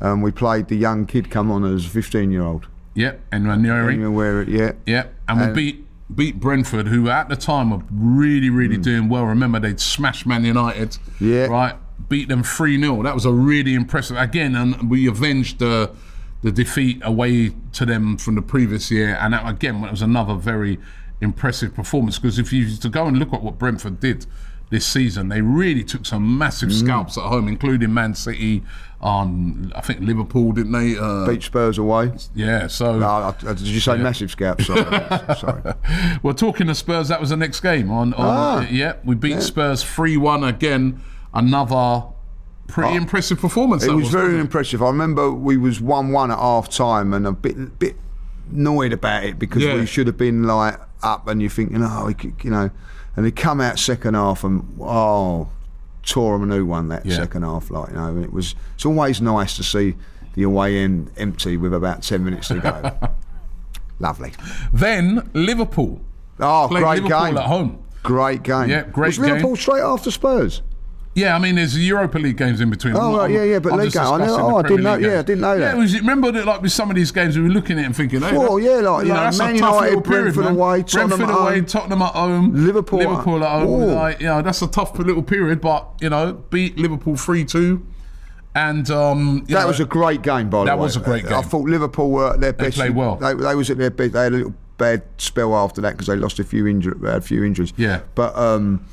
Um, 0.00 0.22
we 0.22 0.30
played 0.30 0.68
the 0.68 0.76
young 0.76 1.04
kid 1.06 1.28
come 1.30 1.50
on 1.50 1.64
as 1.64 1.84
a 1.84 1.88
15 1.88 2.30
year 2.30 2.42
old. 2.42 2.66
yeah, 2.94 3.14
and 3.32 3.44
Nwaneri. 3.46 3.94
You 3.96 4.00
know 4.02 4.10
where? 4.10 4.40
It, 4.42 4.48
yeah. 4.48 4.72
Yeah, 4.86 5.06
and, 5.28 5.40
And- 5.40 5.54
we 5.56 5.72
beat 5.72 5.86
beat 6.14 6.40
Brentford, 6.40 6.88
who 6.88 7.08
at 7.10 7.28
the 7.28 7.36
time 7.36 7.70
were 7.70 7.82
really, 7.90 8.50
really 8.50 8.76
hmm. 8.76 8.82
doing 8.82 9.08
well. 9.08 9.24
Remember, 9.24 9.60
they'd 9.60 9.80
smashed 9.80 10.26
Man 10.26 10.44
United. 10.44 10.98
Yeah. 11.20 11.46
Right. 11.46 11.76
beat 12.08 12.28
them 12.28 12.42
3 12.42 12.80
0. 12.80 13.02
That 13.02 13.14
was 13.14 13.24
a 13.24 13.32
really 13.32 13.74
impressive. 13.74 14.16
Again, 14.16 14.54
and 14.54 14.90
we 14.90 15.06
avenged 15.06 15.58
the 15.58 15.90
the 16.42 16.52
defeat 16.52 17.00
away 17.02 17.52
to 17.72 17.84
them 17.84 18.16
from 18.16 18.36
the 18.36 18.42
previous 18.42 18.90
year. 18.90 19.18
And 19.20 19.34
that, 19.34 19.48
again, 19.48 19.82
it 19.82 19.90
was 19.90 20.02
another 20.02 20.34
very 20.34 20.78
impressive 21.20 21.74
performance 21.74 22.16
because 22.18 22.38
if 22.38 22.52
you 22.52 22.76
to 22.76 22.88
go 22.88 23.06
and 23.06 23.18
look 23.18 23.32
at 23.32 23.42
what 23.42 23.58
Brentford 23.58 23.98
did 23.98 24.24
this 24.70 24.84
season, 24.86 25.28
they 25.28 25.40
really 25.40 25.82
took 25.84 26.04
some 26.06 26.36
massive 26.38 26.68
Mm. 26.68 26.78
scalps 26.80 27.16
at 27.18 27.24
home, 27.24 27.48
including 27.48 27.92
Man 27.94 28.14
City. 28.14 28.62
Um, 29.00 29.72
I 29.76 29.80
think 29.80 30.00
Liverpool, 30.00 30.52
didn't 30.52 30.72
they? 30.72 30.98
Uh, 30.98 31.26
Beat 31.26 31.42
Spurs 31.42 31.78
away. 31.78 32.12
yeah, 32.34 32.66
so. 32.66 33.02
I- 33.02 33.32
did 33.54 33.60
you 33.60 33.80
say 33.80 33.96
massive 33.96 34.30
scalps? 34.30 34.66
Sorry. 34.66 34.82
Sorry. 35.38 35.62
Well, 36.22 36.34
talking 36.34 36.66
to 36.66 36.74
Spurs, 36.74 37.08
that 37.08 37.20
was 37.20 37.30
the 37.30 37.36
next 37.36 37.60
game. 37.60 37.90
On, 37.90 38.12
on 38.14 38.24
Ah. 38.64 38.66
yeah, 38.70 38.94
we 39.04 39.14
beat 39.14 39.40
Spurs 39.42 39.82
three 39.82 40.16
one 40.16 40.42
again. 40.44 41.00
Another 41.32 42.04
pretty 42.66 42.96
impressive 42.96 43.40
performance. 43.40 43.84
It 43.84 43.88
that 43.88 43.96
was 43.96 44.08
very 44.10 44.38
impressive. 44.40 44.82
I 44.82 44.86
remember 44.88 45.30
we 45.30 45.56
was 45.56 45.80
one 45.80 46.10
one 46.10 46.30
at 46.30 46.38
half 46.38 46.68
time 46.68 47.14
and 47.14 47.26
a 47.26 47.32
bit 47.32 47.78
bit 47.78 47.96
annoyed 48.52 48.92
about 48.92 49.24
it 49.24 49.38
because 49.38 49.62
Yeah. 49.62 49.74
we 49.76 49.86
should 49.86 50.06
have 50.08 50.16
been 50.18 50.42
like 50.44 50.78
up 51.02 51.28
and 51.28 51.40
you're 51.40 51.50
thinking, 51.50 51.82
oh, 51.82 52.12
you 52.42 52.50
know, 52.50 52.70
and 53.18 53.26
they 53.26 53.32
come 53.32 53.60
out 53.60 53.80
second 53.80 54.14
half 54.14 54.44
and 54.44 54.62
oh, 54.80 55.48
tore 56.04 56.36
'em 56.36 56.44
a 56.44 56.46
new 56.46 56.64
one 56.64 56.86
that 56.88 57.04
Yeah. 57.04 57.16
second 57.16 57.42
half. 57.42 57.68
Like 57.68 57.88
you 57.90 57.96
know, 57.96 58.06
and 58.06 58.22
it 58.24 58.32
was. 58.32 58.54
It's 58.76 58.86
always 58.86 59.20
nice 59.20 59.56
to 59.56 59.64
see 59.64 59.96
the 60.34 60.44
away 60.44 60.78
end 60.78 61.10
empty 61.16 61.56
with 61.56 61.74
about 61.74 62.02
ten 62.02 62.24
minutes 62.24 62.46
to 62.48 62.60
go. 62.60 63.10
Lovely. 63.98 64.32
Then 64.72 65.28
Liverpool 65.34 66.00
Oh, 66.38 66.66
played 66.70 66.84
great 66.84 67.02
Liverpool 67.02 67.26
game. 67.26 67.36
at 67.38 67.46
home. 67.46 67.78
Great 68.04 68.44
game. 68.44 68.68
Yeah, 68.70 68.82
great 68.84 69.08
Was 69.08 69.18
Liverpool 69.18 69.56
straight 69.56 69.82
after 69.82 70.12
Spurs? 70.12 70.62
Yeah, 71.18 71.34
I 71.34 71.38
mean, 71.38 71.56
there's 71.56 71.76
Europa 71.76 72.18
League 72.18 72.36
games 72.36 72.60
in 72.60 72.70
between. 72.70 72.94
Oh, 72.96 73.16
right, 73.18 73.30
yeah, 73.30 73.42
yeah, 73.42 73.58
but 73.58 73.72
league 73.74 73.92
game. 73.92 74.02
I 74.02 74.18
know- 74.18 74.36
oh, 74.40 74.56
I 74.58 74.62
didn't 74.62 74.82
know- 74.84 74.94
yeah. 74.96 75.18
I 75.18 75.22
didn't 75.22 75.40
know 75.40 75.52
Yeah, 75.54 75.58
that. 75.58 75.74
it 75.74 75.78
was, 75.78 75.94
remember 75.98 76.30
that, 76.32 76.46
like 76.46 76.62
with 76.62 76.72
some 76.72 76.90
of 76.90 76.96
these 76.96 77.10
games, 77.10 77.36
we 77.36 77.42
were 77.42 77.48
looking 77.50 77.78
at 77.78 77.82
it 77.82 77.86
and 77.86 77.96
thinking, 77.96 78.20
hey, 78.20 78.30
that- 78.30 78.40
yeah, 78.40 78.40
like- 78.48 78.62
you 78.62 78.82
know, 78.82 78.92
like 78.94 79.06
that's 79.08 79.38
a 79.40 79.44
Man 79.44 79.56
tough 79.58 79.74
United, 79.74 79.84
little 79.88 80.00
period, 80.02 80.22
Brentford 80.34 80.44
man. 80.44 80.54
away, 80.54 80.82
Tottenham 80.82 81.08
Brentford 81.18 81.30
at 81.36 81.40
away, 81.42 81.54
home. 81.56 81.64
Tottenham 81.66 82.02
at 82.02 82.12
home, 82.14 82.66
Liverpool 82.66 82.98
Liverpool 83.00 83.44
at 83.44 83.50
home. 83.62 83.82
Ooh. 83.82 83.86
Like, 83.94 84.20
you 84.20 84.26
know, 84.26 84.42
that's 84.42 84.62
a 84.62 84.68
tough 84.68 84.98
little 84.98 85.22
period, 85.22 85.60
but 85.60 85.88
you 86.00 86.10
know, 86.10 86.32
beat 86.50 86.78
Liverpool 86.78 87.16
three 87.16 87.44
two, 87.44 87.84
and 88.54 88.90
um, 88.90 89.44
That 89.48 89.60
know, 89.62 89.66
was 89.66 89.80
a 89.80 89.84
great 89.84 90.22
game, 90.22 90.50
by 90.50 90.58
the 90.58 90.62
way. 90.62 90.66
That 90.66 90.78
was 90.78 90.96
a 90.96 91.00
great 91.00 91.24
game. 91.24 91.34
I 91.34 91.42
thought 91.42 91.68
Liverpool 91.68 92.10
were 92.10 92.32
at 92.34 92.40
their 92.40 92.52
best. 92.52 92.76
They 92.76 92.84
played 92.84 92.96
well. 92.96 93.16
They, 93.16 93.34
they 93.34 93.54
was 93.54 93.70
at 93.70 93.78
their 93.78 93.90
best. 93.90 94.12
They 94.12 94.22
had 94.24 94.32
a 94.32 94.36
little 94.36 94.54
bad 94.78 95.02
spell 95.18 95.54
after 95.56 95.80
that 95.80 95.92
because 95.92 96.06
they 96.06 96.16
lost 96.16 96.38
a 96.38 96.44
few 96.44 96.66
injury, 96.66 96.94
a 97.08 97.20
few 97.20 97.42
injuries. 97.44 97.72
Yeah. 97.76 98.00
but 98.14 98.36
um, 98.36 98.84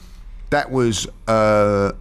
that 0.50 0.72
was 0.72 1.08
uh, 1.28 1.92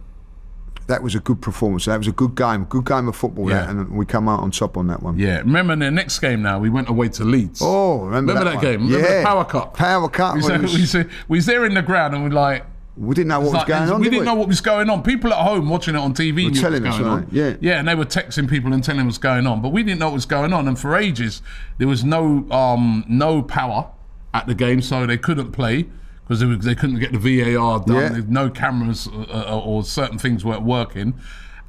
that 0.87 1.01
was 1.01 1.15
a 1.15 1.19
good 1.19 1.41
performance. 1.41 1.85
That 1.85 1.97
was 1.97 2.07
a 2.07 2.11
good 2.11 2.35
game, 2.35 2.65
good 2.65 2.85
game 2.85 3.07
of 3.07 3.15
football. 3.15 3.49
Yeah. 3.49 3.65
That, 3.65 3.69
and 3.69 3.97
we 3.97 4.05
come 4.05 4.29
out 4.29 4.41
on 4.41 4.51
top 4.51 4.77
on 4.77 4.87
that 4.87 5.01
one. 5.01 5.17
Yeah, 5.17 5.39
remember 5.39 5.73
in 5.73 5.79
the 5.79 5.91
next 5.91 6.19
game 6.19 6.41
now 6.41 6.59
we 6.59 6.69
went 6.69 6.89
away 6.89 7.09
to 7.09 7.23
Leeds. 7.23 7.59
Oh, 7.63 8.05
remember, 8.05 8.33
remember 8.33 8.49
that, 8.51 8.55
one? 8.55 8.63
game? 8.63 8.85
Remember 8.85 9.07
yeah. 9.07 9.19
the 9.19 9.25
Power 9.25 9.45
Cup? 9.45 9.73
Power 9.73 10.09
Cup. 10.09 10.35
We 10.35 10.43
when 10.43 10.61
was, 10.61 10.73
we, 10.75 10.81
was, 10.81 10.93
we 11.27 11.37
was 11.37 11.45
there 11.45 11.65
in 11.65 11.73
the 11.73 11.81
ground 11.81 12.13
and 12.13 12.23
we're 12.23 12.29
like, 12.29 12.65
we 12.97 13.13
didn't 13.13 13.27
know 13.27 13.39
what 13.39 13.45
was 13.45 13.53
like, 13.55 13.67
going 13.67 13.89
on. 13.89 13.99
we 13.99 14.05
did 14.05 14.11
didn't 14.11 14.25
know 14.25 14.35
what 14.35 14.47
was 14.47 14.61
going 14.61 14.89
on. 14.89 15.03
People 15.03 15.33
at 15.33 15.39
home 15.39 15.67
watching 15.67 15.95
it 15.95 15.97
on 15.97 16.13
TV 16.13 16.35
knew 16.35 16.51
what 16.51 16.55
telling 16.55 16.83
was 16.83 16.93
us, 16.93 16.99
going 16.99 17.11
weren't 17.11 17.25
on. 17.25 17.33
they? 17.33 17.49
Yeah. 17.49 17.57
yeah, 17.59 17.79
and 17.79 17.87
they 17.87 17.95
were 17.95 18.05
texting 18.05 18.49
people 18.49 18.71
and 18.71 18.81
telling 18.81 18.99
them 18.99 19.07
what's 19.07 19.17
going 19.17 19.45
on, 19.47 19.61
but 19.61 19.69
we 19.69 19.83
didn't 19.83 19.99
know 19.99 20.07
what 20.07 20.13
was 20.13 20.25
going 20.25 20.53
on. 20.53 20.67
And 20.67 20.79
for 20.79 20.95
ages, 20.95 21.41
there 21.77 21.89
was 21.89 22.05
no 22.05 22.49
um, 22.51 23.03
no 23.09 23.41
power 23.41 23.91
at 24.33 24.47
the 24.47 24.55
game, 24.55 24.81
so 24.81 25.05
they 25.05 25.17
couldn't 25.17 25.51
play 25.51 25.87
because 26.27 26.39
they, 26.39 26.47
they 26.55 26.75
couldn't 26.75 26.99
get 26.99 27.11
the 27.11 27.19
VAR 27.19 27.79
done. 27.79 28.15
Yeah. 28.15 28.21
No 28.27 28.49
cameras 28.49 29.07
uh, 29.07 29.45
uh, 29.47 29.61
or 29.63 29.83
certain 29.83 30.17
things 30.17 30.43
weren't 30.43 30.63
working. 30.63 31.13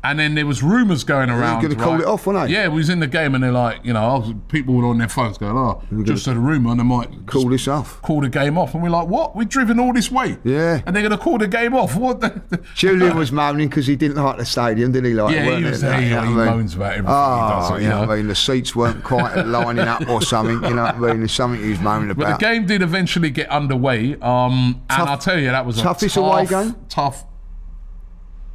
And 0.04 0.20
then 0.20 0.36
there 0.36 0.46
was 0.46 0.62
rumours 0.62 1.02
going 1.02 1.30
around. 1.30 1.62
gonna 1.62 1.74
call 1.74 1.94
right? 1.94 2.02
it 2.02 2.06
off, 2.06 2.28
weren't 2.28 2.46
they? 2.46 2.54
Yeah, 2.54 2.68
we 2.68 2.76
was 2.76 2.88
in 2.88 3.00
the 3.00 3.08
game, 3.08 3.34
and 3.34 3.42
they're 3.42 3.50
like, 3.50 3.80
you 3.82 3.92
know, 3.92 4.18
was- 4.20 4.34
people 4.46 4.74
were 4.74 4.86
on 4.86 4.98
their 4.98 5.08
phones 5.08 5.36
going, 5.36 5.56
"Oh, 5.56 5.82
just 6.04 6.26
had 6.26 6.36
a 6.36 6.38
rumour," 6.38 6.70
and 6.70 6.78
they 6.78 6.84
might 6.84 7.26
Call 7.26 7.48
this 7.48 7.66
off. 7.66 8.00
call 8.02 8.20
the 8.20 8.28
game 8.28 8.56
off, 8.56 8.72
and 8.74 8.84
we're 8.84 8.90
like, 8.90 9.08
"What? 9.08 9.34
We're 9.34 9.46
driven 9.46 9.80
all 9.80 9.92
this 9.92 10.08
way, 10.08 10.38
Yeah. 10.44 10.80
and 10.86 10.94
they're 10.94 11.02
going 11.02 11.10
to 11.10 11.18
call 11.18 11.38
the 11.38 11.48
game 11.48 11.74
off? 11.74 11.96
What?" 11.98 12.20
The, 12.20 12.40
Julian 12.76 13.16
was 13.18 13.32
moaning 13.32 13.66
because 13.68 13.88
he 13.88 13.96
didn't 13.96 14.22
like 14.22 14.36
the 14.38 14.44
stadium, 14.44 14.92
did 14.92 15.04
he? 15.04 15.12
Like, 15.12 15.34
yeah, 15.34 15.56
he 15.56 15.64
was 15.64 15.80
there. 15.80 16.00
He, 16.00 16.08
he 16.10 16.14
mean? 16.14 16.34
moans 16.36 16.76
about 16.76 16.92
everything 16.92 17.06
Oh, 17.08 17.62
he 17.64 17.70
does. 17.72 17.82
you 17.82 17.88
know 17.88 18.02
I 18.12 18.16
mean? 18.18 18.28
The 18.28 18.34
seats 18.36 18.76
weren't 18.76 19.02
quite 19.02 19.34
lining 19.44 19.88
up 19.88 20.08
or 20.08 20.22
something. 20.22 20.62
You 20.70 20.76
know 20.76 20.84
what 20.84 20.94
I 20.94 20.98
mean? 20.98 21.18
There's 21.18 21.32
something 21.32 21.60
he 21.60 21.70
was 21.70 21.80
moaning 21.80 22.10
about. 22.10 22.24
But 22.24 22.38
the 22.38 22.46
game 22.46 22.64
did 22.66 22.80
eventually 22.80 23.30
get 23.30 23.48
underway, 23.50 24.12
um, 24.22 24.82
Tough- 24.88 25.00
and 25.00 25.08
I'll 25.08 25.18
tell 25.18 25.36
you 25.40 25.46
that 25.50 25.66
was 25.66 25.78
toughest 25.82 26.16
a 26.16 26.20
tough, 26.20 26.32
away 26.32 26.46
game? 26.46 26.76
Tough. 26.88 27.24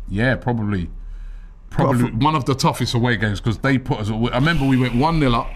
Yeah, 0.08 0.36
probably, 0.36 0.90
probably 1.72 2.12
one 2.12 2.36
of 2.36 2.46
the 2.46 2.54
toughest 2.54 2.94
away 2.94 3.18
games 3.18 3.40
because 3.42 3.58
they 3.60 3.78
put 3.80 4.00
us. 4.00 4.10
I 4.12 4.36
remember 4.36 4.66
we 4.68 4.78
went 4.78 4.96
one 4.96 5.20
0 5.20 5.34
up. 5.34 5.50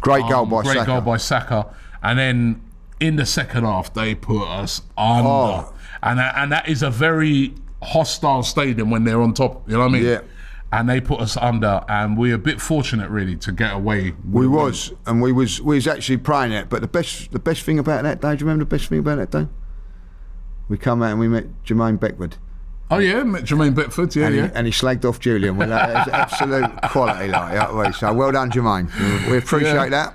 Great 0.00 0.22
goal 0.28 0.42
Um, 0.42 0.50
by 0.50 0.62
great 0.62 0.74
Saka. 0.78 0.86
goal 0.86 1.00
by 1.00 1.16
Saka, 1.16 1.66
and 2.02 2.18
then 2.18 2.60
in 3.00 3.16
the 3.16 3.24
second 3.26 3.64
half 3.64 3.92
they 3.94 4.14
put 4.14 4.46
us 4.46 4.82
under, 4.98 5.28
Oh. 5.28 5.72
and 6.02 6.18
that, 6.18 6.34
and 6.36 6.52
that 6.52 6.68
is 6.68 6.82
a 6.82 6.90
very 6.90 7.54
hostile 7.82 8.42
stadium 8.42 8.90
when 8.90 9.04
they're 9.04 9.22
on 9.22 9.32
top. 9.34 9.62
You 9.68 9.74
know 9.74 9.80
what 9.80 9.86
I 9.90 9.92
mean? 9.92 10.04
Yeah. 10.04 10.20
And 10.72 10.88
they 10.88 11.00
put 11.00 11.20
us 11.20 11.36
under, 11.36 11.84
and 11.88 12.18
we're 12.18 12.34
a 12.34 12.38
bit 12.38 12.60
fortunate 12.60 13.08
really 13.08 13.36
to 13.36 13.52
get 13.52 13.72
away. 13.72 14.14
we 14.30 14.46
with- 14.46 14.50
was, 14.50 14.92
and 15.06 15.22
we 15.22 15.30
was, 15.32 15.62
we 15.62 15.76
was 15.76 15.86
actually 15.86 16.16
praying 16.16 16.52
it. 16.52 16.68
But 16.68 16.80
the 16.82 16.88
best, 16.88 17.30
the 17.32 17.38
best 17.38 17.62
thing 17.62 17.78
about 17.78 18.02
that 18.02 18.20
day, 18.20 18.34
do 18.36 18.40
you 18.44 18.46
remember 18.50 18.64
the 18.64 18.76
best 18.76 18.88
thing 18.88 18.98
about 18.98 19.16
that 19.18 19.30
day? 19.30 19.48
We 20.68 20.76
come 20.78 21.02
out 21.02 21.10
and 21.12 21.20
we 21.20 21.28
met 21.28 21.46
Jermaine 21.64 22.00
Beckford, 22.00 22.36
Oh 22.90 22.98
yeah, 22.98 23.22
Jermaine 23.22 23.74
Beckford. 23.74 24.14
Yeah, 24.14 24.26
and, 24.26 24.36
yeah. 24.36 24.46
he, 24.48 24.54
and 24.54 24.66
he 24.66 24.72
slagged 24.72 25.04
off 25.04 25.18
Julian. 25.18 25.56
Well, 25.56 25.68
that 25.68 26.08
absolute 26.08 26.70
quality, 26.90 27.28
like 27.28 27.54
that 27.54 27.74
way. 27.74 27.92
So 27.92 28.12
well 28.12 28.30
done, 28.30 28.50
Jermaine. 28.50 28.90
We 29.30 29.38
appreciate 29.38 29.90
that. 29.90 30.14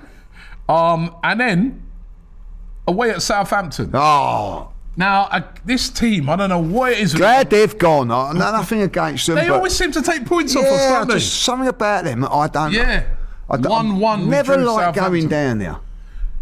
Um, 0.68 1.16
and 1.24 1.40
then 1.40 1.82
away 2.86 3.10
at 3.10 3.22
Southampton. 3.22 3.90
Oh, 3.92 4.70
Now 4.96 5.22
uh, 5.24 5.42
this 5.64 5.88
team, 5.88 6.30
I 6.30 6.36
don't 6.36 6.48
know 6.48 6.60
what 6.60 6.92
it 6.92 6.98
is. 6.98 7.14
glad 7.14 7.50
they've 7.50 7.76
gone. 7.76 8.08
Nothing 8.08 8.82
against 8.82 9.26
them. 9.26 9.36
They 9.36 9.48
always 9.48 9.74
seem 9.74 9.90
to 9.92 10.02
take 10.02 10.24
points 10.26 10.54
off 10.54 10.64
us, 10.64 10.70
yeah, 10.70 10.98
don't 10.98 11.08
they? 11.08 11.14
just 11.14 11.42
something 11.42 11.68
about 11.68 12.04
them. 12.04 12.24
I 12.24 12.46
don't. 12.48 12.72
Yeah. 12.72 13.04
I 13.48 13.56
don't, 13.56 13.72
One-one, 13.72 14.20
we 14.22 14.30
Never 14.30 14.56
like 14.58 14.94
going 14.94 15.28
down 15.28 15.58
there. 15.58 15.78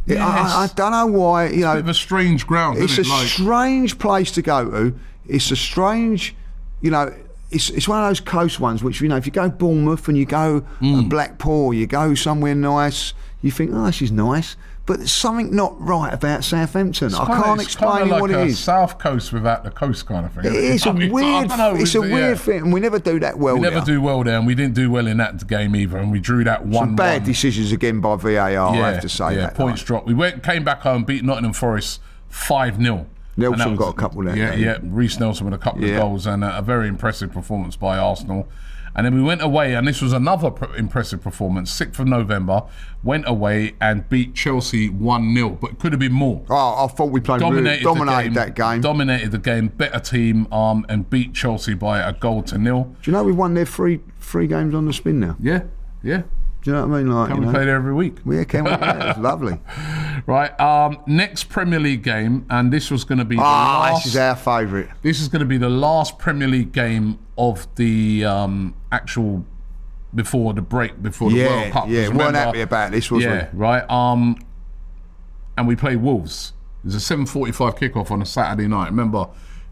Yeah, 0.04 0.26
I, 0.26 0.64
I 0.64 0.66
don't 0.74 0.92
know 0.92 1.06
why. 1.06 1.48
You 1.48 1.60
know, 1.62 1.74
Bit 1.74 1.80
of 1.80 1.88
a 1.88 1.94
strange 1.94 2.46
ground. 2.46 2.78
it's 2.78 2.98
a 2.98 3.02
isn't 3.02 3.12
it? 3.12 3.16
Like, 3.16 3.28
strange 3.28 3.98
place 3.98 4.30
to 4.32 4.42
go 4.42 4.70
to. 4.70 4.98
It's 5.28 5.50
a 5.50 5.56
strange, 5.56 6.34
you 6.80 6.90
know, 6.90 7.14
it's 7.50 7.70
it's 7.70 7.88
one 7.88 8.02
of 8.02 8.08
those 8.10 8.20
close 8.20 8.60
ones 8.60 8.82
which 8.82 9.00
you 9.00 9.08
know 9.08 9.16
if 9.16 9.24
you 9.24 9.32
go 9.32 9.48
Bournemouth 9.48 10.06
and 10.08 10.18
you 10.18 10.26
go 10.26 10.62
Mm. 10.80 11.08
Blackpool, 11.08 11.72
you 11.72 11.86
go 11.86 12.14
somewhere 12.14 12.54
nice, 12.54 13.14
you 13.42 13.50
think 13.50 13.70
oh 13.72 13.86
this 13.86 14.02
is 14.02 14.12
nice, 14.12 14.54
but 14.84 14.98
there's 14.98 15.12
something 15.12 15.54
not 15.56 15.74
right 15.80 16.12
about 16.12 16.44
Southampton. 16.44 17.14
I 17.14 17.24
can't 17.24 17.60
it's 17.60 17.72
explain 17.72 18.00
kinda 18.00 18.20
what 18.20 18.30
like 18.30 18.38
it 18.38 18.42
a 18.42 18.44
is. 18.46 18.58
South 18.58 18.98
coast 18.98 19.32
without 19.32 19.64
the 19.64 19.70
coast 19.70 20.04
kind 20.06 20.26
of 20.26 20.32
thing. 20.34 20.44
It 20.44 20.52
is 20.54 20.84
a 20.84 20.90
I 20.90 20.92
mean, 20.92 21.08
I 21.10 21.12
weird. 21.12 21.48
know, 21.48 21.74
it's 21.74 21.94
a 21.94 22.06
yeah. 22.06 22.14
weird 22.14 22.38
thing, 22.40 22.58
and 22.64 22.72
we 22.72 22.80
never 22.80 22.98
do 22.98 23.18
that 23.20 23.38
well. 23.38 23.54
We 23.54 23.60
never 23.62 23.76
there. 23.76 23.84
do 23.96 24.02
well 24.02 24.22
there, 24.24 24.36
and 24.36 24.46
we 24.46 24.54
didn't 24.54 24.74
do 24.74 24.90
well 24.90 25.06
in 25.06 25.16
that 25.16 25.46
game 25.46 25.74
either, 25.74 25.96
and 25.96 26.12
we 26.12 26.20
drew 26.20 26.44
that 26.44 26.66
one. 26.66 26.88
Some 26.88 26.96
Bad 26.96 27.22
one. 27.22 27.30
decisions 27.30 27.72
again 27.72 28.00
by 28.02 28.16
VAR. 28.16 28.38
I 28.74 28.92
have 28.92 29.00
to 29.00 29.08
say 29.08 29.36
yeah, 29.36 29.40
that. 29.40 29.54
points 29.54 29.82
dropped. 29.82 30.06
We 30.06 30.12
went, 30.14 30.42
came 30.42 30.64
back 30.64 30.82
home, 30.82 31.04
beat 31.04 31.24
Nottingham 31.24 31.54
Forest 31.54 32.00
five 32.28 32.76
0 32.76 33.06
Nelson 33.38 33.76
got 33.76 33.88
a 33.88 33.92
couple 33.96 34.22
there, 34.24 34.36
Yeah, 34.36 34.54
yeah. 34.54 34.78
Reiss 34.82 35.18
Nelson 35.20 35.44
with 35.46 35.54
a 35.54 35.58
couple 35.58 35.82
Yeah. 35.84 35.94
of 35.94 36.00
goals 36.02 36.26
and 36.26 36.42
a, 36.44 36.58
a 36.58 36.62
very 36.62 36.88
impressive 36.88 37.32
performance 37.32 37.76
by 37.76 37.96
Arsenal. 37.98 38.48
And 38.96 39.06
then 39.06 39.14
we 39.14 39.22
went 39.22 39.42
away, 39.42 39.74
and 39.76 39.86
this 39.86 40.02
was 40.02 40.12
another 40.12 40.50
pr- 40.50 40.74
impressive 40.74 41.22
performance. 41.22 41.70
Sixth 41.70 42.00
of 42.00 42.08
November, 42.08 42.62
went 43.04 43.28
away 43.28 43.74
and 43.80 44.08
beat 44.08 44.34
Chelsea 44.34 44.88
one 44.88 45.32
0 45.36 45.50
but 45.60 45.72
it 45.72 45.78
could 45.78 45.92
have 45.92 46.00
been 46.00 46.12
more. 46.12 46.42
Oh, 46.50 46.84
I 46.84 46.88
thought 46.88 47.10
we 47.12 47.20
played 47.20 47.40
really, 47.42 47.54
Dominated, 47.56 47.84
dominated 47.84 48.30
the 48.34 48.40
that 48.40 48.54
game. 48.56 48.80
Dominated 48.80 49.30
the 49.30 49.38
game, 49.38 49.68
better 49.68 50.00
team, 50.00 50.52
um, 50.52 50.84
and 50.88 51.08
beat 51.08 51.32
Chelsea 51.32 51.74
by 51.74 52.00
a 52.00 52.12
goal 52.12 52.42
to 52.44 52.58
nil. 52.58 52.96
Do 53.02 53.10
you 53.10 53.16
know 53.16 53.22
we 53.22 53.30
won 53.30 53.54
their 53.54 53.66
three 53.66 54.00
three 54.18 54.48
games 54.48 54.74
on 54.74 54.86
the 54.86 54.92
spin 54.92 55.20
now? 55.20 55.36
Yeah, 55.38 55.62
yeah. 56.02 56.22
Do 56.68 56.74
you 56.74 56.80
know 56.80 56.86
what 56.86 56.96
I 56.98 57.02
mean? 57.02 57.10
Like, 57.14 57.28
Can 57.28 57.36
you 57.36 57.40
we 57.40 57.46
know, 57.46 57.52
play 57.52 57.64
there 57.64 57.76
every 57.76 57.94
week? 57.94 58.18
Yeah, 58.26 58.44
can 58.44 58.64
we? 58.64 58.70
Yeah, 58.72 59.10
it's 59.12 59.18
lovely. 59.20 59.58
Right. 60.26 60.60
Um, 60.60 60.98
next 61.06 61.44
Premier 61.44 61.80
League 61.80 62.02
game, 62.02 62.44
and 62.50 62.70
this 62.70 62.90
was 62.90 63.04
going 63.04 63.20
to 63.20 63.24
be 63.24 63.36
the 63.36 63.42
Ah, 63.42 63.88
last. 63.92 64.04
this 64.04 64.12
is 64.12 64.18
our 64.18 64.36
favourite. 64.36 64.90
this 65.00 65.18
is 65.22 65.28
going 65.28 65.40
to 65.40 65.46
be 65.46 65.56
the 65.56 65.70
last 65.70 66.18
Premier 66.18 66.46
League 66.46 66.72
game 66.72 67.20
of 67.38 67.66
the 67.76 68.22
um, 68.26 68.74
actual 68.92 69.46
before 70.14 70.52
the 70.52 70.60
break 70.60 71.00
before 71.02 71.30
the 71.30 71.36
Yeah, 71.38 71.46
World 71.62 71.72
Cup. 71.72 71.88
Yeah, 71.88 71.92
yeah, 71.94 72.00
'Cause 72.02 72.08
weren't 72.10 72.18
remember- 72.26 72.38
happy 72.38 72.60
about 72.60 72.90
this, 72.92 73.10
was 73.10 73.24
we? 73.24 73.30
yeah, 73.30 73.48
right. 73.54 73.90
Um, 73.90 74.36
and 75.56 75.66
we 75.66 75.74
play 75.74 75.96
Wolves. 75.96 76.52
It 76.84 76.88
was 76.88 76.96
a 76.96 77.00
seven 77.00 77.24
forty-five 77.24 77.76
kickoff 77.76 78.10
on 78.10 78.20
a 78.20 78.26
Saturday 78.26 78.68
night. 78.68 78.90
Remember, 78.90 79.28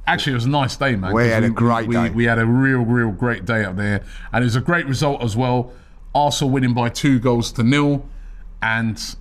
actually, 0.07 0.33
it 0.33 0.37
was 0.37 0.47
a 0.47 0.49
nice 0.49 0.75
day, 0.77 0.97
man. 0.97 1.13
We 1.13 1.29
had 1.29 1.45
a 1.45 1.51
great 1.51 1.89
we, 1.89 1.95
day. 1.95 2.09
We 2.09 2.25
had 2.25 2.39
a 2.39 2.47
real, 2.47 2.87
real 2.87 3.11
great 3.11 3.45
day 3.45 3.67
up 3.67 3.77
there, 3.77 4.03
and 4.33 4.43
it 4.43 4.47
was 4.47 4.57
a 4.57 4.63
great 4.63 4.87
result 4.87 5.23
as 5.23 5.37
well. 5.37 5.73
Arsenal 6.17 6.51
winning 6.53 6.75
by 6.75 6.89
two 6.89 7.19
goals 7.19 7.53
to 7.53 7.63
nil, 7.63 8.05
and 8.63 9.17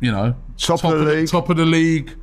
you 0.00 0.10
know, 0.12 0.34
Top 0.56 0.84
of 0.84 0.98
the 0.98 1.04
league. 1.04 1.28
top 1.28 1.50
of 1.50 1.56
the 1.56 1.66
league, 1.66 2.14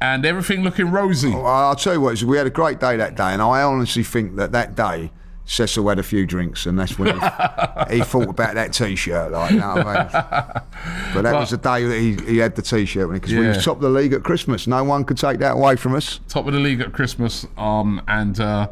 and 0.00 0.24
everything 0.24 0.62
looking 0.64 0.90
rosy. 0.90 1.30
Well, 1.30 1.46
I'll 1.46 1.76
tell 1.76 1.94
you 1.94 2.00
what, 2.00 2.22
we 2.22 2.36
had 2.38 2.46
a 2.46 2.50
great 2.50 2.80
day 2.80 2.96
that 2.96 3.16
day, 3.16 3.32
and 3.32 3.42
I 3.42 3.62
honestly 3.62 4.02
think 4.04 4.36
that 4.36 4.52
that 4.52 4.74
day 4.74 5.10
Cecil 5.44 5.88
had 5.88 5.98
a 5.98 6.02
few 6.04 6.26
drinks, 6.26 6.66
and 6.66 6.78
that's 6.78 6.96
when 6.98 7.08
he, 7.18 7.20
he 7.96 8.02
thought 8.02 8.28
about 8.28 8.54
that 8.54 8.72
T-shirt. 8.72 9.32
Like, 9.32 9.50
you 9.50 9.58
know 9.58 9.66
I 9.66 9.74
mean? 10.02 10.62
But 11.14 11.22
that 11.22 11.34
was 11.34 11.50
the 11.50 11.56
day 11.56 11.84
that 11.84 11.98
he, 11.98 12.14
he 12.32 12.38
had 12.38 12.54
the 12.54 12.62
T-shirt 12.62 13.10
because 13.10 13.32
we 13.32 13.40
Yeah. 13.42 13.48
was 13.56 13.64
top 13.64 13.76
of 13.76 13.82
the 13.82 13.90
league 13.90 14.12
at 14.12 14.22
Christmas. 14.22 14.66
No 14.68 14.84
one 14.84 15.04
could 15.04 15.18
take 15.18 15.38
that 15.40 15.54
away 15.54 15.74
from 15.76 15.94
us. 15.96 16.20
top 16.28 16.46
of 16.46 16.52
the 16.52 16.60
league 16.60 16.80
at 16.80 16.92
Christmas. 16.92 17.46
Um, 17.58 18.00
and 18.06 18.38
uh, 18.38 18.68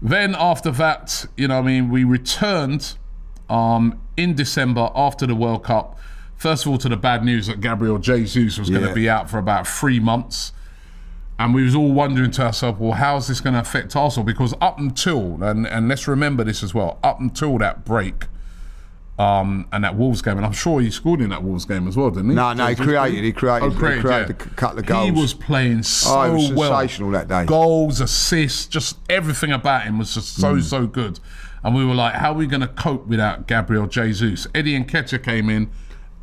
then 0.00 0.36
after 0.38 0.70
that, 0.72 1.26
you 1.36 1.48
know, 1.48 1.58
I 1.58 1.62
mean, 1.62 1.90
we 1.90 2.04
returned 2.04 2.96
um, 3.48 4.00
in 4.16 4.34
December 4.34 4.90
after 4.94 5.26
the 5.26 5.34
World 5.34 5.64
Cup. 5.64 5.98
First 6.36 6.66
of 6.66 6.72
all, 6.72 6.78
to 6.78 6.88
the 6.88 6.96
bad 6.96 7.24
news 7.24 7.46
that 7.46 7.60
Gabriel 7.60 7.98
Jesus 7.98 8.58
was 8.58 8.68
going 8.68 8.82
to 8.86 8.92
be 8.94 9.08
out 9.08 9.30
for 9.30 9.38
about 9.38 9.66
three 9.66 10.00
months. 10.00 10.52
And 11.38 11.54
we 11.54 11.62
was 11.64 11.74
all 11.74 11.92
wondering 11.92 12.30
to 12.32 12.42
ourselves, 12.42 12.78
well, 12.78 12.92
how's 12.92 13.26
this 13.28 13.40
going 13.40 13.54
to 13.54 13.60
affect 13.60 13.96
Arsenal? 13.96 14.24
Because 14.24 14.54
up 14.60 14.78
until, 14.78 15.42
and, 15.42 15.66
and 15.66 15.88
let's 15.88 16.06
remember 16.06 16.44
this 16.44 16.62
as 16.62 16.72
well, 16.74 16.98
up 17.02 17.20
until 17.20 17.58
that 17.58 17.84
break 17.84 18.26
um, 19.18 19.66
and 19.72 19.84
that 19.84 19.96
Wolves 19.96 20.22
game, 20.22 20.36
and 20.36 20.46
I'm 20.46 20.52
sure 20.52 20.80
he 20.80 20.90
scored 20.90 21.20
in 21.20 21.30
that 21.30 21.42
Wolves 21.42 21.64
game 21.64 21.86
as 21.86 21.96
well, 21.96 22.10
didn't 22.10 22.30
he? 22.30 22.34
No, 22.34 22.52
no, 22.52 22.66
he 22.66 22.74
created- 22.76 23.24
he 23.24 23.32
created- 23.32 23.72
he 23.72 23.78
created 23.78 24.04
yeah. 24.04 24.18
a 24.28 24.32
couple 24.34 24.78
of 24.78 25.04
He 25.04 25.10
was 25.10 25.34
playing 25.34 25.82
so 25.82 26.10
Oh, 26.22 26.32
was 26.34 26.52
well. 26.52 26.70
sensational 26.78 27.10
that 27.12 27.28
day. 27.28 27.44
Goals, 27.44 28.00
assists, 28.00 28.66
just 28.66 28.98
everything 29.10 29.52
about 29.52 29.82
him 29.82 29.98
was 29.98 30.14
just 30.14 30.36
so, 30.36 30.56
Mm. 30.56 30.62
so 30.62 30.86
good. 30.86 31.20
And 31.64 31.74
we 31.74 31.84
were 31.84 31.94
like, 31.94 32.14
how 32.14 32.32
are 32.32 32.36
we 32.36 32.46
going 32.46 32.60
to 32.62 32.68
cope 32.68 33.06
without 33.06 33.46
Gabriel 33.46 33.86
Jesus? 33.86 34.46
Eddie 34.54 34.78
Nketiah 34.82 35.22
came 35.22 35.48
in 35.48 35.70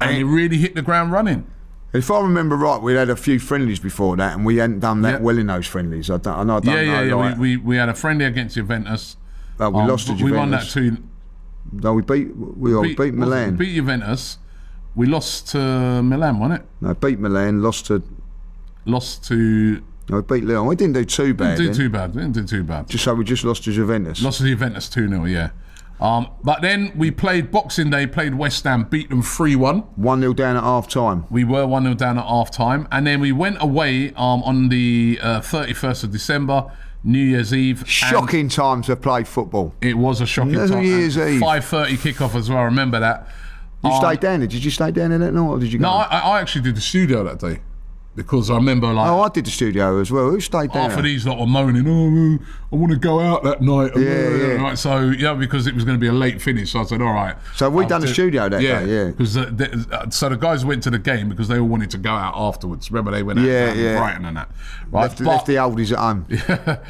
and 0.01 0.15
he 0.15 0.23
really 0.23 0.57
hit 0.57 0.75
the 0.75 0.81
ground 0.81 1.11
running. 1.11 1.47
If 1.93 2.11
I 2.11 2.21
remember 2.21 2.55
right, 2.55 2.81
we 2.81 2.93
had 2.93 3.09
a 3.09 3.15
few 3.15 3.39
friendlies 3.39 3.79
before 3.79 4.15
that, 4.17 4.35
and 4.35 4.45
we 4.45 4.57
hadn't 4.57 4.79
done 4.79 5.01
that 5.01 5.13
Yeah. 5.13 5.19
well 5.21 5.37
in 5.39 5.47
those 5.47 5.65
friendlies. 5.65 6.09
I 6.11 6.17
don't, 6.17 6.37
I 6.37 6.43
know, 6.43 6.57
I 6.57 6.59
don't 6.59 6.75
Yeah, 6.75 6.81
yeah, 6.81 6.91
know. 6.99 7.03
yeah. 7.03 7.15
like- 7.15 7.37
We, 7.39 7.57
we, 7.57 7.63
we 7.63 7.75
had 7.77 7.89
a 7.89 7.95
friendly 7.95 8.25
against 8.25 8.55
Juventus. 8.55 9.17
Oh, 9.59 9.69
we 9.71 9.79
Um, 9.81 9.87
lost 9.87 10.05
to 10.07 10.13
but 10.13 10.21
We 10.21 10.31
won 10.31 10.51
that 10.51 10.67
two. 10.69 10.97
no, 11.71 11.93
we 11.93 12.01
beat 12.03 12.35
we, 12.35 12.75
oh, 12.75 12.81
we 12.81 12.95
beat 12.95 13.13
Milan. 13.15 13.51
We 13.57 13.65
beat 13.65 13.73
Juventus. 13.75 14.37
We 14.95 15.07
lost 15.07 15.47
to 15.49 16.01
Milan, 16.03 16.39
wasn't 16.39 16.61
it? 16.61 16.67
no, 16.81 16.93
beat 16.93 17.19
Milan. 17.19 17.61
Lost 17.63 17.87
to 17.87 18.03
Lost 18.85 19.25
to. 19.27 19.81
No, 20.09 20.17
we 20.17 20.21
beat 20.39 20.43
Lyon. 20.47 20.65
We 20.65 20.75
didn't 20.75 20.93
do 20.93 21.05
too 21.05 21.33
bad. 21.33 21.57
Didn't 21.57 21.57
do 21.57 21.65
then. 21.67 21.75
too 21.75 21.89
bad. 21.89 22.13
Didn't 22.13 22.31
do 22.31 22.43
too 22.45 22.63
bad. 22.63 22.89
Just 22.89 23.03
so 23.03 23.13
we 23.13 23.23
just 23.23 23.43
lost 23.43 23.63
to 23.65 23.71
Juventus. 23.71 24.21
Lost 24.23 24.39
to 24.39 24.43
Juventus 24.45 24.89
2 24.89 25.07
0, 25.07 25.25
yeah. 25.25 25.51
Um, 26.01 26.29
but 26.43 26.61
then 26.61 26.93
we 26.95 27.11
played 27.11 27.51
Boxing 27.51 27.89
Day, 27.89 28.07
played 28.07 28.35
West 28.35 28.63
Ham, 28.63 28.85
beat 28.85 29.09
them 29.09 29.21
3 29.21 29.55
1. 29.55 29.79
One 29.79 30.21
0 30.21 30.33
down 30.33 30.55
at 30.55 30.63
half 30.63 30.87
time. 30.87 31.25
We 31.29 31.43
were 31.43 31.67
1 31.67 31.83
0 31.83 31.93
down 31.95 32.17
at 32.17 32.25
half 32.25 32.49
time. 32.51 32.87
And 32.91 33.05
then 33.05 33.19
we 33.19 33.31
went 33.31 33.61
away 33.61 34.09
um, 34.15 34.41
on 34.43 34.69
the 34.69 35.19
uh, 35.21 35.41
31st 35.41 36.05
of 36.05 36.11
December, 36.11 36.71
New 37.03 37.19
Year's 37.23 37.53
Eve. 37.53 37.83
Shocking 37.87 38.49
time 38.49 38.81
to 38.83 38.95
play 38.95 39.23
football. 39.25 39.75
It 39.81 39.97
was 39.97 40.21
a 40.21 40.25
shocking 40.25 40.53
New 40.53 40.67
time. 40.67 40.81
New 40.81 40.87
Year's 40.89 41.17
Eve. 41.17 41.41
5.30 41.41 41.87
kickoff 42.13 42.33
as 42.35 42.49
well, 42.49 42.59
I 42.59 42.63
remember 42.63 42.99
that. 42.99 43.27
You 43.83 43.91
Um, 43.91 44.01
stayed 44.01 44.19
down 44.21 44.39
there. 44.39 44.47
Did 44.47 44.63
you 44.63 44.71
stay 44.71 44.91
down 44.91 45.09
there 45.09 45.19
that 45.19 45.33
night, 45.33 45.41
or 45.41 45.59
did 45.59 45.71
you 45.71 45.79
go? 45.79 45.83
No, 45.83 45.91
I, 45.91 46.19
I 46.19 46.41
actually 46.41 46.61
did 46.63 46.75
the 46.75 46.81
studio 46.81 47.23
that 47.25 47.39
day 47.39 47.59
because 48.15 48.49
I 48.49 48.55
remember 48.55 48.91
like 48.91 49.09
oh, 49.09 49.21
I 49.21 49.29
did 49.29 49.45
the 49.45 49.51
studio 49.51 49.99
as 49.99 50.11
well. 50.11 50.29
Who 50.29 50.41
stayed 50.41 50.73
there? 50.73 50.81
half 50.81 50.97
of 50.97 51.03
these 51.03 51.25
lot 51.25 51.39
were 51.39 51.45
moaning, 51.45 51.87
oh, 51.87 52.43
I 52.71 52.75
want 52.75 52.91
to 52.91 52.97
go 52.97 53.19
out 53.19 53.43
that 53.43 53.61
night. 53.61 53.95
Uh, 53.95 53.99
Yeah, 53.99 54.29
yeah. 54.29 54.61
Right, 54.61 54.77
so, 54.77 55.09
yeah, 55.09 55.33
because 55.33 55.67
it 55.67 55.75
was 55.75 55.85
going 55.85 55.95
to 55.95 55.99
be 55.99 56.07
a 56.07 56.13
late 56.13 56.41
finish. 56.41 56.71
So 56.71 56.81
I 56.81 56.83
said, 56.83 57.01
all 57.01 57.13
right. 57.13 57.35
So 57.55 57.69
we 57.69 57.83
I'll 57.83 57.89
done 57.89 58.01
the 58.01 58.07
studio 58.07 58.49
that 58.49 58.61
yeah, 58.61 58.83
day, 58.83 58.91
yeah. 58.91 59.05
Because 59.11 59.35
the, 59.35 60.07
so 60.09 60.29
the 60.29 60.35
guys 60.37 60.65
went 60.65 60.83
to 60.83 60.89
the 60.89 60.99
game 60.99 61.29
because 61.29 61.47
they 61.47 61.59
all 61.59 61.67
wanted 61.67 61.91
to 61.91 61.97
go 61.97 62.11
out 62.11 62.33
afterwards. 62.35 62.91
Remember, 62.91 63.11
they 63.11 63.23
went 63.23 63.39
out 63.39 63.45
Yeah, 63.45 63.73
yeah. 63.73 63.99
Brighton 63.99 64.25
and 64.25 64.37
that. 64.37 64.51
Right. 64.89 65.03
left, 65.03 65.17
but, 65.19 65.27
left 65.27 65.45
the 65.45 65.55
oldies 65.55 65.91
at 65.91 65.99
home. 65.99 66.25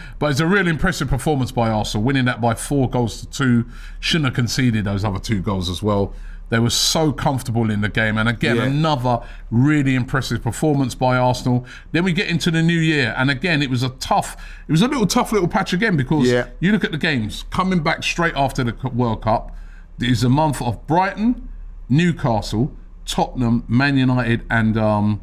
but 0.20 0.32
it's 0.32 0.40
a 0.40 0.48
real 0.48 0.68
impressive 0.68 1.10
performance 1.10 1.52
by 1.52 1.70
Arsenal, 1.70 2.04
winning 2.04 2.26
that 2.26 2.42
by 2.42 2.56
four 2.56 2.90
goals 2.90 3.22
to 3.22 3.28
two. 3.28 3.66
Shouldn't 4.00 4.26
have 4.26 4.36
conceded 4.36 4.86
those 4.86 5.04
other 5.04 5.20
two 5.20 5.42
goals 5.42 5.70
as 5.70 5.84
well. 5.84 6.14
They 6.50 6.58
were 6.60 6.72
so 6.72 7.12
comfortable 7.12 7.70
in 7.70 7.82
the 7.82 7.90
game, 7.90 8.18
and 8.18 8.28
again, 8.28 8.56
Yeah. 8.58 8.64
another 8.66 9.20
really 9.52 9.94
impressive 9.96 10.42
performance 10.42 10.96
by 10.96 11.16
Arsenal. 11.16 11.66
Then 11.92 12.04
we 12.04 12.12
get 12.12 12.28
into 12.28 12.50
the 12.50 12.64
new 12.64 12.80
year, 12.80 13.14
and 13.18 13.30
again, 13.30 13.62
it 13.62 13.70
was 13.70 13.84
a 13.84 13.90
tough, 13.90 14.36
it 14.68 14.72
was 14.72 14.82
a 14.82 14.88
little 14.88 15.06
tough 15.06 15.32
little 15.32 15.48
patch 15.48 15.74
again 15.74 15.96
because 15.96 16.28
Yeah. 16.28 16.48
you 16.60 16.72
look 16.72 16.84
at 16.84 16.92
the 16.92 16.98
games 16.98 17.46
coming 17.52 17.82
back 17.82 18.02
straight 18.04 18.34
after 18.36 18.64
the 18.64 18.74
World 18.90 19.22
Cup. 19.22 19.56
It 20.02 20.10
is 20.10 20.24
a 20.24 20.30
month 20.30 20.62
of 20.62 20.86
Brighton, 20.88 21.48
Newcastle, 21.88 22.72
Tottenham, 23.06 23.64
Man 23.68 23.98
United, 23.98 24.44
and 24.50 24.78
um, 24.78 25.22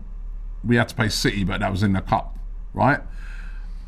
we 0.64 0.76
had 0.76 0.88
to 0.90 0.94
play 0.94 1.08
City, 1.08 1.44
but 1.44 1.60
that 1.60 1.70
was 1.70 1.82
in 1.82 1.92
the 1.92 2.00
cup, 2.00 2.36
right? 2.74 3.00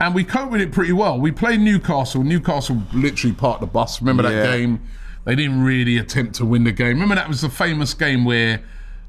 And 0.01 0.15
we 0.15 0.23
coped 0.23 0.53
with 0.53 0.61
it 0.61 0.71
pretty 0.71 0.93
well. 0.93 1.19
We 1.19 1.33
played 1.33 1.61
Newcastle. 1.61 2.23
Newcastle 2.23 2.83
literally 2.93 3.35
parked 3.35 3.61
the 3.61 3.67
bus. 3.67 4.01
Remember 4.01 4.23
that 4.23 4.45
game? 4.45 4.81
They 5.29 5.37
didn't 5.37 5.63
really 5.63 5.99
attempt 5.99 6.37
to 6.37 6.47
win 6.47 6.65
the 6.65 6.73
game. 6.73 6.95
Remember 6.95 7.15
that 7.15 7.29
was 7.29 7.43
the 7.43 7.51
famous 7.51 7.93
game 7.93 8.25
where 8.25 8.63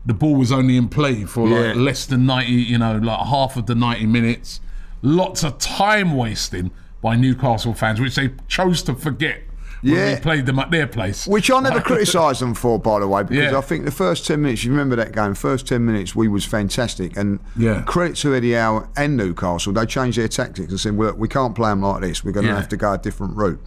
the 0.06 0.14
ball 0.14 0.36
was 0.36 0.52
only 0.52 0.76
in 0.76 0.90
play 0.90 1.24
for 1.24 1.48
like 1.48 1.76
Yeah. 1.78 1.82
less 1.82 2.06
than 2.06 2.26
90, 2.26 2.52
you 2.52 2.78
know, 2.78 2.98
like 2.98 3.26
half 3.28 3.56
of 3.56 3.68
the 3.68 3.74
90 3.76 4.06
minutes. 4.06 4.60
Lots 5.02 5.46
of 5.46 5.58
time 5.60 6.18
wasting 6.18 6.72
by 7.02 7.16
Newcastle 7.16 7.74
fans, 7.74 8.02
which 8.02 8.16
they 8.16 8.32
chose 8.50 8.82
to 8.84 8.96
forget 8.96 9.44
when 9.82 9.94
Yeah. 9.94 10.16
we 10.16 10.20
played 10.20 10.46
them 10.46 10.60
at 10.60 10.72
their 10.72 10.88
place. 10.88 11.26
Which 11.26 11.50
I 11.50 11.62
never 11.62 11.80
criticised 11.90 12.42
them 12.42 12.54
for, 12.54 12.78
by 12.78 13.00
the 13.00 13.08
way, 13.08 13.24
because 13.24 13.54
Yeah. 13.54 13.58
I 13.58 13.62
think 13.62 13.86
the 13.86 13.92
first 13.92 14.28
ten 14.28 14.42
minutes, 14.42 14.66
you 14.66 14.72
remember 14.72 14.98
that 14.98 15.14
game, 15.14 15.36
first 15.36 15.68
ten 15.68 15.86
minutes 15.86 16.18
we 16.18 16.28
was 16.28 16.44
fantastic, 16.44 17.16
and 17.16 17.40
Yeah. 17.56 17.84
credit 17.84 18.18
to 18.18 18.36
Eddie 18.36 18.56
Howe 18.56 18.90
and 18.98 19.16
Newcastle, 19.16 19.72
they 19.72 19.86
changed 19.86 20.18
their 20.18 20.28
tactics 20.28 20.70
and 20.70 20.80
said, 20.82 20.98
"Well, 20.98 21.14
we 21.14 21.30
can't 21.30 21.56
play 21.56 21.70
them 21.70 21.82
like 21.82 22.02
this. 22.02 22.26
We're 22.26 22.34
going 22.34 22.48
to 22.48 22.56
have 22.58 22.68
to 22.68 22.76
go 22.78 22.92
a 22.92 22.98
different 22.98 23.38
route." 23.38 23.62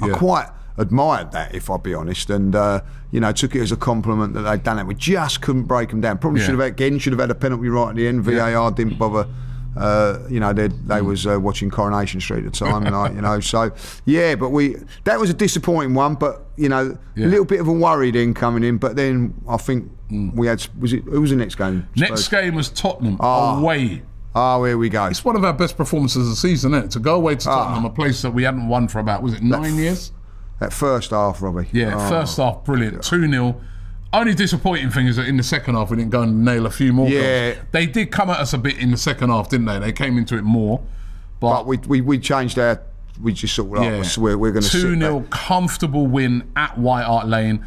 I 0.00 0.08
quite 0.08 0.46
admired 0.78 1.32
that, 1.32 1.54
if 1.54 1.68
I'll 1.70 1.78
be 1.78 1.94
honest, 1.94 2.30
and 2.30 2.54
uh, 2.54 2.80
you 3.10 3.20
know 3.20 3.32
took 3.32 3.54
it 3.54 3.60
as 3.60 3.72
a 3.72 3.76
compliment 3.76 4.34
that 4.34 4.42
they'd 4.42 4.62
done 4.62 4.78
it. 4.78 4.86
We 4.86 4.94
just 4.94 5.40
couldn't 5.42 5.64
break 5.64 5.90
them 5.90 6.00
down. 6.00 6.18
Probably 6.18 6.40
Yeah. 6.40 6.46
should 6.46 6.58
have 6.58 6.66
again 6.68 6.98
should 6.98 7.12
have 7.12 7.20
had 7.20 7.30
a 7.30 7.34
penalty 7.34 7.68
right 7.68 7.90
at 7.90 7.96
the 7.96 8.06
end. 8.08 8.22
VAR 8.24 8.70
didn't 8.70 8.98
bother. 8.98 9.26
Uh, 9.76 10.18
you 10.28 10.40
know, 10.40 10.52
they 10.52 10.66
they 10.68 11.00
was 11.00 11.26
uh, 11.26 11.38
watching 11.38 11.70
Coronation 11.70 12.20
Street 12.20 12.44
at 12.44 12.52
the 12.52 12.58
time, 12.58 12.82
like, 12.92 13.14
you 13.14 13.20
know. 13.20 13.38
So 13.40 13.70
yeah, 14.04 14.34
but 14.34 14.50
we 14.50 14.76
that 15.04 15.20
was 15.20 15.30
a 15.30 15.34
disappointing 15.34 15.94
one. 15.94 16.14
But 16.16 16.44
you 16.56 16.68
know, 16.68 16.98
Yeah. 17.14 17.26
a 17.26 17.28
little 17.28 17.44
bit 17.44 17.60
of 17.60 17.68
a 17.68 17.72
worried 17.72 18.14
then 18.16 18.34
coming 18.34 18.64
in. 18.64 18.78
But 18.78 18.96
then 18.96 19.34
I 19.48 19.56
think 19.58 19.90
we 20.34 20.48
had 20.48 20.66
was 20.78 20.92
it 20.92 21.04
who 21.04 21.20
was 21.20 21.30
the 21.30 21.36
next 21.36 21.54
game? 21.54 21.86
Next 21.96 22.28
game 22.28 22.54
was 22.56 22.68
Tottenham 22.68 23.16
Ah. 23.20 23.58
away. 23.60 24.02
Oh, 24.34 24.64
here 24.64 24.76
we 24.78 24.88
go. 24.88 25.06
It's 25.06 25.24
one 25.24 25.34
of 25.36 25.44
our 25.44 25.52
best 25.52 25.76
performances 25.76 26.22
of 26.24 26.30
the 26.30 26.36
season, 26.36 26.72
isn't 26.74 26.84
it? 26.86 26.90
To 26.92 26.98
go 27.00 27.14
away 27.16 27.34
to 27.36 27.50
Ah. 27.50 27.64
Tottenham, 27.64 27.84
a 27.84 27.90
place 27.90 28.22
that 28.22 28.32
we 28.32 28.42
hadn't 28.44 28.68
won 28.68 28.86
for 28.88 28.98
about, 29.00 29.22
was 29.22 29.34
it 29.34 29.42
nine 29.42 29.74
years? 29.76 30.12
That 30.60 30.72
first 30.72 31.10
half, 31.10 31.42
Robbie. 31.42 31.66
Yeah, 31.72 31.94
Oh. 31.96 32.08
first 32.08 32.36
half, 32.36 32.64
brilliant. 32.64 33.02
2 33.02 33.28
0. 33.30 33.56
Only 34.12 34.34
disappointing 34.34 34.90
thing 34.90 35.06
is 35.06 35.16
that 35.16 35.26
in 35.26 35.36
the 35.36 35.42
second 35.42 35.74
half, 35.76 35.90
we 35.90 35.96
didn't 35.96 36.10
go 36.10 36.22
and 36.22 36.44
nail 36.44 36.66
a 36.66 36.70
few 36.70 36.92
more 36.92 37.08
Yeah. 37.08 37.52
goals. 37.54 37.64
They 37.72 37.86
did 37.86 38.10
come 38.10 38.28
at 38.30 38.38
us 38.40 38.52
a 38.52 38.58
bit 38.58 38.76
in 38.78 38.90
the 38.90 38.96
second 38.96 39.30
half, 39.30 39.48
didn't 39.48 39.66
they? 39.66 39.78
They 39.78 39.92
came 39.92 40.18
into 40.18 40.36
it 40.36 40.42
more. 40.42 40.80
But, 41.40 41.50
But 41.64 41.66
we, 41.66 41.78
we 41.88 42.00
we 42.02 42.18
changed 42.18 42.58
our. 42.58 42.80
We 43.22 43.32
just 43.32 43.54
sort 43.54 43.76
of 43.78 43.84
yeah, 43.84 44.02
we're, 44.18 44.36
we're 44.38 44.50
going 44.52 44.62
to 44.62 44.68
2 44.70 44.96
0, 44.98 45.24
comfortable 45.30 46.06
win 46.06 46.44
at 46.56 46.76
White 46.78 47.04
Hart 47.04 47.28
Lane. 47.28 47.64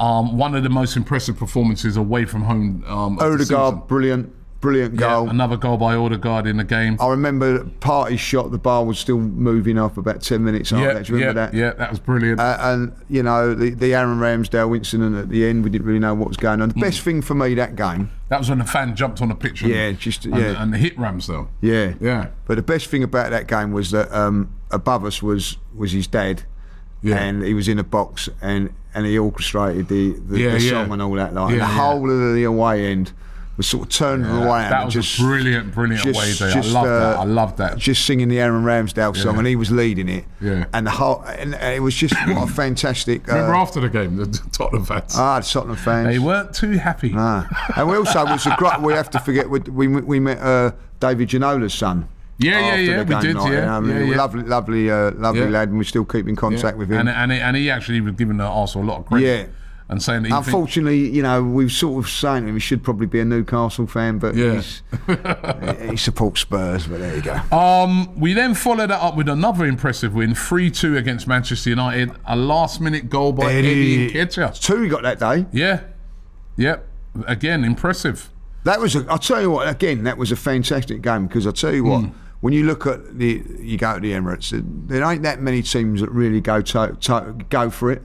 Um, 0.00 0.36
one 0.36 0.54
of 0.54 0.62
the 0.62 0.68
most 0.70 0.96
impressive 0.96 1.38
performances 1.38 1.96
away 1.96 2.24
from 2.24 2.42
home. 2.42 2.84
Um, 2.86 3.18
Odegaard, 3.20 3.82
season. 3.88 4.32
Brilliant, 4.64 4.96
brilliant 4.96 5.12
Yeah, 5.12 5.20
goal. 5.20 5.28
another 5.30 5.56
goal 5.58 5.76
by 5.76 5.94
Odegaard 5.94 6.46
in 6.46 6.56
the 6.56 6.64
game. 6.64 6.96
I 6.98 7.08
remember 7.10 7.64
Partey 7.80 8.18
shot. 8.18 8.50
The 8.50 8.58
bar 8.58 8.82
was 8.84 8.98
still 8.98 9.18
moving 9.18 9.78
up 9.78 9.98
about 9.98 10.22
ten 10.22 10.42
minutes 10.42 10.72
after 10.72 10.84
yeah, 10.86 10.94
that. 10.94 11.04
Do 11.06 11.12
you 11.12 11.18
remember 11.18 11.40
yeah, 11.40 11.46
that? 11.46 11.54
yeah, 11.54 11.72
that 11.74 11.90
was 11.90 11.98
brilliant. 12.00 12.40
Uh, 12.40 12.56
and 12.60 12.92
you 13.10 13.22
know 13.22 13.54
the 13.54 13.70
the 13.70 13.94
Aaron 13.94 14.18
Ramsdale 14.18 14.74
incident 14.74 15.16
at 15.16 15.28
the 15.28 15.46
end. 15.46 15.64
We 15.64 15.70
didn't 15.70 15.86
really 15.86 15.98
know 15.98 16.14
what 16.14 16.28
was 16.28 16.36
going 16.38 16.62
on. 16.62 16.70
The 16.70 16.80
best 16.80 17.00
thing 17.02 17.20
for 17.22 17.34
me 17.34 17.54
that 17.54 17.76
game, 17.76 18.10
that 18.30 18.38
was 18.38 18.48
when 18.48 18.58
the 18.58 18.64
fan 18.64 18.96
jumped 18.96 19.20
on 19.20 19.28
the 19.28 19.34
pitch 19.34 19.60
and, 19.62 19.70
Yeah, 19.70 19.92
just- 19.92 20.24
and, 20.24 20.34
yeah. 20.36 20.62
and 20.62 20.74
hit 20.74 20.96
Ramsdale. 20.96 21.48
yeah, 21.60 21.92
Yeah. 22.00 22.28
But 22.46 22.56
the 22.56 22.62
best 22.62 22.86
thing 22.88 23.02
about 23.02 23.30
that 23.30 23.46
game 23.46 23.72
was 23.72 23.90
that 23.90 24.10
um, 24.12 24.48
above 24.70 25.04
us 25.04 25.22
was 25.22 25.58
was 25.74 25.92
his 25.92 26.06
dad, 26.06 26.44
Yeah. 27.02 27.18
and 27.18 27.42
he 27.42 27.52
was 27.54 27.68
in 27.68 27.78
a 27.78 27.84
box 27.84 28.28
and 28.40 28.70
and 28.94 29.04
he 29.06 29.18
orchestrated 29.18 29.88
the 29.88 30.12
the, 30.26 30.38
Yeah, 30.40 30.50
the 30.52 30.60
yeah. 30.62 30.70
song 30.70 30.92
and 30.92 31.02
all 31.02 31.12
that. 31.14 31.34
Like 31.34 31.50
Yeah, 31.50 31.56
the 31.56 31.72
yeah. 31.72 31.78
whole 31.78 32.10
of 32.10 32.34
the 32.34 32.44
away 32.44 32.86
end 32.90 33.12
was 33.56 33.66
sort 33.68 33.84
of 33.84 33.88
turned 33.90 34.24
around. 34.26 34.70
That 34.70 34.84
was 34.84 34.94
just, 34.94 35.18
a 35.18 35.22
brilliant, 35.22 35.72
brilliant 35.74 36.02
just- 36.02 36.18
away 36.18 36.32
day. 36.50 36.54
just, 36.54 36.70
I 36.70 36.72
love 36.72 36.84
uh, 36.86 36.98
that. 37.00 37.18
I 37.18 37.24
love 37.24 37.56
that. 37.58 37.78
just 37.78 38.04
singing 38.04 38.28
the 38.28 38.40
Aaron 38.40 38.64
Ramsdale 38.64 39.16
song, 39.16 39.34
Yeah. 39.34 39.38
and 39.38 39.46
he 39.46 39.56
was 39.56 39.70
leading 39.70 40.08
it. 40.08 40.24
Yeah. 40.40 40.64
And 40.72 40.86
the 40.86 40.90
whole, 40.90 41.22
and, 41.22 41.54
and 41.54 41.74
it 41.74 41.80
was 41.80 41.94
just 41.94 42.14
what 42.28 42.48
a 42.48 42.52
fantastic. 42.52 43.26
Remember 43.26 43.54
Uh, 43.54 43.58
after 43.62 43.80
the 43.80 43.88
game, 43.88 44.16
the 44.16 44.26
Tottenham 44.52 44.84
fans, 44.84 45.14
ah, 45.16 45.38
the 45.40 45.46
Tottenham 45.46 45.76
fans. 45.76 46.08
they 46.08 46.18
weren't 46.18 46.52
too 46.54 46.72
happy. 46.72 47.12
Ah. 47.16 47.46
And 47.76 47.88
we 47.88 47.96
also 47.96 48.24
was 48.24 48.46
a 48.46 48.54
great. 48.58 48.80
We 48.80 48.92
have 48.94 49.10
to 49.10 49.20
forget 49.20 49.48
we 49.48 49.60
we, 49.60 49.86
we 49.88 50.20
met 50.20 50.38
uh, 50.40 50.72
David 51.00 51.28
Ginola's 51.28 51.74
son. 51.74 52.08
Yeah, 52.36 52.58
yeah, 52.58 52.74
yeah, 52.74 52.98
we 53.04 53.14
did, 53.20 53.36
night, 53.36 53.52
yeah, 53.52 53.78
know, 53.78 53.86
yeah, 53.86 53.98
yeah. 54.06 54.16
lovely, 54.16 54.42
lovely, 54.42 54.90
uh, 54.90 55.12
lovely 55.12 55.42
Yeah. 55.42 55.48
lad, 55.50 55.68
and 55.68 55.78
we 55.78 55.84
still 55.84 56.04
keep 56.04 56.26
in 56.26 56.34
contact 56.34 56.76
with 56.76 56.90
him. 56.90 56.98
And, 56.98 57.08
and, 57.08 57.30
he- 57.30 57.38
and 57.38 57.56
he 57.56 57.70
actually 57.70 58.00
was 58.00 58.14
giving 58.16 58.38
the 58.38 58.44
Arsenal 58.44 58.84
a 58.84 58.88
lot 58.90 58.98
of 58.98 59.06
credit. 59.06 59.24
Yeah. 59.24 59.46
And 59.88 60.02
saying 60.02 60.22
that 60.22 60.32
Unfortunately, 60.32 61.08
you 61.10 61.22
know, 61.22 61.42
we've 61.42 61.70
sort 61.72 62.02
of 62.02 62.10
saying 62.10 62.48
him 62.48 62.54
he 62.54 62.60
should 62.60 62.82
probably 62.82 63.06
be 63.06 63.20
a 63.20 63.24
Newcastle 63.24 63.86
fan, 63.86 64.18
but 64.18 64.34
Yeah. 64.34 64.54
he's, 64.54 64.82
he 65.90 65.96
supports 65.96 66.40
Spurs. 66.40 66.86
But 66.86 67.00
there 67.00 67.14
you 67.16 67.22
go. 67.22 67.34
Um, 67.56 68.18
we 68.18 68.32
then 68.32 68.54
followed 68.54 68.90
that 68.90 69.00
up 69.02 69.16
with 69.16 69.28
another 69.28 69.66
impressive 69.66 70.14
win, 70.14 70.34
3 70.34 70.70
2 70.70 70.96
against 70.96 71.26
Manchester 71.28 71.70
United. 71.70 72.12
A 72.26 72.34
last 72.36 72.80
minute 72.80 73.10
goal 73.10 73.32
by 73.32 73.52
Eddie 73.52 74.10
Nketiah. 74.10 74.58
Two 74.60 74.82
he 74.82 74.88
got 74.88 75.02
that 75.02 75.18
day. 75.20 75.46
Yeah. 75.52 75.80
Yep. 76.56 76.86
Again, 77.26 77.64
impressive. 77.64 78.30
That 78.64 78.80
was 78.80 78.96
a. 78.96 79.04
I'll 79.10 79.18
tell 79.18 79.40
you 79.42 79.50
what. 79.50 79.68
Again, 79.68 80.04
that 80.04 80.16
was 80.16 80.32
a 80.32 80.36
fantastic 80.36 81.02
game 81.02 81.26
because 81.26 81.46
I'll 81.46 81.52
tell 81.52 81.74
you 81.74 81.84
what. 81.84 82.04
Hmm. 82.04 82.10
When 82.40 82.52
you 82.52 82.64
look 82.64 82.86
at 82.86 83.18
the, 83.18 83.42
you 83.58 83.78
go 83.78 83.94
to 83.94 84.00
the 84.00 84.12
Emirates. 84.12 84.52
There 84.88 85.02
ain't 85.02 85.22
that 85.22 85.40
many 85.40 85.62
teams 85.62 86.02
that 86.02 86.10
really 86.10 86.42
go 86.42 86.60
to, 86.60 86.94
to 87.00 87.36
go 87.48 87.70
for 87.70 87.90
it. 87.90 88.02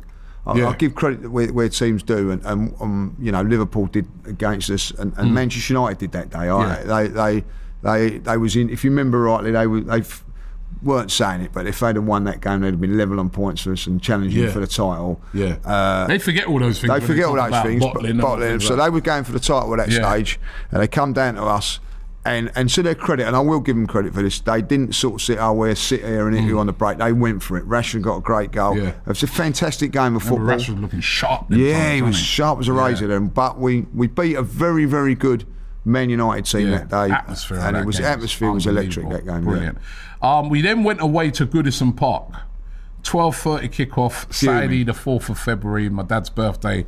I, 0.52 0.58
Yeah. 0.58 0.66
I'll 0.68 0.74
give 0.74 0.96
credit 0.96 1.30
where, 1.32 1.48
where 1.54 1.70
teams 1.70 2.04
do, 2.04 2.32
and, 2.32 2.44
and 2.46 2.74
um, 2.80 3.16
you 3.20 3.32
know 3.32 3.42
Liverpool 3.42 3.88
did 3.88 4.08
against 4.26 4.70
us, 4.70 4.92
and, 4.92 5.14
and 5.18 5.34
Manchester 5.34 5.74
United 5.74 5.98
did 6.00 6.12
that 6.14 6.30
day. 6.30 6.50
I. 6.50 6.50
Yeah. 6.50 6.84
They, 6.84 7.08
they, 7.08 7.44
they, 7.82 8.18
they 8.20 8.38
was 8.38 8.56
in. 8.56 8.70
If 8.70 8.84
you 8.84 8.90
remember 8.90 9.20
rightly, 9.22 9.52
they 9.52 9.68
were 9.68 9.82
they 9.82 10.04
weren't 10.82 11.12
saying 11.12 11.42
it, 11.42 11.52
but 11.52 11.68
if 11.68 11.80
they'd 11.82 11.96
have 11.96 12.06
won 12.06 12.24
that 12.24 12.40
game, 12.42 12.62
they'd 12.62 12.68
have 12.72 12.80
been 12.80 12.98
level 12.98 13.20
on 13.20 13.30
points 13.30 13.64
for 13.64 13.74
us 13.74 13.86
and 13.88 14.02
challenging 14.02 14.44
Yeah. 14.44 14.52
for 14.52 14.60
the 14.60 14.68
title. 14.68 15.20
Yeah. 15.34 15.58
Uh, 15.66 16.08
they 16.08 16.20
forget 16.20 16.46
all 16.48 16.60
those 16.60 16.80
things. 16.80 16.88
they 16.94 17.00
when 17.00 17.08
forget 17.08 17.26
all 17.26 17.36
those 17.36 17.64
things, 17.64 17.82
Bottling 17.84 18.18
but 18.18 18.24
bottling. 18.24 18.60
So 18.62 18.76
they 18.78 18.90
were 18.90 19.02
going 19.02 19.24
for 19.26 19.32
the 19.34 19.40
title 19.42 19.74
at 19.74 19.88
that 19.88 19.90
Yeah. 19.94 20.10
stage, 20.10 20.40
and 20.72 20.82
they 20.82 20.88
come 20.88 21.12
down 21.14 21.36
to 21.36 21.44
us. 21.44 21.80
And, 22.26 22.52
and 22.56 22.70
to 22.72 22.84
their 22.84 22.96
credit, 22.96 23.26
and 23.28 23.36
I 23.36 23.40
will 23.40 23.62
give 23.62 23.76
them 23.78 23.88
credit 23.88 24.14
for 24.14 24.22
this, 24.22 24.40
they 24.42 24.62
didn't 24.62 24.94
sort 24.94 25.16
of 25.16 25.22
sit, 25.22 25.38
oh, 25.40 25.54
we'll 25.54 25.76
sit 25.76 26.04
here 26.04 26.28
and 26.28 26.38
hit 26.38 26.46
you 26.46 26.60
on 26.60 26.68
the 26.68 26.74
break. 26.74 26.98
They 26.98 27.14
went 27.14 27.42
for 27.42 27.58
it. 27.58 27.66
Rashford 27.68 28.02
got 28.02 28.18
a 28.18 28.22
great 28.22 28.52
goal. 28.52 28.76
Mm. 28.76 28.84
Yeah. 28.84 28.90
It 28.90 29.08
was 29.08 29.24
a 29.24 29.28
fantastic 29.28 29.92
game 29.92 30.16
of 30.18 30.24
football. 30.24 30.40
Rashford 30.48 30.82
looking 30.82 31.00
sharp. 31.00 31.46
Yeah, 31.50 31.94
he 31.94 32.02
was 32.02 32.18
sharp 32.18 32.60
as 32.60 32.68
a 32.68 32.74
Yeah. 32.74 32.86
razor 32.86 33.08
then. 33.08 33.28
But 33.28 33.58
we, 33.58 33.82
we 33.94 34.08
beat 34.08 34.36
a 34.36 34.44
very, 34.44 34.84
very 34.86 35.16
good 35.16 35.46
Man 35.86 36.10
United 36.10 36.46
team 36.46 36.68
Yeah. 36.68 36.80
that 36.80 36.90
day. 36.90 37.12
Atmosphere 37.14 37.58
and 37.60 37.78
it 37.78 37.86
was 37.86 37.98
game 37.98 38.06
atmosphere 38.08 38.52
was 38.52 38.68
electric 38.68 39.10
that 39.10 39.26
game. 39.26 39.36
yeah. 39.36 39.40
Brilliant. 39.50 39.78
Um, 40.22 40.50
we 40.50 40.62
then 40.62 40.84
went 40.84 41.00
away 41.02 41.32
to 41.32 41.46
Goodison 41.48 41.96
Park. 41.96 42.34
12.30 43.04 43.70
kickoff, 43.70 44.32
Saturday 44.34 44.84
the 44.84 44.92
4th 44.92 45.30
of 45.30 45.40
February, 45.40 45.88
my 45.90 46.04
dad's 46.04 46.30
birthday. 46.30 46.86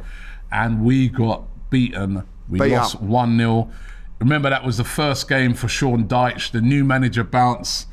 And 0.51 0.83
we 0.83 1.07
got 1.07 1.43
beaten. 1.69 2.23
We 2.49 2.59
Beat 2.59 2.73
lost 2.73 3.01
1-0. 3.01 3.71
Remember, 4.21 4.49
that 4.49 4.63
was 4.63 4.77
the 4.77 4.83
first 4.83 5.27
game 5.27 5.53
for 5.53 5.67
Sean 5.67 6.07
Dyche, 6.07 6.51
the 6.51 6.61
new 6.61 6.83
manager 6.85 7.23
bounce. 7.23 7.87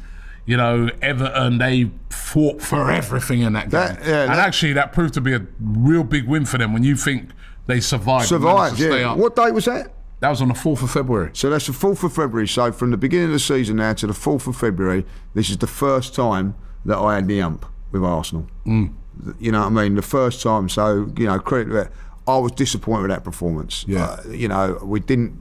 You 0.46 0.56
know, 0.56 0.88
Everton, 1.02 1.58
they 1.58 1.90
fought 2.10 2.62
for 2.62 2.90
everything 2.90 3.40
in 3.42 3.52
that 3.54 3.64
game. 3.70 3.80
That- 3.80 4.04
yeah, 4.06 4.22
and 4.22 4.30
that- 4.32 4.38
actually, 4.38 4.74
that 4.74 4.92
proved 4.92 5.14
to 5.14 5.20
be 5.20 5.34
a 5.34 5.44
real 5.60 6.04
big 6.04 6.26
win 6.28 6.44
for 6.44 6.58
them 6.58 6.72
when 6.72 6.84
you 6.84 6.96
think 6.96 7.30
they 7.66 7.80
survived. 7.80 8.28
Survived, 8.28 8.78
yeah. 8.78 9.14
What 9.14 9.34
date 9.36 9.52
was 9.52 9.64
that? 9.66 9.94
That 10.20 10.30
was 10.30 10.40
on 10.42 10.48
the 10.48 10.54
4th 10.54 10.82
of 10.82 10.90
February. 10.90 11.30
So 11.32 11.48
that's 11.50 11.66
the 11.66 11.72
4th 11.72 12.02
of 12.02 12.12
February. 12.12 12.48
So 12.48 12.72
from 12.72 12.90
the 12.90 12.96
beginning 12.96 13.26
of 13.26 13.32
the 13.32 13.38
season 13.38 13.76
now 13.76 13.92
to 13.94 14.06
the 14.06 14.12
4th 14.14 14.46
of 14.46 14.56
February, 14.56 15.06
this 15.34 15.48
is 15.50 15.58
the 15.58 15.66
first 15.66 16.14
time 16.14 16.54
that 16.84 16.98
I 16.98 17.14
had 17.16 17.28
the 17.28 17.40
ump 17.42 17.64
with 17.92 18.02
Arsenal. 18.04 18.48
Mm. 18.66 18.94
You 19.38 19.52
know 19.52 19.60
what 19.60 19.66
I 19.66 19.70
mean? 19.70 19.94
The 19.96 20.02
first 20.02 20.42
time. 20.42 20.68
So, 20.68 21.10
you 21.16 21.26
know, 21.26 21.38
credit 21.38 21.70
to 21.70 21.76
it. 21.82 21.92
I 22.26 22.36
was 22.38 22.52
disappointed 22.52 23.02
with 23.02 23.10
that 23.10 23.24
performance. 23.24 23.84
Yeah. 23.88 24.04
Uh, 24.04 24.22
you 24.30 24.48
know, 24.48 24.78
we 24.82 25.00
didn't 25.00 25.38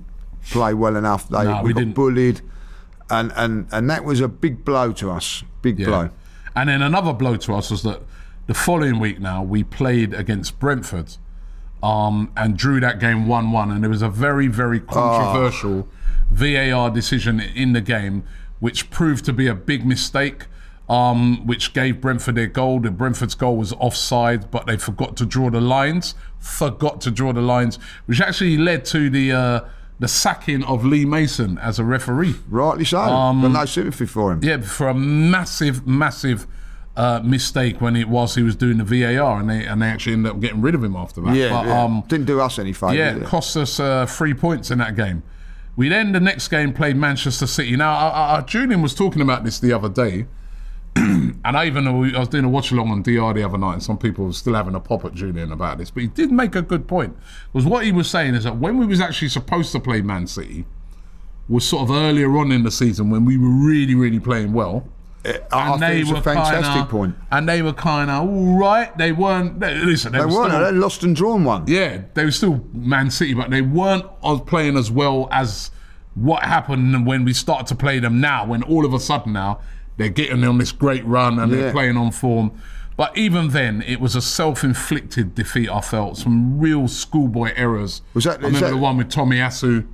play 0.49 0.73
well 0.73 0.95
enough. 0.95 1.27
They, 1.29 1.43
No, 1.43 1.61
we, 1.61 1.67
we 1.69 1.73
got 1.73 1.79
didn't. 1.79 1.95
bullied. 1.95 2.41
And, 3.09 3.31
and, 3.35 3.67
and 3.71 3.89
that 3.89 4.03
was 4.03 4.19
a 4.19 4.27
big 4.27 4.65
blow 4.65 4.91
to 4.93 5.11
us. 5.11 5.43
Big 5.61 5.77
blow. 5.77 6.09
And 6.55 6.69
then 6.69 6.81
another 6.81 7.13
blow 7.13 7.37
to 7.37 7.53
us 7.53 7.71
was 7.71 7.83
that 7.83 8.01
the 8.47 8.53
following 8.53 8.99
week 8.99 9.19
now 9.19 9.43
we 9.43 9.63
played 9.63 10.13
against 10.13 10.59
Brentford 10.59 11.15
um, 11.83 12.31
and 12.35 12.57
drew 12.57 12.79
that 12.79 12.99
game 12.99 13.27
1 13.27 13.51
1. 13.51 13.71
And 13.71 13.83
there 13.83 13.89
was 13.89 14.01
a 14.01 14.09
very, 14.09 14.47
very 14.47 14.79
controversial 14.79 15.87
VAR 16.31 16.89
decision 16.89 17.39
in 17.39 17.73
the 17.73 17.81
game, 17.81 18.23
which 18.59 18.89
proved 18.89 19.23
to 19.25 19.33
be 19.33 19.47
a 19.47 19.55
big 19.55 19.85
mistake. 19.85 20.45
Um, 20.89 21.45
which 21.45 21.73
gave 21.73 21.99
Brentford 21.99 22.35
their 22.35 22.47
goal. 22.47 22.79
The 22.79 22.89
Brentford's 22.91 23.35
goal 23.35 23.57
was 23.57 23.73
offside, 23.73 24.49
but 24.49 24.67
they 24.67 24.77
forgot 24.77 25.17
to 25.17 25.25
draw 25.25 25.49
the 25.49 25.59
lines. 25.59 26.15
Forgot 26.39 27.01
to 27.01 27.11
draw 27.11 27.33
the 27.33 27.41
lines, 27.41 27.77
which 28.05 28.21
actually 28.21 28.57
led 28.57 28.85
to 28.85 29.09
the 29.09 29.33
uh, 29.33 29.59
the 29.99 30.07
sacking 30.07 30.63
of 30.63 30.85
Lee 30.85 31.05
Mason 31.05 31.57
as 31.57 31.79
a 31.79 31.83
referee. 31.83 32.35
Rightly 32.49 32.85
so. 32.85 32.99
but 33.41 33.49
no 33.49 33.65
sympathy 33.65 34.05
for 34.05 34.31
him. 34.31 34.37
Um, 34.39 34.43
Yeah, 34.43 34.61
for 34.61 34.87
a 34.89 34.93
massive, 34.93 35.87
massive 35.87 36.45
uh, 36.95 37.21
mistake 37.23 37.79
when 37.79 37.95
it 37.95 38.09
was 38.09 38.35
he 38.35 38.41
was 38.43 38.55
doing 38.55 38.77
the 38.77 38.83
VAR, 38.83 39.39
and 39.39 39.49
they 39.49 39.65
and 39.65 39.81
they 39.81 39.87
actually 39.87 40.13
ended 40.13 40.31
up 40.31 40.39
getting 40.39 40.61
rid 40.61 40.75
of 40.75 40.83
him 40.83 40.95
after 40.95 41.21
that. 41.21 41.35
Yeah, 41.35 41.49
but, 41.49 41.65
yeah. 41.67 41.83
Um, 41.83 42.03
didn't 42.07 42.25
do 42.25 42.41
us 42.41 42.57
any 42.59 42.73
favours. 42.73 42.97
yeah, 42.97 43.15
it 43.15 43.23
cost 43.25 43.55
us 43.55 43.79
uh, 43.79 44.05
three 44.07 44.33
points 44.33 44.71
in 44.71 44.79
that 44.79 44.95
game. 44.95 45.23
We 45.75 45.89
then 45.89 46.11
the 46.11 46.19
next 46.19 46.47
game 46.47 46.73
played 46.73 46.95
Manchester 46.95 47.45
City. 47.45 47.75
Now, 47.75 48.41
Julian 48.41 48.81
was 48.81 48.95
talking 48.95 49.21
about 49.21 49.43
this 49.43 49.59
the 49.59 49.73
other 49.73 49.89
day, 49.89 50.25
and 51.45 51.57
I 51.57 51.65
even 51.65 51.87
uh, 51.87 51.91
I 51.91 52.19
was 52.19 52.29
doing 52.29 52.45
a 52.45 52.49
watch 52.49 52.71
along 52.71 52.89
on 52.89 53.03
DR 53.03 53.33
the 53.33 53.43
other 53.43 53.57
night, 53.57 53.73
and 53.73 53.83
some 53.83 53.97
people 53.97 54.25
were 54.25 54.33
still 54.33 54.55
having 54.55 54.75
a 54.75 54.79
pop 54.79 55.05
at 55.05 55.13
Julian 55.13 55.51
about 55.51 55.77
this. 55.77 55.91
But 55.91 56.01
he 56.01 56.07
did 56.07 56.31
make 56.31 56.55
a 56.55 56.61
good 56.61 56.87
point. 56.87 57.15
Was 57.53 57.65
what 57.65 57.85
he 57.85 57.91
was 57.91 58.09
saying 58.09 58.35
is 58.35 58.43
that 58.45 58.57
when 58.57 58.77
we 58.77 58.85
was 58.85 58.99
actually 58.99 59.29
supposed 59.29 59.71
to 59.73 59.79
play 59.79 60.01
Man 60.01 60.27
City, 60.27 60.65
was 61.47 61.65
sort 61.65 61.83
of 61.83 61.95
earlier 61.95 62.35
on 62.37 62.51
in 62.51 62.63
the 62.63 62.71
season 62.71 63.09
when 63.09 63.25
we 63.25 63.37
were 63.37 63.49
really, 63.49 63.95
really 63.95 64.19
playing 64.19 64.53
well 64.53 64.87
eh, 65.23 65.37
I, 65.51 65.73
I 65.73 65.77
think 65.77 66.09
it's 66.09 66.19
a 66.19 66.21
fantastic 66.21 66.73
kinda, 66.73 66.89
point. 66.89 67.15
And 67.31 67.47
they 67.47 67.61
were 67.61 67.73
kind 67.73 68.09
of 68.09 68.27
all 68.27 68.57
right. 68.57 68.95
They 68.97 69.11
weren't. 69.11 69.59
They, 69.59 69.75
listen, 69.75 70.11
they, 70.11 70.19
They 70.19 70.25
were 70.25 70.31
weren't. 70.31 70.51
Still, 70.51 70.65
They 70.65 70.71
lost 70.71 71.03
and 71.03 71.15
drawn 71.15 71.43
one. 71.43 71.65
yeah, 71.67 72.01
they 72.13 72.25
were 72.25 72.31
still 72.31 72.65
Man 72.73 73.11
City, 73.11 73.33
but 73.33 73.49
they 73.49 73.61
weren't 73.61 74.05
playing 74.47 74.77
as 74.77 74.91
well 74.91 75.29
as 75.31 75.71
what 76.15 76.43
happened 76.43 77.05
when 77.05 77.23
we 77.23 77.33
started 77.33 77.67
to 77.67 77.75
play 77.75 77.99
them 77.99 78.19
now. 78.19 78.45
When 78.45 78.63
all 78.63 78.85
of 78.85 78.93
a 78.93 78.99
sudden 78.99 79.33
now 79.33 79.61
they're 79.97 80.09
getting 80.09 80.43
on 80.43 80.57
this 80.57 80.71
great 80.71 81.05
run 81.05 81.39
and 81.39 81.51
they're 81.51 81.71
playing 81.71 81.97
on 81.97 82.11
form. 82.11 82.51
But 82.95 83.15
even 83.15 83.49
then, 83.49 83.83
it 83.85 83.99
was 83.99 84.15
a 84.15 84.21
self-inflicted 84.21 85.35
defeat. 85.35 85.69
I 85.69 85.81
felt 85.81 86.17
some 86.17 86.59
real 86.59 86.87
schoolboy 86.87 87.51
errors. 87.55 88.01
Was 88.15 88.23
that- 88.23 88.39
I 88.39 88.47
remember 88.47 88.59
that- 88.61 88.69
the 88.71 88.77
one 88.77 88.97
with 88.97 89.09
Tomiyasu. 89.09 89.79
It 89.79 89.85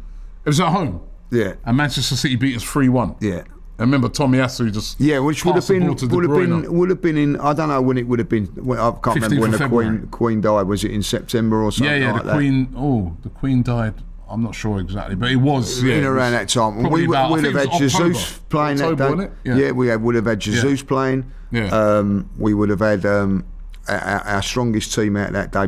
was 0.45 0.59
at 0.59 0.69
home, 0.69 1.01
Yeah. 1.29 1.53
and 1.65 1.75
Manchester 1.77 2.15
City 2.15 2.35
beat 2.37 2.55
us 2.55 2.63
three-one. 2.63 3.15
Yeah. 3.19 3.41
I 3.79 3.81
remember 3.81 4.07
Tomiyasu 4.07 4.71
just 4.71 5.01
Yeah, 5.01 5.19
which 5.19 5.43
would 5.43 5.55
have 5.55 5.67
been 5.67 5.87
ball 5.87 5.95
to 5.95 6.07
De 6.07 6.15
would 6.15 6.29
have 6.29 6.33
been 6.37 6.73
would 6.77 6.89
have 6.91 7.01
been 7.01 7.17
in. 7.17 7.37
I 7.37 7.53
don't 7.53 7.69
know 7.69 7.81
when 7.81 7.97
it 7.97 8.07
would 8.07 8.19
have 8.19 8.29
been. 8.29 8.47
I 8.71 8.91
can't 8.91 9.15
remember 9.15 9.41
when 9.41 9.51
the 9.51 9.57
February. 9.57 9.87
Queen 9.97 10.07
Queen 10.11 10.41
died. 10.41 10.67
Was 10.67 10.83
it 10.83 10.91
in 10.91 11.01
September 11.01 11.61
or 11.63 11.71
something? 11.71 11.91
Yeah, 11.91 12.07
yeah. 12.07 12.11
like 12.13 12.21
the 12.21 12.27
that? 12.29 12.35
Queen. 12.35 12.67
Oh, 12.77 13.17
the 13.23 13.29
Queen 13.29 13.63
died. 13.63 13.95
I'm 14.33 14.41
not 14.43 14.55
sure 14.55 14.79
exactly, 14.79 15.15
but 15.15 15.31
it 15.31 15.35
was 15.35 15.83
yeah, 15.83 15.95
in 15.95 16.03
around 16.05 16.31
that 16.33 16.49
time. 16.49 16.79
And 16.79 16.91
we 16.91 17.07
would 17.07 17.15
about- 17.15 17.31
would 17.31 17.43
have 17.45 17.53
had 17.53 17.71
Jesus 17.77 18.39
playing 18.49 18.81
October, 18.81 19.15
that 19.15 19.43
day. 19.43 19.51
it? 19.51 19.57
Yeah. 19.57 19.71
we 19.71 19.87
had, 19.87 20.01
would 20.01 20.15
have 20.15 20.25
had 20.25 20.39
Jesus 20.39 20.81
playing. 20.81 21.31
Yeah. 21.51 21.67
Um, 21.67 22.29
we 22.39 22.53
would 22.55 22.69
have 22.69 22.79
had 22.79 23.05
um, 23.05 23.45
our, 23.87 23.97
our 24.25 24.41
strongest 24.41 24.93
team 24.95 25.15
out 25.15 25.33
that 25.33 25.51
day. 25.51 25.67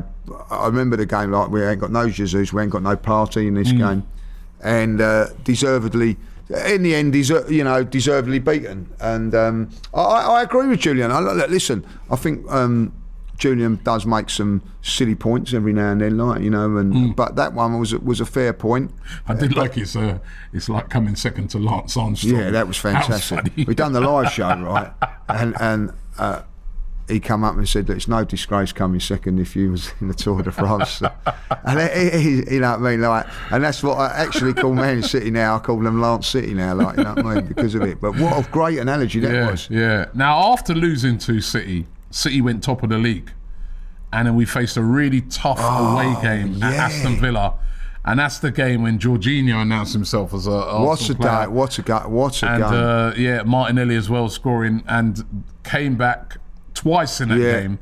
I 0.50 0.66
remember 0.66 0.98
the 0.98 1.06
game 1.06 1.32
like 1.32 1.50
we 1.50 1.64
ain't 1.64 1.80
got 1.80 1.92
no 1.92 2.10
Jesus, 2.10 2.52
we 2.52 2.62
ain't 2.64 2.72
got 2.72 2.82
no 2.82 2.96
Partey 2.96 3.48
in 3.48 3.54
this 3.54 3.72
Mm. 3.72 3.78
game, 3.78 4.04
and 4.62 5.00
uh, 5.02 5.28
deservedly. 5.44 6.18
In 6.68 6.84
the 6.84 6.94
end, 6.94 7.14
deser- 7.14 7.50
you 7.50 7.64
know, 7.64 7.84
deservedly 7.84 8.38
beaten, 8.40 8.88
and 9.00 9.34
um, 9.34 9.70
I, 9.96 10.02
I 10.02 10.42
agree 10.44 10.68
with 10.68 10.80
Julian. 10.80 11.12
I, 11.12 11.20
listen, 11.20 11.84
I 12.12 12.16
think 12.16 12.50
um, 12.52 12.94
Julian 13.38 13.80
does 13.84 14.06
make 14.06 14.30
some 14.30 14.62
silly 14.82 15.16
points 15.16 15.54
every 15.54 15.74
now 15.74 15.92
and 15.92 16.02
then, 16.02 16.18
like 16.18 16.42
you 16.42 16.50
know, 16.50 16.78
and 16.78 16.94
Mm. 16.94 17.16
but 17.16 17.36
that 17.36 17.54
one 17.54 17.80
was 17.80 17.94
was 17.96 18.20
a 18.22 18.26
fair 18.26 18.54
point. 18.54 18.92
I 19.28 19.34
did 19.34 19.56
like 19.56 19.74
his. 19.74 19.96
Uh, 19.96 20.20
it's 20.54 20.70
like 20.70 20.90
coming 20.90 21.16
second 21.16 21.50
to 21.50 21.60
Lance 21.60 21.98
Armstrong. 21.98 22.34
Yeah, 22.36 22.50
that 22.52 22.68
was 22.68 22.78
fantastic. 22.90 23.52
we 23.68 23.76
done 23.76 23.94
the 23.94 24.02
live 24.02 24.32
show, 24.32 24.48
right? 24.62 24.92
And 25.28 25.56
and 25.60 25.94
uh, 26.18 26.44
he 27.08 27.20
come 27.20 27.44
up 27.44 27.56
and 27.56 27.68
said 27.70 27.86
that 27.88 27.98
it's 27.98 28.08
no 28.08 28.24
disgrace 28.24 28.72
coming 28.72 29.00
second 29.00 29.40
if 29.40 29.56
you 29.56 29.72
was 29.72 29.92
in 30.02 30.08
the 30.08 30.14
Tour 30.14 30.42
de 30.42 30.52
France. 30.52 31.02
and 31.66 31.80
he, 31.92 32.20
he, 32.20 32.54
you 32.56 32.60
know 32.62 32.72
what 32.72 32.80
I 32.88 32.92
mean, 32.92 33.02
like, 33.02 33.28
and 33.52 33.64
that's 33.64 33.84
what 33.84 33.98
I 34.00 34.08
actually 34.16 34.54
call 34.54 34.74
Man 34.74 35.04
City 35.04 35.30
now. 35.30 35.58
I 35.58 35.60
call 35.60 35.80
them 35.82 36.02
Lance 36.02 36.26
City 36.28 36.54
now, 36.54 36.74
like 36.74 36.98
you 36.98 37.04
know 37.04 37.14
what 37.14 37.26
I 37.26 37.36
mean, 37.36 37.46
because 37.48 37.76
of 37.76 37.82
it. 37.84 38.00
But 38.02 38.18
what 38.18 38.34
a 38.48 38.50
great 38.50 38.80
analogy 38.80 39.20
that 39.20 39.34
yeah, 39.34 39.52
was. 39.52 39.70
yeah. 39.70 40.06
Now 40.14 40.54
after 40.54 40.74
losing 40.74 41.18
to 41.20 41.42
City, 41.42 41.86
City 42.16 42.40
went 42.42 42.64
top 42.64 42.82
of 42.82 42.90
the 42.90 42.98
league, 42.98 43.32
and 44.14 44.28
then 44.28 44.36
we 44.36 44.46
faced 44.46 44.78
a 44.78 44.82
really 44.82 45.22
tough 45.22 45.60
away 45.60 46.16
game 46.22 46.64
at 46.64 46.74
Oh. 46.74 46.78
Aston 46.78 47.20
Villa, 47.20 47.56
and 48.06 48.20
that's 48.20 48.40
the 48.40 48.52
game 48.52 48.84
when 48.84 48.98
Jorginho 49.00 49.62
announced 49.62 49.92
himself 49.94 50.34
as 50.34 50.48
a 50.48 50.52
Arsenal 50.52 50.86
What's 50.88 51.10
a 51.10 51.16
player. 51.16 51.42
day? 51.42 51.48
What's 51.48 51.80
a 51.80 51.82
guy, 51.82 52.08
What's 52.08 52.42
a 52.44 52.48
and 52.48 52.64
game? 52.64 52.74
uh, 52.74 53.14
yeah, 53.18 53.44
Martinelli 53.44 53.96
as 53.98 54.10
well 54.10 54.30
scoring 54.30 54.82
and 54.88 55.44
came 55.66 55.96
back 55.98 56.38
twice 56.74 57.20
in 57.20 57.30
that 57.30 57.38
Yeah. 57.40 57.60
game. 57.62 57.80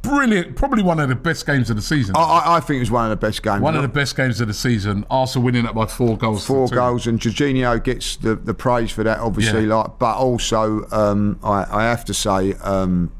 Brilliant, 0.00 0.54
probably 0.56 0.82
one 0.82 1.00
of 1.00 1.08
the 1.08 1.14
best 1.14 1.46
games 1.46 1.70
of 1.70 1.76
the 1.76 1.82
season. 1.82 2.14
I, 2.14 2.20
I, 2.20 2.56
I 2.56 2.60
think 2.60 2.76
it 2.76 2.80
was 2.80 2.90
one 2.90 3.04
of 3.04 3.10
the 3.18 3.26
best 3.26 3.42
games. 3.42 3.62
one 3.62 3.74
of 3.74 3.80
the 3.82 3.88
best 3.88 4.16
games 4.16 4.38
of 4.40 4.48
the 4.48 4.54
season. 4.54 5.04
Arsenal 5.10 5.44
winning 5.46 5.64
it 5.64 5.74
by 5.74 5.86
four 5.86 6.16
goals. 6.18 6.46
four 6.46 6.68
goals, 6.68 7.06
and 7.06 7.18
Jorginho 7.20 7.82
gets 7.82 8.16
the, 8.16 8.34
the 8.34 8.52
praise 8.54 8.90
for 8.92 9.02
that, 9.02 9.18
obviously. 9.18 9.66
Yeah. 9.66 9.76
Like, 9.76 9.98
but 9.98 10.16
also, 10.16 10.86
um, 10.90 11.38
I, 11.42 11.66
I 11.70 11.82
have 11.84 12.04
to 12.06 12.14
say, 12.14 12.52
um, 12.62 13.12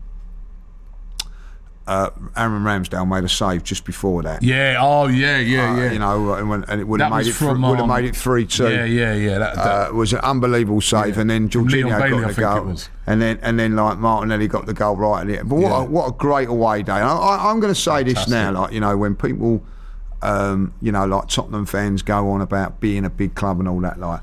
uh, 1.87 2.09
Aaron 2.37 2.63
Ramsdale 2.65 3.07
made 3.07 3.25
a 3.25 3.29
save 3.29 3.63
just 3.63 3.85
before 3.85 4.23
that. 4.23 4.43
Yeah. 4.43 4.79
Oh, 4.81 5.07
yeah, 5.07 5.39
yeah, 5.39 5.71
Uh, 5.73 5.77
yeah. 5.77 5.93
You 5.93 5.99
know, 5.99 6.33
and, 6.33 6.49
when, 6.49 6.65
and 6.65 6.81
it 6.81 6.89
would 6.89 7.01
have 7.01 7.13
made 7.13 7.27
it. 7.27 7.33
from, 7.33 7.61
would 7.63 7.79
have 7.79 7.81
um, 7.81 7.89
made 7.89 8.07
it 8.07 8.17
three 8.17 8.47
two. 8.47 8.71
yeah, 8.71 8.85
yeah, 8.87 9.13
yeah. 9.15 9.39
That, 9.39 9.55
that, 9.57 9.67
Uh, 9.67 9.89
it 9.91 9.95
was 9.95 10.13
an 10.15 10.21
unbelievable 10.21 10.81
save, 10.81 11.15
Yeah. 11.17 11.21
and 11.21 11.31
then 11.31 11.49
Jorginho 11.51 11.99
Bailey, 12.01 12.23
got 12.23 12.35
the 12.35 12.41
it 12.43 12.65
goal, 12.65 12.77
and 13.07 13.21
then 13.21 13.39
and 13.43 13.59
then 13.59 13.77
like 13.77 13.99
Martinelli 13.99 14.49
got 14.49 14.65
the 14.65 14.73
goal 14.73 14.97
right 14.97 15.21
at 15.21 15.27
the 15.27 15.39
end. 15.41 15.49
But 15.51 15.57
what 15.57 15.71
Yeah. 15.71 15.83
a, 15.83 15.85
what 15.85 16.09
a 16.09 16.13
great 16.13 16.49
away 16.49 16.83
day! 16.83 16.93
And 16.93 17.05
I, 17.05 17.51
I'm 17.51 17.61
going 17.61 17.75
to 17.75 17.79
say 17.81 18.03
this 18.03 18.29
now, 18.29 18.53
like 18.53 18.73
you 18.73 18.81
know, 18.81 18.97
when 18.97 19.15
people, 19.15 19.63
um, 20.23 20.73
you 20.81 20.91
know, 20.91 21.05
like 21.05 21.29
Tottenham 21.29 21.67
fans 21.67 22.03
go 22.03 22.31
on 22.31 22.41
about 22.41 22.81
being 22.81 23.05
a 23.05 23.11
big 23.11 23.35
club 23.35 23.59
and 23.61 23.69
all 23.69 23.81
that, 23.81 24.01
like 24.01 24.21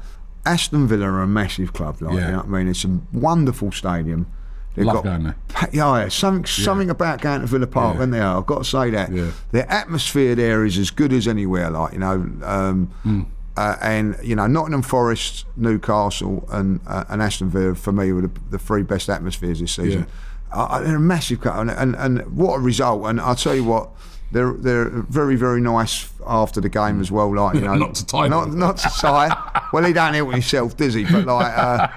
Aston 0.47 0.87
Villa 0.87 1.05
are 1.11 1.21
a 1.21 1.27
massive 1.27 1.73
club, 1.73 2.01
like 2.01 2.15
Yeah. 2.15 2.25
you 2.25 2.31
know 2.31 2.37
what 2.37 2.45
I 2.47 2.49
mean. 2.49 2.67
It's 2.69 2.83
a 2.85 2.99
wonderful 3.13 3.71
stadium. 3.71 4.25
They've 4.75 4.85
Love 4.85 5.03
going 5.03 5.23
there. 5.23 5.35
pa- 5.49 5.67
Yeah, 5.73 6.03
yeah, 6.03 6.07
something 6.09 6.45
something 6.45 6.89
about 6.89 7.19
going 7.21 7.41
to 7.41 7.47
Villa 7.47 7.67
Park, 7.67 7.97
Yeah. 7.97 8.03
and 8.03 8.13
they 8.13 8.19
are. 8.21 8.37
I've 8.37 8.45
got 8.45 8.59
to 8.59 8.63
say 8.63 8.89
that 8.91 9.11
Yeah. 9.11 9.31
the 9.51 9.69
atmosphere 9.71 10.33
there 10.35 10.63
is 10.63 10.77
as 10.77 10.91
good 10.91 11.11
as 11.11 11.27
anywhere. 11.27 11.69
Like 11.69 11.93
you 11.93 11.99
know, 11.99 12.25
um, 12.43 12.89
Hmm. 13.03 13.21
uh, 13.57 13.75
and 13.81 14.15
you 14.23 14.35
know, 14.35 14.47
Nottingham 14.47 14.81
Forest, 14.81 15.45
Newcastle, 15.57 16.47
and 16.51 16.79
uh, 16.87 17.03
and 17.09 17.21
Aston 17.21 17.49
Villa 17.49 17.75
for 17.75 17.91
me 17.91 18.13
were 18.13 18.21
the, 18.21 18.31
the 18.49 18.57
three 18.59 18.83
best 18.83 19.09
atmospheres 19.09 19.59
this 19.59 19.73
season. 19.73 20.07
Uh, 20.53 20.79
they're 20.81 20.95
a 20.97 20.99
massive 20.99 21.41
cut, 21.41 21.57
and, 21.59 21.69
and 21.71 21.95
and 21.97 22.21
what 22.35 22.55
a 22.55 22.59
result! 22.59 23.05
And 23.07 23.19
I'll 23.19 23.35
tell 23.35 23.55
you 23.55 23.63
what. 23.65 23.89
They're, 24.31 24.53
they're 24.53 24.89
very 24.89 25.35
very 25.35 25.59
nice 25.59 26.09
after 26.25 26.61
the 26.61 26.69
game 26.69 27.01
as 27.01 27.11
well. 27.11 27.35
Like 27.35 27.55
you 27.55 27.61
know, 27.67 27.75
Not 27.75 27.95
to 27.95 28.05
tie 28.05 28.27
not 28.27 28.53
not 28.53 28.77
to 28.77 28.89
tie. 28.89 29.61
well, 29.73 29.83
he 29.83 29.91
don't 29.93 30.13
help 30.13 30.31
himself, 30.31 30.77
does 30.77 30.93
he? 30.93 31.03
But 31.03 31.25
like, 31.25 31.57
uh, 31.57 31.87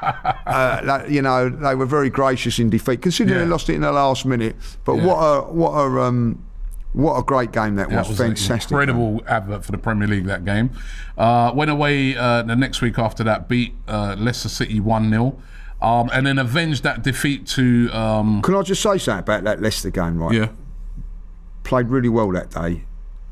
uh, 0.46 0.80
like, 0.84 1.10
you 1.10 1.22
know, 1.22 1.48
they 1.48 1.74
were 1.74 1.86
very 1.86 2.10
gracious 2.10 2.58
in 2.58 2.70
defeat, 2.70 3.02
considering 3.02 3.38
Yeah. 3.38 3.44
they 3.44 3.50
lost 3.50 3.68
it 3.68 3.74
in 3.74 3.82
the 3.82 3.92
last 3.92 4.26
minute. 4.26 4.56
But 4.84 4.96
Yeah. 4.96 5.04
what 5.06 5.16
a 5.16 5.42
what 5.52 5.70
a 5.72 6.02
um, 6.02 6.42
what 6.92 7.16
a 7.18 7.22
great 7.22 7.50
game 7.52 7.74
that 7.76 7.90
was! 7.90 8.08
Was 8.08 8.20
an 8.20 8.34
Fantastic, 8.36 8.70
incredible 8.70 9.22
advert 9.28 9.64
for 9.64 9.72
the 9.72 9.78
Premier 9.78 10.06
League 10.08 10.26
that 10.26 10.44
game. 10.44 10.70
Uh, 11.18 11.52
went 11.54 11.70
away 11.70 12.16
uh, 12.16 12.42
the 12.42 12.56
next 12.56 12.82
week 12.82 12.98
after 12.98 13.22
that, 13.24 13.48
beat 13.48 13.74
uh, 13.88 14.14
Leicester 14.18 14.48
City 14.48 14.78
1 14.80 15.10
0, 15.10 15.36
um, 15.82 16.08
and 16.12 16.26
then 16.26 16.38
avenged 16.38 16.82
that 16.84 17.02
defeat 17.02 17.46
to. 17.48 17.90
Um, 17.92 18.42
Can 18.42 18.54
I 18.54 18.62
just 18.62 18.80
say 18.82 18.98
something 18.98 19.20
about 19.24 19.44
that 19.44 19.60
Leicester 19.60 19.90
game? 19.90 20.18
Right, 20.18 20.34
yeah, 20.34 20.48
played 21.64 21.88
really 21.88 22.08
well 22.08 22.30
that 22.32 22.50
day, 22.50 22.84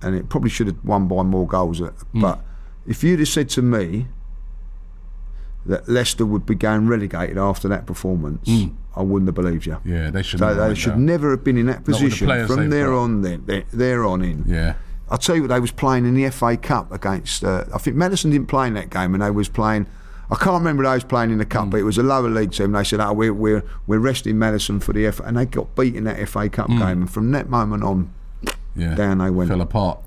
and 0.03 0.14
it 0.16 0.29
probably 0.29 0.51
should 0.51 0.66
have 0.66 0.83
won 0.85 1.07
by 1.07 1.23
more 1.23 1.47
goals. 1.47 1.81
uh, 1.81 1.90
Hmm. 2.12 2.21
But 2.23 2.40
if 2.87 3.05
you'd 3.05 3.21
have 3.21 3.29
said 3.29 3.49
to 3.51 3.62
me 3.62 4.09
that 5.64 5.88
Leicester 5.88 6.27
would 6.27 6.45
be 6.45 6.55
going 6.57 6.88
relegated 6.88 7.38
after 7.38 7.68
that 7.68 7.87
performance, 7.87 8.49
I 8.97 9.03
wouldn't 9.03 9.29
have 9.29 9.35
believed 9.37 9.66
you. 9.66 9.79
Yeah, 9.85 10.11
they 10.11 10.23
should. 10.23 10.40
They, 10.40 10.55
they 10.55 10.75
should 10.75 10.90
down. 10.90 11.07
never 11.07 11.31
have 11.31 11.45
been 11.45 11.57
in 11.57 11.66
that 11.66 11.87
with 11.87 11.87
the 11.87 11.92
position 11.92 12.47
from 12.47 12.68
there 12.71 12.87
got. 12.88 12.97
on. 12.99 13.23
Then 13.23 13.64
there, 13.73 14.05
on 14.05 14.23
in. 14.23 14.45
Yeah, 14.47 14.75
I'll 15.09 15.18
tell 15.18 15.37
you 15.37 15.42
what 15.42 15.49
they 15.49 15.61
was 15.61 15.71
playing 15.71 16.05
in 16.05 16.14
the 16.14 16.29
FA 16.31 16.57
Cup 16.57 16.90
against. 16.92 17.45
Uh, 17.45 17.64
I 17.73 17.79
think 17.79 17.97
Madison 17.97 18.31
didn't 18.31 18.49
play 18.49 18.66
in 18.66 18.75
that 18.75 18.90
game, 18.90 19.14
and 19.14 19.23
they 19.23 19.31
was 19.31 19.49
playing. 19.49 19.87
I 20.31 20.37
can't 20.37 20.55
remember 20.55 20.83
they 20.83 20.88
was 20.95 21.05
playing 21.05 21.31
in 21.31 21.37
the 21.38 21.45
cup, 21.45 21.68
but 21.71 21.79
it 21.79 21.83
was 21.83 21.99
a 21.99 22.03
lower 22.03 22.31
league 22.31 22.53
team. 22.53 22.73
They 22.73 22.85
said, 22.85 23.01
"Oh, 23.01 23.12
we're 23.12 23.35
we're 23.35 23.62
we're 23.87 23.99
resting 23.99 24.38
Madison 24.38 24.81
for 24.81 24.92
the 24.95 25.11
FA," 25.12 25.23
and 25.25 25.37
they 25.37 25.45
got 25.47 25.77
beat 25.77 25.95
in 25.95 26.05
that 26.05 26.27
FA 26.29 26.49
Cup 26.49 26.68
Hmm. 26.68 26.79
game. 26.79 27.01
And 27.03 27.11
from 27.11 27.31
that 27.33 27.49
moment 27.51 27.85
on, 27.85 28.12
yeah. 28.76 28.94
Down 28.94 29.18
they 29.18 29.30
went. 29.30 29.48
Fell 29.50 29.61
apart. 29.61 29.98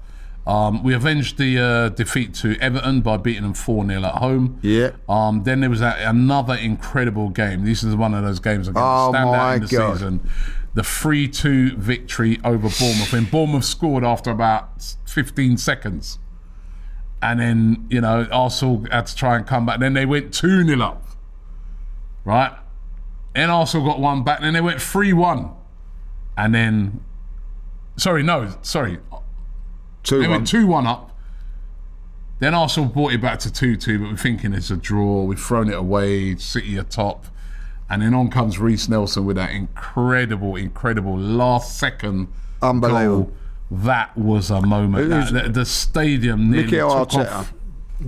Um, 0.47 0.84
we 0.84 0.93
avenged 0.93 1.39
the 1.39 1.58
uh, 1.60 1.89
defeat 1.89 2.36
to 2.36 2.56
Everton 2.60 3.01
by 3.01 3.17
beating 3.17 3.41
them 3.41 3.56
4 3.56 3.88
0 3.88 4.04
at 4.04 4.15
home. 4.15 4.60
yeah, 4.62 4.91
Um, 5.10 5.41
then 5.43 5.62
there 5.62 5.71
was 5.71 5.80
that, 5.80 5.99
another 6.08 6.54
incredible 6.54 7.30
game. 7.30 7.65
This 7.65 7.84
is 7.84 7.95
one 7.95 8.13
of 8.13 8.23
those 8.23 8.39
games 8.39 8.67
that 8.67 8.73
Oh, 8.78 9.10
stand 9.12 9.30
out 9.30 9.56
in 9.56 9.62
the 9.63 9.67
God. 9.67 9.93
season. 9.93 10.30
The 10.75 10.84
3 10.84 11.28
2 11.30 11.78
victory 11.78 12.39
over 12.43 12.69
Bournemouth. 12.69 13.12
When 13.12 13.25
Bournemouth 13.25 13.65
scored 13.65 14.04
after 14.04 14.30
about 14.30 14.95
15 15.08 15.58
seconds. 15.58 16.19
And 17.23 17.39
then, 17.39 17.88
you 17.89 18.01
know, 18.01 18.28
Arsenal 18.32 18.86
had 18.91 19.08
to 19.08 19.15
try 19.15 19.38
and 19.38 19.47
come 19.47 19.65
back. 19.65 19.80
Then 19.80 19.93
they 19.93 20.06
went 20.06 20.32
2 20.32 20.63
0 20.63 20.80
up. 20.80 21.08
Right? 22.23 22.51
Then 23.34 23.49
Arsenal 23.49 23.88
got 23.88 23.99
one 23.99 24.23
back. 24.23 24.41
Then 24.41 24.54
they 24.54 24.62
went 24.62 24.80
3 24.80 25.12
1. 25.12 25.49
And 26.38 26.54
then. 26.54 27.04
Sorry, 27.98 28.24
no, 28.24 28.54
sorry. 28.62 29.00
two 30.04 30.18
They 30.20 30.28
one. 30.28 30.32
went 30.38 30.48
2 30.48 30.68
1 30.68 30.88
up. 30.88 31.12
Then 32.40 32.54
Arsenal 32.54 32.90
brought 32.90 33.14
it 33.14 33.22
back 33.22 33.40
to 33.40 33.52
2 33.52 33.78
2, 33.78 34.00
but 34.00 34.10
we're 34.12 34.18
thinking 34.18 34.54
it's 34.54 34.70
a 34.70 34.76
draw. 34.76 35.24
We've 35.24 35.40
thrown 35.40 35.70
it 35.70 35.76
away. 35.78 36.36
City 36.36 36.78
are 36.78 36.84
top. 36.84 37.26
And 37.90 38.02
then 38.02 38.14
on 38.14 38.30
comes 38.30 38.60
Reiss 38.60 38.90
Nelson 38.90 39.26
with 39.26 39.38
that 39.38 39.52
incredible, 39.52 40.56
incredible 40.56 41.18
last 41.18 41.78
second 41.78 42.28
Unbelievable. 42.62 43.24
goal. 43.26 43.34
That 43.72 44.18
was 44.18 44.52
a 44.52 44.62
moment. 44.62 45.10
Was- 45.10 45.32
That- 45.32 45.46
the, 45.46 45.50
the 45.62 45.66
stadium 45.66 46.50
nearly 46.52 46.66
Mikel 46.72 47.06
took 47.06 47.22
Arteta 47.28 47.32
off. 47.32 47.54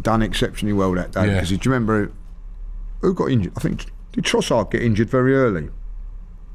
done 0.01 0.21
exceptionally 0.21 0.73
well 0.73 0.91
that 0.93 1.11
day 1.13 1.27
Yeah. 1.27 1.33
because 1.35 1.49
do 1.49 1.55
you 1.55 1.59
remember 1.65 2.11
who 3.01 3.13
got 3.13 3.29
injured? 3.31 3.53
I 3.55 3.59
think 3.61 3.85
did 4.11 4.25
Trossard 4.25 4.71
get 4.71 4.81
injured 4.83 5.09
very 5.09 5.35
early, 5.35 5.69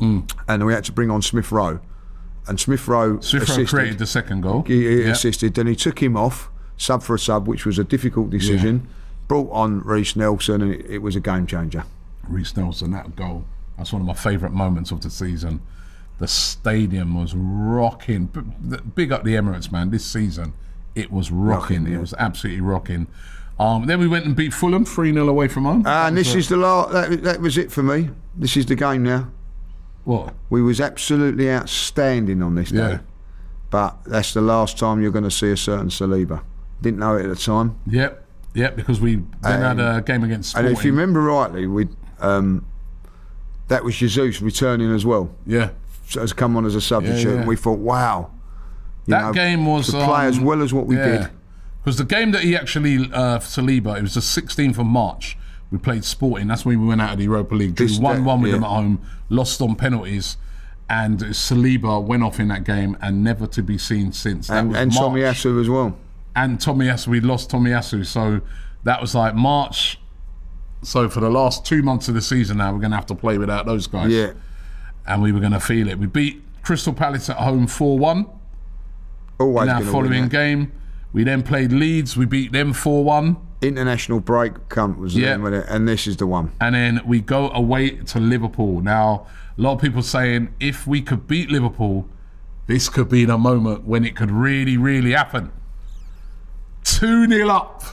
Mm. 0.00 0.30
and 0.48 0.66
we 0.66 0.72
had 0.74 0.84
to 0.84 0.92
bring 0.92 1.10
on 1.10 1.22
Smith 1.22 1.50
Rowe, 1.52 1.78
and 2.48 2.58
Smith 2.58 2.86
Rowe 2.88 3.20
Smith 3.20 3.48
Rowe 3.48 3.64
created 3.66 3.98
the 3.98 4.06
second 4.06 4.40
goal. 4.42 4.62
he, 4.66 4.80
he 4.86 5.02
Yeah. 5.02 5.10
assisted. 5.10 5.54
Then 5.54 5.66
he 5.66 5.76
took 5.76 6.02
him 6.02 6.16
off 6.16 6.50
sub 6.76 7.02
for 7.02 7.14
a 7.14 7.18
sub, 7.18 7.46
which 7.46 7.64
was 7.64 7.78
a 7.78 7.84
difficult 7.84 8.30
decision. 8.30 8.88
Brought 9.28 9.50
on 9.52 9.80
Reiss 9.80 10.16
Nelson, 10.16 10.60
and 10.62 10.72
it, 10.74 10.84
it 10.88 10.98
was 10.98 11.14
a 11.16 11.20
game 11.20 11.46
changer. 11.46 11.84
Reiss 12.28 12.56
Nelson, 12.56 12.90
that 12.90 13.14
goal. 13.16 13.44
That's 13.78 13.92
one 13.92 14.02
of 14.02 14.06
my 14.06 14.14
favourite 14.14 14.52
moments 14.54 14.90
of 14.90 15.00
the 15.00 15.10
season. 15.10 15.60
The 16.18 16.28
stadium 16.28 17.14
was 17.14 17.34
rocking. 17.34 18.26
Big 18.94 19.12
up 19.12 19.24
the 19.24 19.34
Emirates, 19.34 19.72
man. 19.72 19.90
This 19.90 20.04
season, 20.04 20.52
it 20.94 21.10
was 21.10 21.30
rocking. 21.30 21.78
Rocking, 21.82 21.92
yeah. 21.92 21.98
It 21.98 22.00
was 22.00 22.14
absolutely 22.18 22.60
rocking. 22.60 23.06
Um, 23.58 23.86
then 23.86 24.00
we 24.00 24.08
went 24.08 24.24
and 24.26 24.34
beat 24.34 24.52
Fulham 24.52 24.84
3 24.84 25.12
0 25.12 25.28
away 25.28 25.48
from 25.48 25.64
home. 25.64 25.86
And 25.86 26.16
this 26.16 26.34
is 26.34 26.48
the 26.48 26.56
last. 26.56 26.92
That, 26.92 27.22
that 27.22 27.40
was 27.40 27.56
it 27.56 27.70
for 27.70 27.82
me. 27.82 28.10
This 28.36 28.56
is 28.56 28.66
the 28.66 28.74
game 28.76 29.02
now. 29.04 29.28
What? 30.04 30.34
We 30.50 30.62
was 30.62 30.80
absolutely 30.80 31.50
outstanding 31.50 32.42
on 32.42 32.54
this 32.54 32.70
day, 32.70 32.76
Yeah. 32.76 32.98
but 33.70 34.02
that's 34.04 34.34
the 34.34 34.40
last 34.40 34.78
time 34.78 35.02
you're 35.02 35.12
going 35.12 35.24
to 35.24 35.30
see 35.30 35.50
a 35.50 35.56
certain 35.56 35.88
Saliba. 35.88 36.42
Didn't 36.80 36.98
know 37.00 37.16
it 37.16 37.24
at 37.24 37.28
the 37.28 37.36
time. 37.36 37.76
Yep. 37.86 38.26
Yep, 38.54 38.76
because 38.76 39.00
we 39.00 39.16
then 39.40 39.62
had 39.62 39.80
a 39.80 40.02
game 40.02 40.24
against 40.24 40.56
And 40.56 40.68
if 40.68 40.84
you 40.84 40.90
remember 40.90 41.22
rightly, 41.22 41.66
we 41.66 41.88
um, 42.20 42.66
that 43.68 43.82
was 43.82 43.96
Jesus 43.96 44.42
returning 44.42 44.94
as 44.94 45.06
well, 45.06 45.34
yeah. 45.46 45.70
so 46.06 46.20
has 46.20 46.32
come 46.34 46.56
on 46.56 46.66
as 46.66 46.74
a 46.74 46.80
substitute, 46.80 47.30
yeah. 47.30 47.38
and 47.38 47.48
we 47.48 47.56
thought, 47.56 47.78
wow, 47.78 48.30
That 49.06 49.22
know, 49.22 49.32
game 49.32 49.64
was 49.64 49.86
to 49.86 49.92
play 50.04 50.26
as 50.26 50.36
um, 50.38 50.44
well 50.44 50.62
as 50.62 50.74
what 50.74 50.86
we 50.86 50.96
did. 50.96 51.30
Because 51.82 51.96
the 51.96 52.04
game 52.04 52.30
that 52.32 52.42
he 52.42 52.54
actually 52.54 52.96
uh, 53.12 53.38
Saliba, 53.38 53.96
it 53.98 54.02
was 54.02 54.14
the 54.14 54.20
16th 54.20 54.78
of 54.78 54.86
March. 54.86 55.36
We 55.72 55.78
played 55.78 56.04
Sporting. 56.04 56.46
That's 56.46 56.64
when 56.64 56.80
we 56.80 56.86
went 56.86 57.00
out 57.00 57.12
of 57.12 57.18
the 57.18 57.24
Europa 57.24 57.54
League. 57.54 57.74
Drew 57.74 57.88
one 57.98 58.24
one 58.24 58.42
with 58.42 58.50
yeah. 58.50 58.58
them 58.58 58.64
at 58.64 58.70
home, 58.70 59.00
lost 59.30 59.60
on 59.60 59.74
penalties, 59.74 60.36
and 60.88 61.18
Saliba 61.18 62.02
went 62.02 62.22
off 62.22 62.38
in 62.38 62.48
that 62.48 62.64
game 62.64 62.96
and 63.00 63.24
never 63.24 63.46
to 63.48 63.62
be 63.62 63.78
seen 63.78 64.12
since. 64.12 64.48
That 64.48 64.58
And, 64.58 64.76
and. 64.76 64.92
Tomiyasu 64.92 65.60
as 65.60 65.68
well. 65.68 65.96
and 66.36 66.58
Tomiyasu. 66.58 67.08
We 67.08 67.20
lost 67.20 67.50
Tomiyasu, 67.50 68.06
so 68.06 68.42
that 68.84 69.00
was 69.00 69.14
like 69.14 69.34
March. 69.34 69.98
So 70.82 71.08
for 71.08 71.20
the 71.20 71.30
last 71.30 71.64
two 71.64 71.82
months 71.82 72.08
of 72.08 72.14
the 72.14 72.22
season 72.22 72.58
now, 72.58 72.72
we're 72.72 72.80
going 72.80 72.90
to 72.90 72.96
have 72.96 73.06
to 73.06 73.14
play 73.14 73.38
without 73.38 73.66
those 73.66 73.86
guys. 73.86 74.10
Yeah, 74.12 74.32
and 75.06 75.22
we 75.22 75.32
were 75.32 75.40
going 75.40 75.52
to 75.52 75.60
feel 75.60 75.88
it. 75.88 75.98
We 75.98 76.06
beat 76.06 76.42
Crystal 76.62 76.92
Palace 76.92 77.30
at 77.30 77.38
home 77.38 77.66
4 77.66 77.98
1 77.98 78.26
always 79.38 79.64
in 79.64 79.68
our 79.70 79.82
following 79.84 80.28
game. 80.28 80.72
We 81.12 81.24
then 81.24 81.42
played 81.42 81.72
Leeds, 81.72 82.16
we 82.16 82.24
beat 82.24 82.52
them 82.52 82.72
4 82.72 83.04
1. 83.04 83.36
International 83.60 84.18
break 84.18 84.68
come 84.68 84.98
was 84.98 85.14
Yeah. 85.14 85.36
with 85.36 85.54
it, 85.54 85.66
and 85.68 85.86
this 85.86 86.06
is 86.06 86.16
the 86.16 86.26
one. 86.26 86.50
And 86.60 86.74
then 86.74 87.00
we 87.06 87.20
go 87.20 87.50
away 87.50 87.90
to 87.90 88.18
Liverpool. 88.18 88.80
Now, 88.80 89.26
a 89.56 89.60
lot 89.62 89.74
of 89.74 89.80
people 89.80 90.02
saying 90.02 90.48
if 90.58 90.86
we 90.86 91.00
could 91.00 91.28
beat 91.28 91.50
Liverpool, 91.50 92.08
this 92.66 92.88
could 92.88 93.08
be 93.08 93.24
the 93.24 93.38
moment 93.38 93.84
when 93.84 94.04
it 94.04 94.16
could 94.16 94.30
really, 94.30 94.76
really 94.76 95.12
happen. 95.12 95.52
2 96.84 97.28
0 97.28 97.48
up. 97.48 97.84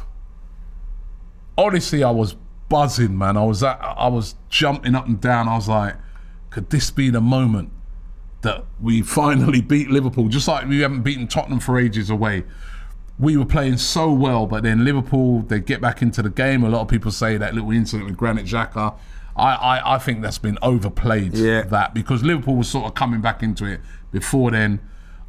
Honestly, 1.58 2.04
I 2.04 2.12
was 2.12 2.36
buzzing, 2.70 3.18
man. 3.18 3.36
I 3.38 3.44
was 3.44 3.62
at, 3.62 3.80
I 3.82 4.08
was 4.08 4.36
jumping 4.50 4.96
up 4.96 5.08
and 5.08 5.20
down. 5.20 5.48
I 5.48 5.56
was 5.56 5.68
like, 5.68 5.96
could 6.50 6.70
this 6.70 6.90
be 6.90 7.10
the 7.10 7.22
moment 7.22 7.70
that 8.42 8.66
we 8.82 9.02
finally 9.02 9.62
beat 9.62 9.90
Liverpool? 9.92 10.30
Just 10.30 10.48
like 10.48 10.68
we 10.68 10.80
haven't 10.80 11.02
beaten 11.02 11.28
Tottenham 11.28 11.60
for 11.60 11.78
ages 11.78 12.10
away. 12.10 12.46
We 13.20 13.36
were 13.36 13.46
playing 13.46 13.78
so 13.78 14.12
well, 14.14 14.48
but 14.48 14.64
then 14.64 14.86
Liverpool, 14.86 15.42
they 15.42 15.60
get 15.60 15.82
back 15.82 16.02
into 16.02 16.22
the 16.22 16.30
game. 16.30 16.64
A 16.64 16.70
lot 16.70 16.82
of 16.82 16.88
people 16.88 17.12
say 17.12 17.36
that 17.38 17.54
little 17.54 17.72
incident 17.72 18.08
with 18.10 18.18
Granit 18.18 18.46
Xhaka. 18.46 18.96
I, 19.36 19.54
I, 19.56 19.96
I 19.96 19.98
think 20.00 20.22
that's 20.22 20.38
been 20.38 20.58
overplayed, 20.62 21.34
Yeah. 21.34 21.64
that, 21.64 21.94
because 21.94 22.24
Liverpool 22.24 22.56
was 22.56 22.70
sort 22.70 22.86
of 22.86 22.94
coming 22.94 23.20
back 23.22 23.44
into 23.44 23.66
it 23.66 23.82
before 24.12 24.52
then. 24.52 24.80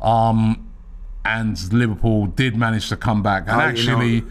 Um, 0.01 0.67
and 1.25 1.73
Liverpool 1.73 2.27
did 2.27 2.57
manage 2.57 2.89
to 2.89 2.97
come 2.97 3.23
back. 3.23 3.45
And 3.47 3.61
89 3.61 3.69
actually, 3.69 4.17
in 4.19 4.25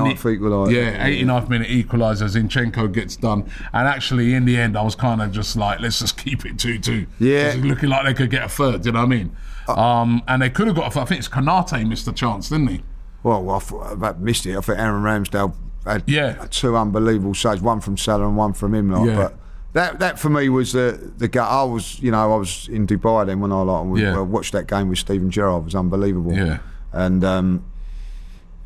89th 0.00 0.38
equaliser. 0.38 0.72
Yeah, 0.72 1.06
89th 1.06 1.48
minute 1.48 1.68
equaliser. 1.68 2.28
Zinchenko 2.28 2.92
gets 2.92 3.14
done. 3.16 3.48
And 3.72 3.86
actually, 3.86 4.34
in 4.34 4.44
the 4.44 4.56
end, 4.56 4.76
I 4.76 4.82
was 4.82 4.94
kind 4.96 5.22
of 5.22 5.30
just 5.30 5.54
like, 5.56 5.80
let's 5.80 6.00
just 6.00 6.16
keep 6.18 6.44
it 6.44 6.58
2 6.58 6.78
2. 6.80 7.06
Yeah. 7.20 7.54
looking 7.58 7.90
like 7.90 8.04
they 8.06 8.14
could 8.14 8.30
get 8.30 8.42
a 8.42 8.48
third, 8.48 8.84
you 8.84 8.92
know 8.92 9.00
what 9.00 9.04
I 9.04 9.08
mean? 9.08 9.36
Uh, 9.68 9.74
um, 9.80 10.22
and 10.26 10.42
they 10.42 10.50
could 10.50 10.66
have 10.66 10.74
got 10.74 10.88
a 10.88 10.90
third. 10.90 11.02
I 11.02 11.04
think 11.04 11.18
it's 11.20 11.28
Konaté 11.28 11.86
missed 11.86 12.08
a 12.08 12.12
chance, 12.12 12.48
didn't 12.48 12.68
he? 12.68 12.82
Well, 13.22 13.50
I, 13.50 14.06
I 14.08 14.12
missed 14.14 14.46
it. 14.46 14.56
I 14.56 14.60
think 14.60 14.78
Aaron 14.78 15.02
Ramsdale 15.02 15.54
had 15.86 16.02
Yeah. 16.06 16.46
two 16.50 16.76
unbelievable 16.76 17.34
saves, 17.34 17.60
one 17.62 17.80
from 17.80 17.96
Salah 17.96 18.26
and 18.26 18.36
one 18.36 18.52
from 18.52 18.74
him. 18.74 18.90
Like, 18.90 19.06
Yeah. 19.08 19.16
But 19.16 19.36
that 19.74 19.98
that 20.00 20.18
for 20.18 20.28
me 20.28 20.48
was 20.48 20.72
the 20.72 21.12
the 21.18 21.28
gut. 21.28 21.48
I 21.48 21.62
was 21.64 21.98
you 22.00 22.10
know 22.10 22.32
I 22.34 22.36
was 22.36 22.68
in 22.68 22.86
Dubai 22.86 23.24
then 23.26 23.40
when 23.40 23.52
I 23.52 23.62
like 23.62 24.00
Yeah. 24.00 24.16
I 24.18 24.20
watched 24.20 24.52
that 24.52 24.66
game 24.66 24.88
with 24.88 24.98
Steven 24.98 25.30
Gerrard. 25.30 25.62
It 25.62 25.64
was 25.66 25.74
unbelievable. 25.74 26.32
Yeah. 26.32 26.58
And 26.92 27.24
um, 27.24 27.64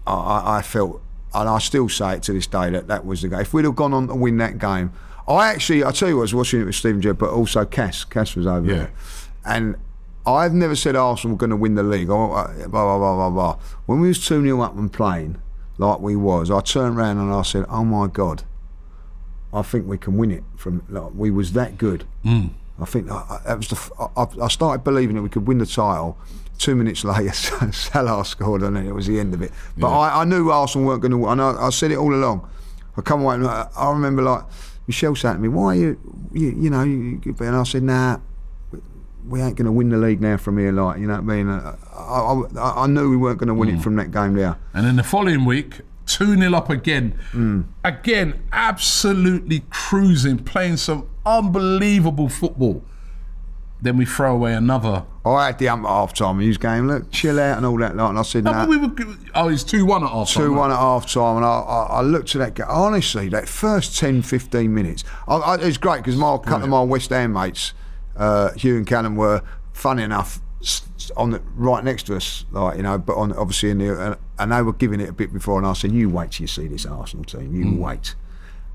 I- 0.07 0.13
I, 0.13 0.59
I 0.59 0.63
felt, 0.63 1.01
and 1.35 1.49
I 1.49 1.59
still 1.59 1.89
say 1.89 2.15
it 2.15 2.23
to 2.25 2.33
this 2.33 2.47
day 2.47 2.71
that 2.71 2.89
that 2.89 3.05
was 3.07 3.23
the 3.23 3.29
game. 3.29 3.41
If 3.41 3.53
we'd 3.55 3.65
have 3.65 3.77
gone 3.77 3.93
on 3.95 4.09
to 4.09 4.15
win 4.15 4.37
that 4.39 4.59
game, 4.59 4.93
I 5.29 5.49
actually, 5.49 5.85
I 5.85 5.91
tell 5.93 6.09
you, 6.09 6.17
what, 6.17 6.23
I 6.23 6.25
was 6.25 6.35
watching 6.35 6.61
it 6.61 6.65
with 6.65 6.75
Steven 6.77 7.01
Gerrard, 7.01 7.19
but 7.19 7.31
also 7.31 7.65
Cass. 7.65 8.05
Cass 8.05 8.35
was 8.37 8.47
over 8.47 8.67
Yeah. 8.67 8.75
there, 8.77 8.91
and. 9.45 9.77
I've 10.27 10.53
never 10.53 10.75
said 10.75 10.97
Arsenal 10.97 11.37
were 11.37 11.39
going 11.39 11.51
to 11.51 11.57
win 11.57 11.75
the 11.77 11.83
league. 11.83 12.11
Oh, 12.11 12.33
uh, 12.33 12.53
Blah, 12.69 12.69
blah, 12.69 12.99
blah, 12.99 13.15
blah, 13.15 13.31
blah. 13.31 13.59
When 13.87 14.01
we 14.01 14.09
was 14.09 14.25
2 14.27 14.43
0 14.43 14.61
up 14.61 14.77
and 14.77 14.93
playing 14.93 15.41
like 15.79 16.01
we 16.01 16.17
was, 16.17 16.51
I 16.51 16.61
turned 16.61 16.97
around 16.99 17.19
and 17.19 17.33
I 17.33 17.43
said, 17.43 17.65
oh 17.69 17.85
my 17.85 18.07
God, 18.09 18.43
I 19.53 19.63
think 19.63 19.87
we 19.87 19.99
can 19.99 20.17
win 20.17 20.31
it. 20.31 20.43
From 20.57 20.83
like, 20.89 21.13
We 21.15 21.31
was 21.31 21.53
that 21.53 21.79
good. 21.79 22.05
Mm. 22.25 22.51
I 22.81 22.85
think 22.85 23.11
I, 23.11 23.17
I- 23.17 23.41
that 23.47 23.57
was 23.57 23.69
the. 23.69 24.11
I, 24.17 24.45
I 24.45 24.49
started 24.49 24.85
believing 24.85 25.17
that 25.17 25.23
we 25.23 25.29
could 25.29 25.47
win 25.47 25.59
the 25.59 25.67
title. 25.67 26.19
Two 26.59 26.75
minutes 26.75 27.05
later, 27.05 27.33
Salah 27.73 28.25
scored, 28.25 28.63
and 28.63 28.77
then 28.77 28.87
it 28.87 28.93
was 28.95 29.07
the 29.07 29.21
end 29.21 29.35
of 29.35 29.43
it. 29.43 29.53
But 29.77 29.89
I, 29.97 30.23
I 30.23 30.25
knew 30.25 30.51
Arsenal 30.51 30.87
weren't 30.89 31.03
going 31.03 31.13
to. 31.13 31.27
And 31.29 31.41
I, 31.41 31.67
I 31.67 31.71
said 31.71 31.91
it 31.93 31.97
all 31.99 32.15
along. 32.15 32.49
I 32.97 33.03
come 33.03 33.23
away, 33.23 33.35
and 33.37 33.47
I, 33.47 33.69
I 33.77 33.91
remember 33.91 34.23
like 34.23 34.43
Michelle 34.87 35.15
saying 35.15 35.37
to 35.37 35.41
me, 35.41 35.49
"Why 35.49 35.69
are 35.69 35.75
you, 35.75 36.31
you, 36.33 36.49
you 36.59 36.71
know?" 36.71 36.83
You-" 36.83 37.21
and 37.41 37.57
I 37.57 37.63
said, 37.65 37.83
"Nah, 37.83 38.19
we- 39.29 39.41
ain't 39.41 39.57
going 39.57 39.67
to 39.67 39.73
win 39.73 39.89
the 39.89 39.97
league 39.97 40.21
now 40.21 40.37
from 40.37 40.59
here." 40.59 40.73
Like 40.73 40.99
you 40.99 41.07
know 41.07 41.21
what 41.21 41.33
I 41.33 41.43
mean? 41.43 41.49
I, 41.49 41.75
I, 41.95 42.85
I, 42.85 42.87
knew 42.87 43.11
we 43.11 43.17
weren't 43.17 43.39
going 43.39 43.49
to 43.49 43.55
win 43.55 43.69
it 43.69 43.81
from 43.81 43.97
that 43.97 44.11
game 44.11 44.35
there. 44.35 44.57
And 44.75 44.87
then 44.87 44.97
the 44.97 45.05
following 45.05 45.45
week, 45.45 45.81
2 46.07 46.37
0 46.37 46.55
up 46.55 46.71
again. 46.71 47.19
Mm. 47.33 47.67
Again, 47.85 48.43
absolutely 48.53 49.65
cruising, 49.71 50.39
playing 50.39 50.77
some 50.79 51.09
unbelievable 51.25 52.29
football. 52.29 52.83
Then 53.83 53.99
we 53.99 54.07
throw 54.07 54.35
away 54.35 54.55
another. 54.55 55.05
I 55.25 55.47
had 55.47 55.59
the 55.59 55.69
ump 55.69 55.85
at 55.85 55.91
half 55.91 56.15
time. 56.15 56.41
He 56.41 56.49
was 56.49 56.57
going, 56.57 56.87
"Look, 56.87 57.11
chill 57.11 57.39
out," 57.39 57.59
and 57.59 57.67
all 57.67 57.77
that. 57.79 57.95
Like, 57.95 58.09
and 58.09 58.19
I 58.19 58.23
said, 58.23 58.45
No, 58.45 58.53
"Nah." 58.53 58.67
but 58.67 58.69
we 58.71 58.79
were, 58.79 59.17
oh, 59.35 59.49
it's 59.49 59.65
2 59.65 59.85
1 59.85 60.03
at 60.03 60.11
half 60.11 60.33
time. 60.33 60.45
Two 60.45 60.53
one 60.55 60.71
at 60.71 60.79
half 60.79 61.11
time, 61.11 61.37
and 61.37 61.45
I, 61.45 61.49
I, 61.49 61.83
I 61.99 62.01
looked 62.01 62.35
at 62.35 62.39
that. 62.39 62.55
Game. 62.55 62.67
Honestly, 62.69 63.29
that 63.29 63.49
first 63.49 63.99
10, 63.99 64.23
15 64.23 64.73
minutes, 64.73 65.05
I, 65.29 65.37
I, 65.37 65.55
it 65.57 65.65
was 65.65 65.79
great 65.79 65.99
because 65.99 66.17
my 66.17 66.37
a 66.37 66.39
couple 66.39 66.65
of 66.65 66.71
my 66.71 66.83
West 66.83 67.11
Ham 67.11 67.33
mates, 67.35 67.75
uh, 68.17 68.53
Hugh 68.55 68.77
and 68.77 68.87
Callum, 68.87 69.17
were 69.17 69.43
funny 69.73 70.03
enough 70.03 70.41
on 71.17 71.31
the 71.31 71.41
right 71.55 71.85
next 71.85 72.05
to 72.05 72.17
us, 72.17 72.45
like 72.51 72.77
you 72.77 72.83
know, 72.83 72.99
but 72.99 73.15
on 73.17 73.33
obviously 73.35 73.71
in 73.71 73.79
the 73.79 74.01
and, 74.01 74.17
and 74.39 74.53
they 74.53 74.63
were 74.63 74.73
giving 74.73 75.01
it 75.01 75.09
a 75.09 75.13
bit 75.13 75.33
before, 75.33 75.59
and 75.59 75.67
I 75.67 75.73
said, 75.75 75.93
"You 75.93 76.09
wait 76.11 76.33
till 76.33 76.45
you 76.45 76.49
see 76.49 76.67
this 76.69 76.87
Arsenal 76.87 77.25
team. 77.25 77.55
You 77.55 77.79
wait." 77.81 78.15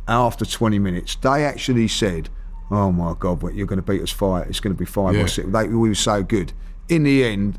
After 0.08 0.46
twenty 0.46 0.80
minutes, 0.80 1.16
they 1.16 1.46
actually 1.46 1.88
said, 1.88 2.30
"Oh 2.70 2.92
my 2.92 3.14
God, 3.20 3.42
what 3.44 3.54
you're 3.56 3.68
going 3.68 3.82
to 3.82 3.86
beat 3.92 4.02
us 4.02 4.12
five? 4.12 4.48
It's 4.50 4.60
going 4.60 4.76
to 4.76 4.80
be 4.80 4.86
five 4.86 5.16
Yeah. 5.16 5.24
or 5.24 5.28
six. 5.28 5.48
They, 5.50 5.68
we 5.68 5.90
were 5.90 5.96
so 5.96 6.24
good." 6.24 6.54
In 6.90 7.04
the 7.04 7.24
end, 7.24 7.58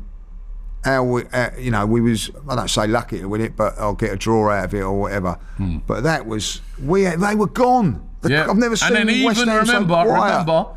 how 0.83 1.03
we, 1.03 1.23
uh, 1.33 1.49
you 1.57 1.71
know, 1.71 1.85
we 1.85 2.01
was 2.01 2.29
I 2.49 2.55
don't 2.55 2.69
say 2.69 2.85
lucky 2.87 3.19
to 3.19 3.27
win 3.29 3.41
it, 3.41 3.55
but 3.55 3.73
I'll 3.79 3.95
get 3.95 4.11
a 4.11 4.15
draw 4.17 4.49
out 4.51 4.65
of 4.65 4.73
it 4.73 4.81
or 4.81 4.99
whatever. 4.99 5.39
But 5.87 6.03
that 6.03 6.25
was 6.27 6.61
we 6.81 7.05
they 7.05 7.35
were 7.35 7.47
gone. 7.47 8.07
The- 8.21 8.29
Yeah. 8.29 8.49
I've 8.49 8.57
never 8.57 8.75
seen 8.75 8.95
And 8.95 9.09
then 9.09 9.23
West 9.25 9.39
even 9.39 9.49
Ham 9.49 9.59
remember, 9.65 9.95
remember, 9.95 10.67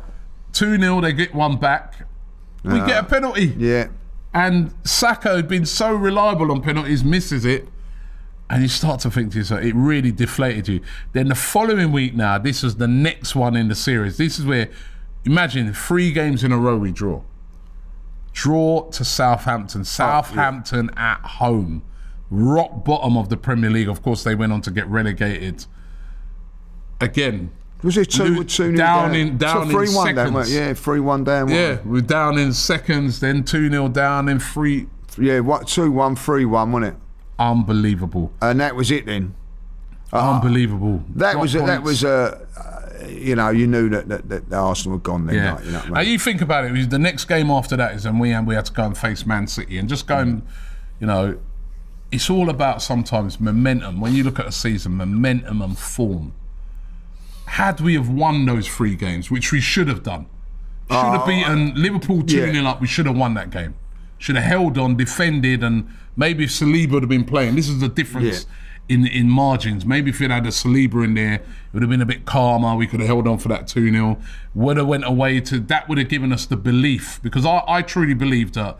2 0.57 0.79
0, 0.79 1.01
they 1.01 1.13
get 1.13 1.35
one 1.35 1.57
back. 1.57 2.07
We 2.63 2.79
get 2.79 3.03
a 3.03 3.07
penalty. 3.07 3.53
Yeah, 3.57 3.89
And 4.33 4.73
Saka 4.83 5.35
had 5.35 5.47
been 5.47 5.65
so 5.65 5.93
reliable 5.93 6.51
on 6.51 6.61
penalties, 6.61 7.03
misses 7.03 7.45
it. 7.45 7.69
And 8.49 8.63
you 8.63 8.67
start 8.67 9.01
to 9.01 9.11
think 9.11 9.33
to 9.33 9.37
yourself, 9.37 9.61
it 9.61 9.75
really 9.75 10.11
deflated 10.11 10.67
you. 10.67 10.81
Then 11.13 11.27
the 11.27 11.35
following 11.35 11.91
week 11.91 12.15
now, 12.15 12.37
this 12.37 12.63
was 12.63 12.77
the 12.77 12.87
next 12.87 13.35
one 13.35 13.55
in 13.55 13.67
the 13.67 13.75
series. 13.75 14.17
This 14.17 14.39
is 14.39 14.45
where, 14.45 14.69
imagine 15.25 15.73
three 15.73 16.11
games 16.11 16.43
in 16.43 16.51
a 16.51 16.57
row 16.57 16.77
we 16.77 16.91
draw. 16.91 17.21
Draw 18.33 18.89
to 18.89 19.05
Southampton. 19.05 19.81
Oh, 19.81 19.83
Southampton 19.83 20.89
at 20.97 21.21
home. 21.21 21.83
Rock 22.31 22.83
bottom 22.83 23.15
of 23.15 23.29
the 23.29 23.37
Premier 23.37 23.69
League. 23.69 23.89
Of 23.89 24.01
course, 24.01 24.23
they 24.23 24.33
went 24.33 24.51
on 24.51 24.61
to 24.61 24.71
get 24.71 24.87
relegated. 24.87 25.65
Again, 26.99 27.51
was 27.83 27.97
it 27.97 28.09
two 28.09 28.35
Lo- 28.37 28.43
two 28.43 28.69
nil 28.71 28.77
down 28.77 29.15
in- 29.15 29.37
down 29.37 29.63
in 29.63 29.69
three 29.69 29.93
one 29.93 30.15
down? 30.15 30.27
seconds. 30.27 30.51
it? 30.53 30.55
Yeah, 30.59 30.73
three 30.73 30.99
one 30.99 31.23
down. 31.23 31.47
yeah, 31.49 31.69
wasn't 31.71 31.85
we're 31.85 32.01
down 32.01 32.37
in 32.37 32.53
seconds, 32.53 33.19
then 33.19 33.43
2 33.43 33.69
0 33.69 33.87
down, 33.89 34.25
then 34.25 34.39
3. 34.39 34.87
yeah, 35.19 35.39
what 35.39 35.67
two 35.67 35.91
one 35.91 36.15
three 36.15 36.45
one, 36.45 36.71
wasn't 36.71 36.93
it? 36.95 36.99
Unbelievable. 37.39 38.31
And 38.41 38.59
that 38.59 38.75
was 38.75 38.89
it 38.91 39.05
then. 39.05 39.35
Unbelievable. 40.13 41.03
Uh, 41.05 41.19
That 41.19 41.39
was 41.39 41.53
a, 41.55 41.59
that 41.61 41.83
was 41.83 42.03
a, 42.03 42.39
uh, 42.57 43.07
you 43.07 43.35
know, 43.35 43.49
you 43.49 43.67
knew 43.67 43.89
that 43.89 44.07
that, 44.09 44.29
that 44.29 44.53
Arsenal 44.53 44.97
had 44.97 45.03
gone 45.03 45.27
then. 45.27 45.35
Yeah. 45.35 45.53
like, 45.55 45.65
you 45.65 45.71
know 45.71 45.83
Now 45.89 45.99
you 46.01 46.17
think 46.17 46.41
about 46.41 46.63
it. 46.65 46.69
it 46.69 46.87
the 46.87 46.97
next 46.99 47.25
game 47.25 47.51
after 47.51 47.75
that 47.77 47.93
is 47.93 48.05
and 48.05 48.19
we 48.19 48.33
we 48.47 48.55
had 48.55 48.65
to 48.65 48.73
go 48.73 48.83
and 48.85 48.97
face 48.97 49.25
Man 49.25 49.47
City 49.47 49.77
and 49.77 49.87
just 49.89 50.07
go 50.07 50.17
and, 50.17 50.41
you 50.99 51.07
know, 51.07 51.37
it's 52.11 52.29
all 52.29 52.49
about 52.49 52.81
sometimes 52.81 53.39
momentum. 53.39 53.99
When 53.99 54.13
you 54.15 54.23
look 54.23 54.39
at 54.39 54.45
a 54.47 54.51
season, 54.51 54.95
momentum 54.95 55.61
and 55.61 55.77
form. 55.77 56.33
Had 57.47 57.79
we 57.81 57.93
have 57.95 58.09
won 58.09 58.45
those 58.45 58.67
three 58.67 58.95
games, 58.95 59.31
which 59.31 59.51
we 59.51 59.59
should 59.61 59.87
have 59.87 60.03
done, 60.03 60.27
should 60.89 60.95
have 60.97 61.25
beaten 61.25 61.71
uh, 61.71 61.73
Liverpool 61.75 62.21
two 62.23 62.37
0 62.37 62.49
Oh, 62.49 62.51
yeah. 62.53 62.69
up. 62.69 62.81
We 62.81 62.87
should 62.87 63.05
have 63.07 63.17
won 63.17 63.33
that 63.35 63.49
game. 63.49 63.75
Should 64.19 64.35
have 64.35 64.45
held 64.45 64.77
on, 64.77 64.95
defended, 64.97 65.63
and 65.63 65.87
maybe 66.15 66.43
if 66.45 66.49
Saliba 66.51 66.91
would 66.93 67.03
have 67.03 67.09
been 67.09 67.23
playing. 67.25 67.55
This 67.55 67.69
is 67.69 67.79
the 67.79 67.89
difference. 67.89 68.45
In, 68.89 69.05
in 69.05 69.29
margins, 69.29 69.85
maybe 69.85 70.11
if 70.11 70.21
you'd 70.21 70.31
had 70.31 70.45
a 70.45 70.49
Saliba 70.49 71.03
in 71.03 71.13
there, 71.13 71.33
it 71.33 71.45
would 71.73 71.81
have 71.83 71.89
been 71.89 72.01
a 72.01 72.05
bit 72.05 72.23
calmer. 72.25 72.73
We 72.73 72.87
could 72.87 73.01
have 73.01 73.07
held 73.07 73.27
on 73.27 73.37
for 73.37 73.49
that 73.49 73.67
2 73.67 73.91
0. 73.91 74.17
Would 74.55 74.77
have 74.77 74.87
went 74.87 75.03
away 75.05 75.41
to 75.41 75.59
that 75.59 75.89
would 75.89 75.97
have 75.97 76.07
given 76.07 76.31
us 76.31 76.45
the 76.45 76.55
belief 76.55 77.19
because 77.21 77.45
I, 77.45 77.63
I 77.67 77.81
truly 77.81 78.13
believe 78.13 78.53
that 78.53 78.77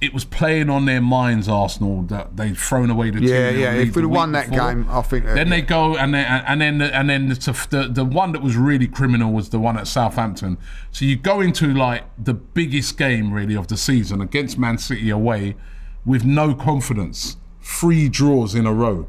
it 0.00 0.12
was 0.12 0.24
playing 0.24 0.68
on 0.68 0.84
their 0.84 1.00
minds, 1.00 1.48
Arsenal, 1.48 2.02
that 2.02 2.36
they'd 2.36 2.56
thrown 2.56 2.90
away 2.90 3.10
the 3.10 3.20
Yeah, 3.22 3.52
2-0 3.52 3.58
yeah, 3.58 3.72
if 3.74 3.96
we'd 3.96 4.02
have 4.02 4.10
won 4.10 4.32
that 4.32 4.50
before. 4.50 4.74
game, 4.74 4.86
I 4.90 5.00
think 5.00 5.24
Then 5.24 5.48
they 5.48 5.62
go 5.62 5.96
and 5.96 6.12
then 6.12 6.26
and 6.46 6.60
then 6.60 6.82
and 6.82 7.08
then 7.08 7.28
the, 7.28 7.66
the 7.70 7.88
the 7.90 8.04
one 8.04 8.32
that 8.32 8.42
was 8.42 8.56
really 8.56 8.86
criminal 8.86 9.32
was 9.32 9.48
the 9.48 9.58
one 9.58 9.78
at 9.78 9.86
Southampton. 9.86 10.58
So 10.92 11.06
you 11.06 11.16
go 11.16 11.40
into 11.40 11.72
like 11.72 12.04
the 12.22 12.34
biggest 12.34 12.98
game 12.98 13.32
really 13.32 13.56
of 13.56 13.68
the 13.68 13.76
season 13.78 14.20
against 14.20 14.58
Man 14.58 14.76
City 14.76 15.08
away 15.08 15.56
with 16.04 16.24
no 16.24 16.54
confidence, 16.54 17.38
three 17.62 18.08
draws 18.08 18.54
in 18.54 18.66
a 18.66 18.72
row. 18.72 19.08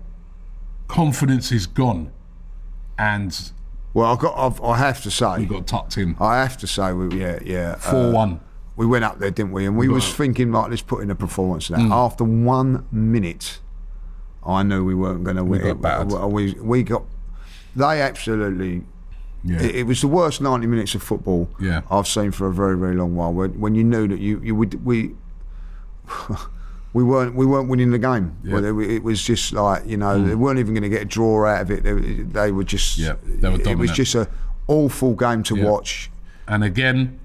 Confidence 0.87 1.51
is 1.51 1.67
gone, 1.67 2.11
and 2.97 3.51
Well, 3.93 4.13
I 4.13 4.15
got 4.15 4.37
I've, 4.37 4.61
I 4.61 4.77
have 4.77 5.03
to 5.03 5.11
say, 5.11 5.39
we 5.39 5.45
got 5.45 5.67
tucked 5.67 5.97
in 5.97 6.15
I 6.17 6.37
have 6.37 6.55
to 6.59 6.67
say, 6.67 6.93
we, 6.93 7.19
yeah, 7.19 7.39
yeah, 7.43 7.71
uh, 7.71 7.75
four 7.75 8.11
one. 8.11 8.39
We 8.77 8.85
went 8.85 9.03
up 9.03 9.19
there, 9.19 9.31
didn't 9.31 9.51
we? 9.51 9.65
And 9.65 9.75
we 9.75 9.89
was 9.89 10.13
thinking 10.13 10.51
like, 10.51 10.69
let's 10.69 10.83
put 10.83 11.01
in 11.01 11.09
a 11.09 11.15
performance. 11.15 11.69
Of 11.69 11.77
that 11.77 11.81
mm. 11.81 11.91
after 11.91 12.23
one 12.23 12.87
minute, 12.91 13.59
I 14.45 14.63
knew 14.63 14.85
we 14.85 14.95
weren't 14.95 15.23
going 15.23 15.35
to 15.35 15.43
win. 15.43 15.61
We 15.61 15.73
got 15.73 16.11
it. 16.11 16.29
We 16.29 16.53
we 16.53 16.83
got. 16.83 17.03
They 17.75 18.01
absolutely. 18.01 18.83
Yeah. 19.43 19.61
It, 19.61 19.75
it 19.75 19.83
was 19.83 20.01
the 20.01 20.07
worst 20.07 20.41
ninety 20.41 20.67
minutes 20.67 20.95
of 20.95 21.03
football 21.03 21.49
Yeah. 21.59 21.81
I've 21.91 22.07
seen 22.07 22.31
for 22.31 22.47
a 22.47 22.53
very 22.53 22.77
very 22.77 22.95
long 22.95 23.15
while. 23.15 23.33
When, 23.33 23.59
when 23.59 23.75
you 23.75 23.83
knew 23.83 24.07
that 24.07 24.19
you 24.19 24.39
you 24.41 24.55
would 24.55 24.85
we. 24.85 25.15
We 26.93 27.03
weren't 27.03 27.35
we 27.35 27.45
weren't 27.45 27.69
winning 27.69 27.91
the 27.91 27.99
game. 27.99 28.37
Yeah. 28.43 28.57
It, 28.57 28.91
it 28.91 29.03
was 29.03 29.21
just 29.21 29.53
like 29.53 29.85
you 29.85 29.97
know 29.97 30.19
they 30.23 30.33
mm. 30.33 30.37
weren't 30.37 30.57
even 30.57 30.73
going 30.73 30.83
to 30.83 30.89
get 30.89 31.01
a 31.03 31.05
draw 31.05 31.45
out 31.45 31.61
of 31.61 31.69
it. 31.69 31.83
They, 31.83 31.93
they 31.93 32.51
were 32.51 32.63
just 32.63 32.97
Yeah, 32.97 33.15
they 33.23 33.49
were 33.49 33.61
it 33.61 33.77
was 33.77 33.91
just 33.91 34.15
a 34.15 34.27
awful 34.67 35.13
game 35.13 35.43
to 35.43 35.57
Yeah. 35.57 35.65
watch. 35.65 36.09
And 36.47 36.63
again, 36.63 37.19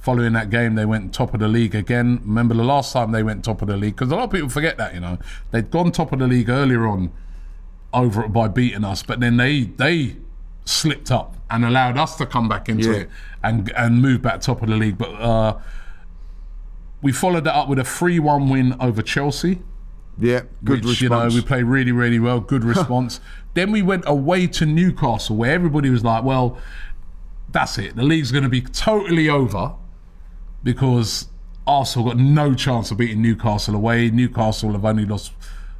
following 0.00 0.32
that 0.32 0.50
game, 0.50 0.74
they 0.74 0.84
went 0.86 1.12
top 1.14 1.34
of 1.34 1.40
the 1.40 1.48
league 1.48 1.74
again. 1.74 2.20
Remember 2.24 2.54
the 2.54 2.64
last 2.64 2.92
time 2.92 3.12
they 3.12 3.22
went 3.22 3.44
top 3.44 3.62
of 3.62 3.68
the 3.68 3.76
league? 3.76 3.94
Because 3.96 4.10
a 4.10 4.16
lot 4.16 4.24
of 4.24 4.30
people 4.30 4.48
forget 4.48 4.76
that, 4.78 4.94
you 4.94 5.00
know. 5.00 5.18
They'd 5.50 5.70
gone 5.70 5.92
top 5.92 6.12
of 6.12 6.18
the 6.18 6.26
league 6.26 6.48
earlier 6.48 6.86
on 6.86 7.12
over 7.92 8.26
by 8.28 8.48
beating 8.48 8.84
us, 8.84 9.02
but 9.02 9.20
then 9.20 9.36
they 9.36 9.64
they 9.64 10.16
slipped 10.64 11.10
up 11.10 11.36
and 11.50 11.64
allowed 11.64 11.98
us 11.98 12.16
to 12.16 12.24
come 12.26 12.48
back 12.48 12.68
into 12.68 12.90
Yeah. 12.92 12.98
it 12.98 13.10
and 13.42 13.70
and 13.76 14.00
move 14.00 14.22
back 14.22 14.40
top 14.40 14.62
of 14.62 14.68
the 14.68 14.76
league. 14.76 14.96
But 14.98 15.10
uh, 15.20 15.58
we 17.02 17.12
followed 17.12 17.44
that 17.44 17.54
up 17.54 17.68
with 17.68 17.78
a 17.78 17.84
3 17.84 18.18
1 18.18 18.48
win 18.48 18.76
over 18.80 19.02
Chelsea. 19.02 19.60
Yeah, 20.18 20.40
good 20.64 20.84
which, 20.84 21.00
response. 21.00 21.34
You 21.34 21.40
know, 21.40 21.42
we 21.44 21.46
played 21.46 21.64
really, 21.64 21.92
really 21.92 22.18
well. 22.18 22.40
Good 22.40 22.64
response. 22.74 23.20
then 23.54 23.72
we 23.72 23.82
went 23.82 24.04
away 24.06 24.46
to 24.46 24.66
Newcastle, 24.66 25.34
where 25.36 25.52
everybody 25.52 25.88
was 25.90 26.04
like, 26.04 26.22
"Well, 26.24 26.58
that's 27.50 27.78
it. 27.78 27.96
The 27.96 28.02
league's 28.02 28.30
going 28.30 28.44
to 28.44 28.50
be 28.50 28.60
totally 28.60 29.28
over 29.28 29.72
because 30.62 31.28
Arsenal 31.66 32.08
got 32.08 32.16
no 32.18 32.54
chance 32.54 32.90
of 32.90 32.98
beating 32.98 33.22
Newcastle 33.22 33.74
away. 33.74 34.10
Newcastle 34.10 34.72
have 34.72 34.84
only 34.84 35.04
lost 35.06 35.32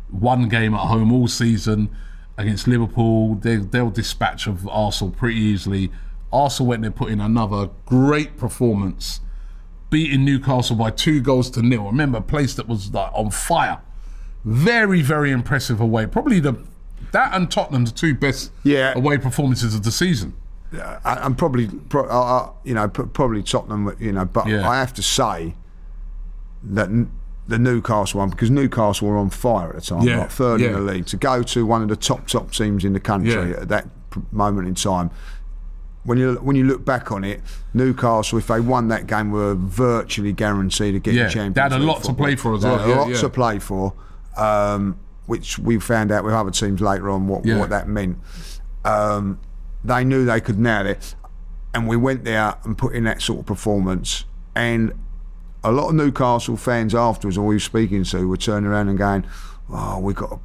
one 0.09 0.49
game 0.49 0.75
at 0.75 0.81
home 0.87 1.13
all 1.13 1.29
season 1.29 1.91
against 2.37 2.67
Liverpool. 2.67 3.35
They, 3.37 3.57
they'll 3.57 3.91
dispatch 3.91 4.47
of 4.47 4.67
Arsenal 4.69 5.13
pretty 5.13 5.39
easily. 5.39 5.91
Arsenal 6.33 6.69
went 6.69 6.83
there, 6.83 6.91
put 6.91 7.11
in 7.11 7.21
another 7.21 7.71
great 7.87 8.37
performance, 8.37 9.21
beating 9.91 10.25
Newcastle 10.25 10.77
by 10.77 10.91
two 10.91 11.21
goals 11.21 11.51
to 11.51 11.63
nil. 11.63 11.87
Remember, 11.87 12.19
a 12.19 12.23
place 12.23 12.55
that 12.55 12.69
was 12.69 12.93
like 12.93 13.11
on 13.13 13.31
fire. 13.31 13.81
Very, 14.45 15.03
very 15.03 15.33
impressive 15.33 15.81
away. 15.81 16.07
Probably 16.07 16.41
the 16.41 16.55
that 17.13 17.35
and 17.35 17.51
Tottenham 17.51 17.85
the 17.85 17.91
two 17.91 18.15
best 18.15 18.53
Yeah. 18.63 18.93
away 18.95 19.19
performances 19.19 19.75
of 19.75 19.83
the 19.83 19.91
season. 19.91 20.35
I- 20.73 21.19
I'm 21.25 21.35
probably, 21.35 21.67
pro- 21.69 22.09
uh, 22.09 22.09
uh, 22.09 22.51
you 22.65 22.75
know, 22.75 22.89
probably 22.89 23.43
Tottenham, 23.43 23.95
you 23.99 24.13
know, 24.13 24.25
but 24.25 24.47
Yeah. 24.47 24.69
I 24.69 24.79
have 24.79 24.95
to 24.95 25.03
say 25.03 25.55
that 26.63 26.89
the 27.49 27.59
Newcastle 27.59 28.21
one, 28.21 28.31
because 28.31 28.51
Newcastle 28.51 29.09
were 29.09 29.17
on 29.17 29.31
fire 29.31 29.71
at 29.71 29.75
the 29.77 29.81
time, 29.81 30.03
Yeah, 30.03 30.19
like 30.21 30.31
third 30.31 30.61
in 30.61 30.73
the 30.73 30.81
league, 30.81 31.07
to 31.07 31.17
go 31.17 31.43
to 31.43 31.67
one 31.67 31.83
of 31.83 31.89
the 31.89 31.97
top 31.97 32.27
top 32.29 32.53
teams 32.53 32.85
in 32.85 32.93
the 32.93 33.01
country 33.01 33.33
Yeah. 33.51 33.57
at 33.63 33.69
that 33.69 33.89
moment 34.33 34.69
in 34.69 34.75
time. 34.75 35.11
When 36.05 36.17
you 36.17 36.35
when 36.37 36.57
you 36.57 36.65
look 36.65 36.85
back 36.85 37.11
on 37.13 37.25
it, 37.25 37.41
Newcastle, 37.75 38.39
if 38.39 38.47
they 38.47 38.61
won 38.61 38.89
that 38.89 39.07
game, 39.07 39.31
were 39.33 39.55
virtually 39.55 40.33
guaranteed 40.33 40.95
to 40.95 41.01
get 41.01 41.15
Yeah, 41.15 41.25
the 41.25 41.31
Champions 41.31 41.55
they 41.57 41.61
had 41.63 41.73
a 41.73 41.79
lot 41.79 42.03
to 42.05 42.13
play 42.15 42.37
for 42.37 42.55
as 42.55 42.63
They 42.63 42.69
well, 42.71 42.79
had 42.79 42.89
yeah, 42.89 42.95
a 42.95 43.01
lot 43.01 43.09
yeah. 43.11 43.19
to 43.19 43.29
play 43.29 43.59
for, 43.59 43.93
um, 44.37 44.97
which 45.27 45.59
we 45.59 45.79
found 45.81 46.11
out 46.13 46.25
with 46.25 46.33
other 46.33 46.51
teams 46.53 46.81
later 46.81 47.11
on 47.11 47.27
what, 47.27 47.45
Yeah. 47.45 47.59
what 47.59 47.69
that 47.71 47.87
meant. 47.89 48.19
Um, 48.85 49.39
they 49.85 50.05
knew 50.05 50.25
they 50.25 50.41
could 50.41 50.59
nail 50.59 50.87
it, 50.87 51.15
and 51.75 51.87
we 51.89 51.97
went 51.97 52.25
there 52.25 52.57
and 52.65 52.77
put 52.77 52.95
in 52.95 53.05
that 53.05 53.23
sort 53.23 53.41
of 53.41 53.47
performance. 53.47 54.25
And 54.55 54.93
a 55.63 55.73
lot 55.73 55.89
of 55.91 55.95
Newcastle 55.95 56.57
fans 56.57 56.95
afterwards, 56.95 57.37
or 57.39 57.47
we 57.47 57.55
were 57.57 57.61
speaking 57.61 58.05
to, 58.05 58.27
were 58.29 58.37
turning 58.37 58.69
around 58.71 58.89
and 58.89 58.99
going, 58.99 59.25
"Oh, 59.71 59.99
we've 60.01 60.17
got 60.17 60.33
a 60.33 60.39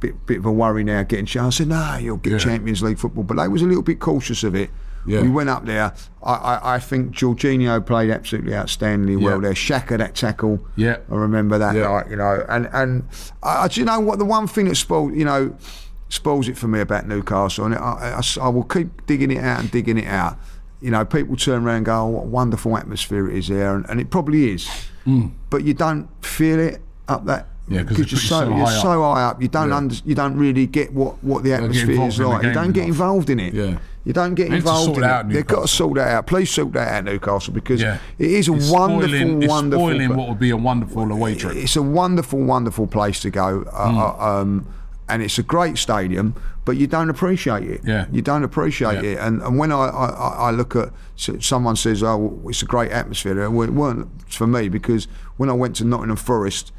bit 0.00 0.26
bit 0.26 0.38
of 0.38 0.46
a 0.46 0.52
worry 0.52 0.84
now 0.84 1.02
getting." 1.02 1.26
ch-" 1.26 1.36
I 1.36 1.50
said, 1.50 1.68
"No, 1.68 1.96
you'll 2.00 2.16
get 2.18 2.32
Yeah. 2.32 2.38
Champions 2.38 2.82
League 2.82 2.98
football," 2.98 3.24
but 3.24 3.36
they 3.36 3.48
was 3.48 3.62
a 3.62 3.66
little 3.66 3.82
bit 3.82 4.00
cautious 4.00 4.42
of 4.44 4.54
it. 4.54 4.70
Yeah. 5.06 5.22
We 5.22 5.30
went 5.30 5.48
up 5.48 5.64
there. 5.64 5.94
I, 6.22 6.34
I, 6.34 6.74
I 6.74 6.78
think 6.78 7.12
Jorginho 7.12 7.84
played 7.86 8.10
absolutely 8.10 8.52
outstandingly 8.52 9.16
well 9.22 9.36
Yeah. 9.36 9.40
there. 9.48 9.52
Xhaka 9.54 9.96
that 9.96 10.14
tackle. 10.14 10.60
Yeah. 10.76 10.98
I 11.10 11.14
remember 11.14 11.56
that. 11.56 11.74
Yeah. 11.74 12.06
You 12.08 12.16
know, 12.16 12.44
and 12.50 12.68
and 12.72 13.04
I, 13.42 13.62
I- 13.64 13.68
do 13.68 13.80
you 13.80 13.86
know 13.86 13.98
what 13.98 14.18
the 14.18 14.26
one 14.26 14.46
thing 14.46 14.66
that 14.68 14.74
spoiled, 14.74 15.14
you 15.14 15.24
know 15.24 15.56
spoils 16.10 16.48
it 16.48 16.58
for 16.58 16.68
me 16.68 16.80
about 16.80 17.06
Newcastle, 17.08 17.64
and 17.64 17.74
I, 17.74 18.20
I, 18.20 18.22
I 18.42 18.48
will 18.48 18.64
keep 18.64 19.06
digging 19.06 19.30
it 19.30 19.38
out 19.42 19.60
and 19.60 19.70
digging 19.70 19.96
it 19.96 20.06
out. 20.06 20.36
You 20.82 20.90
know, 20.90 21.04
people 21.06 21.36
turn 21.36 21.64
around 21.64 21.76
and 21.76 21.86
go, 21.86 21.98
"Oh, 22.02 22.06
what 22.08 22.22
a 22.24 22.26
wonderful 22.26 22.76
atmosphere 22.76 23.28
it 23.30 23.36
is 23.36 23.48
there," 23.48 23.74
and, 23.74 23.88
and 23.88 24.00
it 24.00 24.10
probably 24.10 24.50
is, 24.50 24.68
but 25.48 25.64
you 25.64 25.72
don't 25.74 26.08
feel 26.24 26.58
it 26.58 26.82
up 27.08 27.24
that. 27.24 27.46
Mm. 27.46 27.46
Yeah, 27.68 27.82
'cause 27.84 27.96
because 27.98 28.10
you're 28.12 28.20
so, 28.20 28.40
so 28.40 28.48
you're 28.48 28.66
high 28.66 28.74
up. 28.76 28.82
so 28.82 29.02
high 29.02 29.22
up, 29.22 29.40
you 29.42 29.46
don't 29.48 29.68
Yeah. 29.68 29.76
under, 29.76 29.94
you 30.04 30.14
don't 30.16 30.36
really 30.36 30.66
get 30.66 30.92
what, 30.92 31.22
what 31.22 31.44
the 31.44 31.52
atmosphere 31.52 32.02
is 32.02 32.18
like. 32.18 32.42
You 32.42 32.52
don't 32.52 32.72
get 32.72 32.86
involved 32.88 33.30
in 33.30 33.38
it. 33.38 33.54
Yeah. 33.54 33.78
You 34.04 34.12
don't 34.12 34.34
get 34.34 34.52
involved 34.52 34.96
in 34.98 35.04
it 35.04 35.28
They've 35.28 35.46
got 35.46 35.60
to 35.62 35.68
sort 35.68 35.94
that 35.94 36.08
out. 36.08 36.26
Please 36.26 36.50
sort 36.50 36.72
that 36.72 36.88
out, 36.88 37.04
Newcastle, 37.04 37.52
because 37.54 37.80
Yeah. 37.80 37.98
it 38.18 38.28
is 38.30 38.48
a 38.48 38.54
It's 38.54 38.70
wonderful, 38.70 39.08
spoiling, 39.08 39.42
it's 39.42 39.48
wonderful. 39.50 39.86
spoiling 39.88 40.16
what 40.16 40.28
would 40.30 40.38
be 40.40 40.50
a 40.50 40.56
wonderful 40.56 41.12
away 41.12 41.36
trip. 41.36 41.54
it's 41.54 41.76
a 41.76 41.82
wonderful, 41.82 42.40
wonderful 42.42 42.88
place 42.88 43.20
to 43.20 43.30
go, 43.30 43.60
Hmm. 43.60 43.98
uh, 43.98 44.40
um, 44.40 44.66
and 45.10 45.22
it's 45.22 45.38
a 45.38 45.42
great 45.42 45.76
stadium. 45.78 46.34
But 46.64 46.76
you 46.76 46.86
don't 46.86 47.10
appreciate 47.10 47.64
it. 47.64 47.80
Yeah. 47.84 48.06
you 48.12 48.22
don't 48.22 48.44
appreciate 48.44 49.02
Yeah. 49.02 49.10
it. 49.12 49.18
And 49.18 49.42
and 49.42 49.58
when 49.58 49.72
I, 49.72 49.86
I, 49.88 50.28
I 50.48 50.50
look 50.50 50.76
at 50.76 50.90
someone 51.16 51.76
says, 51.76 52.02
"Oh, 52.02 52.40
it's 52.46 52.62
a 52.62 52.66
great 52.66 52.90
atmosphere," 52.92 53.34
there," 53.34 53.50
well, 53.50 53.66
it 53.68 53.72
weren't 53.72 54.08
for 54.32 54.46
me 54.46 54.68
because 54.68 55.08
when 55.36 55.48
I 55.50 55.54
went 55.54 55.76
to 55.76 55.84
Nottingham 55.84 56.16
Forest. 56.16 56.72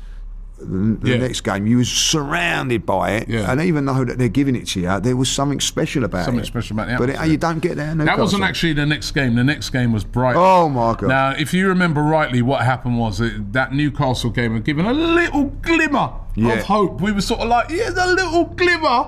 The, 0.61 0.97
the 1.01 1.09
Yeah. 1.09 1.17
next 1.17 1.41
game, 1.41 1.65
you 1.65 1.77
was 1.77 1.89
surrounded 1.89 2.85
by 2.85 3.11
it, 3.11 3.27
Yeah. 3.27 3.51
and 3.51 3.59
even 3.61 3.85
though 3.85 4.05
that 4.05 4.17
they're 4.17 4.27
giving 4.29 4.55
it 4.55 4.67
to 4.69 4.79
you, 4.79 4.99
there 4.99 5.15
was 5.15 5.29
something 5.29 5.59
special 5.59 6.03
about 6.03 6.25
Something 6.25 6.43
it. 6.43 6.47
special 6.47 6.75
about 6.75 6.87
the 6.87 6.97
But 6.97 7.09
it, 7.23 7.29
you 7.31 7.37
don't 7.37 7.59
get 7.59 7.77
there. 7.77 7.93
That 7.95 8.19
wasn't 8.19 8.43
actually 8.43 8.73
the 8.73 8.85
next 8.85 9.11
game. 9.11 9.35
The 9.35 9.43
next 9.43 9.71
game 9.71 9.91
was 9.91 10.03
Brighton. 10.03 10.41
Oh 10.43 10.69
my 10.69 10.93
god! 10.95 11.07
Now, 11.07 11.29
if 11.31 11.53
you 11.53 11.67
remember 11.67 12.01
rightly, 12.03 12.41
what 12.41 12.61
happened 12.61 12.97
was 12.99 13.17
that, 13.17 13.53
that 13.53 13.73
Newcastle 13.73 14.29
game 14.29 14.53
had 14.53 14.63
given 14.63 14.85
a 14.85 14.93
little 14.93 15.45
glimmer 15.61 16.11
Yeah. 16.35 16.53
of 16.53 16.63
hope. 16.63 17.01
We 17.01 17.11
were 17.11 17.21
sort 17.21 17.41
of 17.41 17.47
like, 17.49 17.69
yeah, 17.71 17.89
a 17.89 18.07
little 18.13 18.45
glimmer 18.45 19.05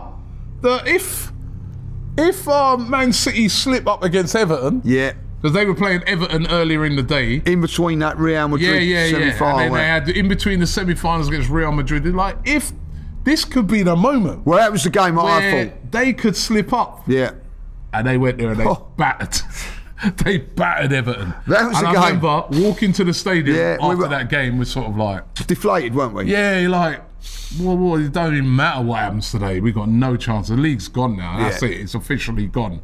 that 0.61 0.87
if 0.87 1.31
if 2.17 2.47
um, 2.47 2.89
Man 2.89 3.11
City 3.13 3.49
slip 3.49 3.87
up 3.87 4.03
against 4.03 4.35
Everton, 4.35 4.81
yeah, 4.83 5.13
because 5.43 5.53
they 5.53 5.65
were 5.65 5.75
playing 5.75 6.01
Everton 6.07 6.47
earlier 6.47 6.85
in 6.85 6.95
the 6.95 7.03
day. 7.03 7.41
in 7.45 7.59
between 7.61 7.99
that 7.99 8.17
Real 8.17 8.47
Madrid 8.47 8.81
yeah, 8.81 9.05
yeah. 9.05 9.11
semi-final. 9.11 9.59
And 9.59 9.73
then 9.75 9.79
they 9.79 9.85
had 9.85 10.09
in 10.17 10.27
between 10.29 10.59
the 10.61 10.65
semi-finals 10.67 11.27
against 11.27 11.49
Real 11.49 11.71
Madrid. 11.73 12.05
Like, 12.15 12.37
if 12.45 12.71
this 13.25 13.43
could 13.45 13.67
be 13.67 13.83
the 13.83 13.95
moment 13.97 14.45
well, 14.45 14.57
that 14.57 14.71
was 14.71 14.83
the 14.85 14.89
game 14.89 15.19
I 15.19 15.51
thought. 15.69 15.91
they 15.91 16.13
could 16.13 16.35
slip 16.37 16.71
up, 16.73 17.03
Yeah, 17.07 17.31
and 17.93 18.07
they 18.07 18.17
went 18.17 18.37
there 18.37 18.51
and 18.51 18.59
they 18.59 18.65
Oh. 18.65 18.87
battered. 18.97 19.41
they 20.23 20.37
battered 20.37 20.91
Everton. 20.93 21.33
That 21.47 21.67
was 21.67 21.77
and 21.77 21.87
the 21.87 21.89
I 21.89 21.93
game. 22.11 22.19
remember 22.21 22.45
walking 22.67 22.91
to 22.93 23.03
the 23.03 23.13
stadium 23.13 23.55
Yeah, 23.57 23.77
we 23.81 23.83
after 23.91 23.97
were- 23.97 24.07
that 24.07 24.29
game 24.29 24.57
was 24.57 24.71
sort 24.71 24.87
of 24.87 24.95
like, 24.97 25.33
deflated, 25.47 25.93
weren't 25.93 26.13
we? 26.13 26.25
yeah, 26.25 26.59
you're 26.59 26.69
like, 26.69 27.01
well, 27.59 27.77
well, 27.77 27.95
it 27.99 28.11
don't 28.11 28.33
even 28.33 28.53
matter 28.55 28.81
what 28.81 28.99
happens 28.99 29.29
today. 29.31 29.59
We've 29.59 29.75
got 29.75 29.87
no 29.89 30.15
chance. 30.17 30.47
The 30.47 30.55
league's 30.57 30.87
gone 30.87 31.15
now. 31.17 31.37
That's 31.37 31.61
Yeah. 31.61 31.69
it. 31.69 31.81
It's 31.81 31.95
officially 31.95 32.47
gone. 32.47 32.81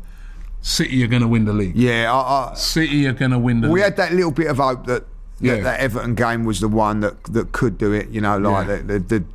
City 0.61 1.03
are 1.03 1.07
going 1.07 1.21
to 1.21 1.27
win 1.27 1.45
the 1.45 1.53
league. 1.53 1.75
Yeah, 1.75 2.11
I, 2.13 2.51
I, 2.51 2.53
City 2.55 3.07
are 3.07 3.13
going 3.13 3.31
to 3.31 3.39
win 3.39 3.61
the 3.61 3.69
we 3.69 3.75
league. 3.75 3.83
had 3.83 3.97
that 3.97 4.13
little 4.13 4.31
bit 4.31 4.47
of 4.47 4.57
hope 4.57 4.85
that 4.87 5.05
Yeah. 5.39 5.55
that, 5.55 5.63
that 5.63 5.79
Everton 5.79 6.15
game 6.15 6.43
was 6.45 6.59
the 6.59 6.67
one 6.67 6.99
that 6.99 7.23
that 7.25 7.51
could 7.51 7.77
do 7.77 7.93
it. 7.93 8.09
You 8.09 8.21
know, 8.21 8.37
like 8.37 8.67
Yeah. 8.67 8.75
they, 8.77 8.97
they, 8.97 9.19
they 9.19 9.25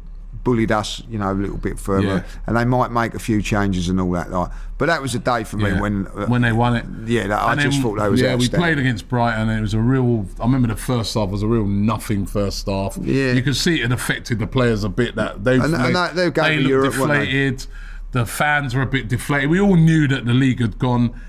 bullied 0.45 0.71
us, 0.71 1.03
you 1.09 1.19
know, 1.19 1.33
a 1.33 1.35
little 1.35 1.57
bit 1.57 1.79
further, 1.79 2.07
Yeah. 2.07 2.23
and 2.47 2.55
they 2.59 2.67
might 2.67 2.91
make 2.91 3.15
a 3.15 3.19
few 3.19 3.41
changes 3.41 3.89
and 3.89 3.99
all 3.99 4.11
that. 4.11 4.31
Like, 4.31 4.51
but 4.77 4.87
that 4.87 5.01
was 5.01 5.15
a 5.15 5.19
day 5.19 5.43
for 5.45 5.57
me 5.57 5.71
Yeah. 5.71 5.81
when 5.81 6.07
uh, 6.09 6.27
when 6.27 6.43
they 6.43 6.53
won 6.53 6.77
it. 6.77 6.85
yeah, 7.07 7.27
that, 7.29 7.41
I 7.41 7.53
And 7.53 7.61
just 7.63 7.81
thought 7.81 7.97
that 7.99 8.11
was 8.11 8.21
yeah. 8.21 8.35
We 8.37 8.51
played 8.51 8.79
against 8.79 9.09
Brighton, 9.09 9.49
and 9.49 9.59
it 9.59 9.63
was 9.63 9.73
a 9.73 9.81
real. 9.81 10.27
I 10.39 10.43
remember 10.45 10.69
the 10.69 10.77
first 10.77 11.15
half 11.15 11.31
was 11.31 11.43
a 11.43 11.47
real 11.47 11.65
nothing 11.67 12.27
first 12.27 12.67
half. 12.67 12.99
Yeah. 13.01 13.33
you 13.33 13.41
could 13.41 13.57
see 13.57 13.81
it 13.81 13.91
affected 13.91 14.39
the 14.41 14.47
players 14.47 14.85
a 14.85 14.91
bit. 14.91 15.15
That 15.17 15.43
they 15.43 15.55
And- 15.55 15.75
and 15.75 15.97
that- 15.97 16.15
they 16.17 16.31
gave 16.31 16.59
looked 16.59 16.69
Europe, 16.69 16.93
deflated. 16.93 17.67
The 18.15 18.25
fans 18.25 18.77
were 18.77 18.83
a 18.83 18.87
bit 18.87 19.09
deflated. 19.09 19.51
We 19.51 19.61
all 19.61 19.75
knew 19.75 20.07
that 20.07 20.25
the 20.25 20.33
league 20.33 20.61
had 20.61 20.79
gone. 20.79 21.21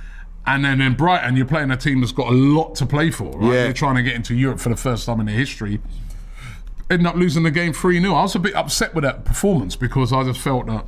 And 0.46 0.64
then 0.64 0.80
in 0.82 0.94
Brighton, 0.94 1.36
you're 1.36 1.48
playing 1.48 1.72
a 1.72 1.78
team 1.78 2.02
that's 2.02 2.12
got 2.12 2.28
a 2.28 2.36
lot 2.36 2.76
to 2.76 2.86
play 2.86 3.10
for. 3.10 3.32
Right? 3.40 3.46
Yeah. 3.48 3.64
They're 3.64 3.74
trying 3.74 3.96
to 3.96 4.04
get 4.04 4.14
into 4.14 4.36
Europe 4.36 4.60
for 4.60 4.70
the 4.70 4.76
first 4.76 5.08
time 5.08 5.20
in 5.20 5.26
their 5.26 5.36
history. 5.36 5.82
Ended 6.88 7.08
up 7.08 7.16
losing 7.16 7.42
the 7.42 7.50
game 7.50 7.74
3 7.74 8.00
0. 8.00 8.14
I 8.14 8.22
was 8.22 8.36
a 8.36 8.40
bit 8.40 8.54
upset 8.54 8.94
with 8.94 9.04
that 9.04 9.26
performance 9.26 9.76
because 9.76 10.14
I 10.14 10.24
just 10.24 10.40
felt 10.40 10.68
that 10.68 10.86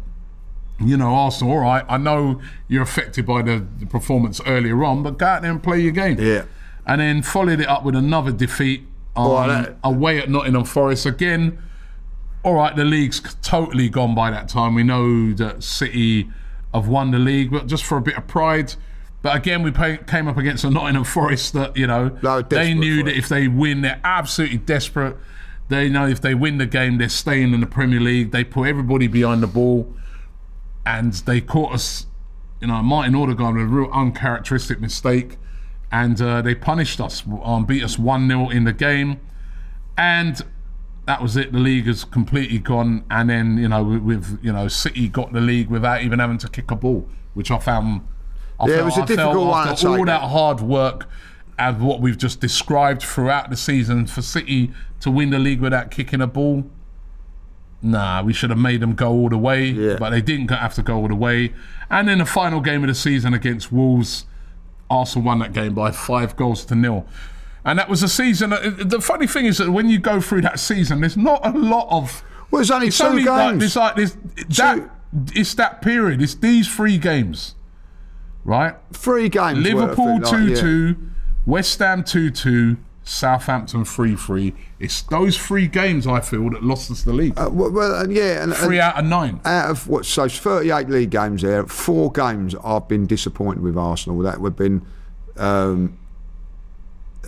you 0.80 0.96
know, 0.96 1.16
Arsenal, 1.16 1.54
all 1.54 1.62
right, 1.62 1.84
I 1.90 1.98
know 1.98 2.40
you're 2.68 2.84
affected 2.84 3.26
by 3.26 3.42
the, 3.42 3.66
the 3.80 3.88
performance 3.88 4.40
earlier 4.46 4.84
on, 4.84 5.02
but 5.02 5.18
go 5.18 5.26
out 5.26 5.42
there 5.42 5.50
and 5.50 5.64
play 5.64 5.80
your 5.80 5.92
game. 5.92 6.20
Yeah. 6.20 6.46
And 6.86 7.02
then 7.02 7.24
followed 7.24 7.60
it 7.60 7.68
up 7.68 7.84
with 7.84 7.96
another 7.96 8.32
defeat 8.32 8.82
um, 9.16 9.26
Oh, 9.26 9.76
away 9.84 10.20
at 10.20 10.30
Nottingham 10.30 10.66
Forest. 10.66 11.08
Again, 11.08 11.58
all 12.44 12.56
right, 12.56 12.76
the 12.76 12.86
league's 12.86 13.36
totally 13.42 13.90
gone 13.90 14.16
by 14.16 14.32
that 14.32 14.48
time. 14.48 14.76
We 14.76 14.84
know 14.84 15.34
that 15.34 15.64
City 15.64 16.30
have 16.74 16.88
won 16.88 17.12
the 17.12 17.20
league, 17.20 17.52
but 17.52 17.68
just 17.68 17.84
for 17.84 17.98
a 17.98 18.02
bit 18.02 18.18
of 18.18 18.28
pride. 18.28 18.76
But 19.22 19.36
again, 19.36 19.64
we 19.64 19.72
pay, 19.72 19.98
came 19.98 20.28
up 20.28 20.38
against 20.38 20.64
a 20.64 20.70
Nottingham 20.70 21.04
Forest 21.04 21.54
that, 21.54 21.76
you 21.76 21.88
know, 21.88 22.18
They 22.50 22.58
they 22.58 22.74
knew 22.74 23.04
that 23.04 23.18
if 23.18 23.28
they 23.28 23.48
win, 23.48 23.82
they're 23.82 24.00
absolutely 24.04 24.60
desperate. 24.60 25.18
They 25.70 25.90
know 25.90 26.08
if 26.08 26.22
they 26.22 26.34
win 26.34 26.60
the 26.60 26.66
game, 26.66 26.98
they're 26.98 27.10
staying 27.10 27.54
in 27.54 27.60
the 27.60 27.68
Premier 27.68 28.00
League. 28.00 28.32
They 28.32 28.44
put 28.44 28.68
everybody 28.68 29.08
behind 29.08 29.44
the 29.44 29.48
ball 29.48 29.94
and 30.86 31.14
they 31.14 31.42
caught 31.42 31.74
us. 31.74 32.06
You 32.62 32.68
know, 32.68 32.82
Martin 32.82 33.14
Odegaard 33.14 33.56
with 33.56 33.66
a 33.66 33.68
real 33.68 33.92
uncharacteristic 33.92 34.80
mistake, 34.80 35.38
and 35.92 36.20
uh, 36.20 36.42
they 36.42 36.56
punished 36.56 37.00
us, 37.00 37.22
um, 37.44 37.66
beat 37.66 37.84
us 37.84 38.00
one 38.00 38.28
0 38.28 38.50
in 38.50 38.64
the 38.64 38.74
game, 38.74 39.20
and 39.96 40.42
that 41.08 41.22
was 41.22 41.36
it. 41.38 41.52
The 41.52 41.60
league 41.60 41.88
has 41.88 42.04
completely 42.04 42.60
gone, 42.60 43.04
and 43.10 43.30
then 43.30 43.58
you 43.58 43.68
know, 43.70 43.84
with, 43.84 44.04
with 44.04 44.40
you 44.44 44.54
know, 44.54 44.68
City 44.68 45.08
got 45.08 45.34
the 45.34 45.42
league 45.42 45.70
without 45.70 46.04
even 46.04 46.20
having 46.20 46.38
to 46.40 46.50
kick 46.50 46.70
a 46.70 46.76
ball, 46.76 47.08
which 47.34 47.50
I 47.50 47.58
found. 47.60 48.02
I 48.60 48.68
Yeah, 48.68 48.74
it 48.74 48.76
felt, 48.78 48.86
was 48.86 48.98
a 48.98 49.02
I 49.02 49.06
difficult 49.06 49.48
one 49.48 49.68
after 49.68 49.88
all 49.90 49.98
that 49.98 50.06
that. 50.06 50.22
hard 50.22 50.62
work 50.62 51.08
and 51.60 51.82
what 51.82 52.02
we've 52.02 52.18
just 52.18 52.40
described 52.40 53.02
throughout 53.02 53.50
the 53.50 53.56
season 53.58 54.06
for 54.06 54.22
City 54.22 54.72
to 55.00 55.10
win 55.10 55.30
the 55.32 55.40
league 55.40 55.60
without 55.62 55.90
kicking 55.92 56.22
a 56.22 56.28
ball. 56.28 56.66
Nah, 57.82 58.24
we 58.24 58.34
should 58.34 58.50
have 58.50 58.60
made 58.60 58.80
them 58.82 58.96
go 58.96 59.12
all 59.12 59.30
the 59.30 59.38
way, 59.38 59.66
Yeah. 59.66 59.98
but 60.00 60.10
they 60.10 60.22
didn't 60.22 60.50
have 60.50 60.74
to 60.76 60.82
go 60.82 60.96
all 60.98 61.08
the 61.08 61.16
way. 61.16 61.54
And 61.90 62.10
in 62.10 62.18
the 62.20 62.26
final 62.26 62.60
game 62.60 62.84
of 62.84 62.88
the 62.88 62.96
season 62.96 63.34
against 63.34 63.72
Wolves, 63.72 64.26
Arsenal 64.90 65.26
won 65.26 65.40
that 65.40 65.54
game 65.54 65.74
by 65.74 65.92
five 65.92 66.36
goals 66.36 66.66
to 66.66 66.76
nil. 66.76 67.06
And 67.66 67.78
that 67.80 67.90
was 67.90 68.04
a 68.04 68.08
season. 68.08 68.52
The 68.52 69.02
funny 69.02 69.28
thing 69.28 69.46
is 69.46 69.58
that 69.58 69.72
when 69.72 69.90
you 69.90 70.00
go 70.00 70.22
through 70.22 70.42
that 70.42 70.60
season, 70.60 71.02
there's 71.02 71.18
not 71.18 71.46
a 71.46 71.58
lot 71.58 71.88
of. 71.90 72.24
Well, 72.50 72.62
it's 72.62 72.72
only 72.72 72.88
It's 72.88 72.98
two 72.98 73.06
only 73.06 73.24
like 73.24 73.52
games. 73.52 73.64
it's 73.64 73.76
like 73.76 73.96
this. 73.96 74.18
That 74.50 74.90
it's 75.34 75.54
that 75.56 75.82
period. 75.82 76.22
It's 76.22 76.36
these 76.36 76.74
three 76.74 76.98
games, 76.98 77.56
right? 78.46 78.76
Three 78.94 79.30
games. 79.30 79.60
Liverpool 79.60 80.20
like, 80.20 80.30
two 80.30 80.48
yeah. 80.50 80.56
two, 80.56 80.96
West 81.46 81.80
Ham 81.80 82.04
two 82.04 82.30
two, 82.32 82.78
Southampton 83.08 83.86
3 83.86 84.16
3. 84.16 84.54
It's 84.80 85.02
those 85.04 85.38
three 85.38 85.68
games, 85.68 86.06
I 86.06 86.20
feel, 86.20 86.50
that 86.50 86.64
lost 86.64 86.92
us 86.92 87.04
the 87.04 87.14
league. 87.14 87.40
Uh, 87.40 87.50
well, 87.52 88.02
and 88.02 88.12
yeah, 88.12 88.44
and, 88.44 88.54
three 88.54 88.80
and 88.80 88.84
out 88.84 89.00
of 89.00 89.06
nine. 89.06 89.40
out 89.46 89.72
of 89.72 89.88
what 89.88 90.06
so 90.06 90.26
it's 90.26 90.38
38 90.38 90.90
league 90.90 91.10
games 91.10 91.42
there 91.42 91.66
four 91.66 92.12
games 92.12 92.54
I've 92.64 92.88
been 92.88 93.08
disappointed 93.08 93.64
with 93.64 93.78
Arsenal 93.78 94.20
that 94.20 94.42
would 94.42 94.52
have 94.52 94.58
been 94.58 94.86
um, 95.38 95.98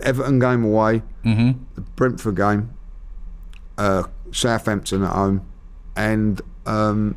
Everton 0.02 0.38
game 0.38 0.64
away 0.64 1.02
Mm-hmm. 1.24 1.62
the 1.74 1.80
Brentford 1.82 2.36
game 2.36 2.70
uh, 3.78 4.04
Southampton 4.32 5.02
at 5.02 5.10
home 5.12 5.46
and 5.96 6.40
um, 6.66 7.16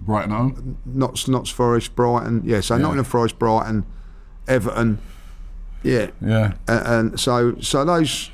Brighton 0.00 0.32
at 0.32 0.36
home. 0.38 0.78
Notts, 0.86 1.28
Notts 1.28 1.50
Forest 1.50 1.94
Brighton 1.94 2.42
yeah 2.44 2.60
so 2.60 2.76
Nottingham 2.78 3.04
Forest 3.04 3.38
Brighton 3.38 3.84
Everton 4.48 4.98
yeah 5.82 6.10
Yeah. 6.20 6.54
and, 6.68 6.86
and 7.10 7.20
so 7.20 7.56
so 7.60 7.84
those 7.84 8.30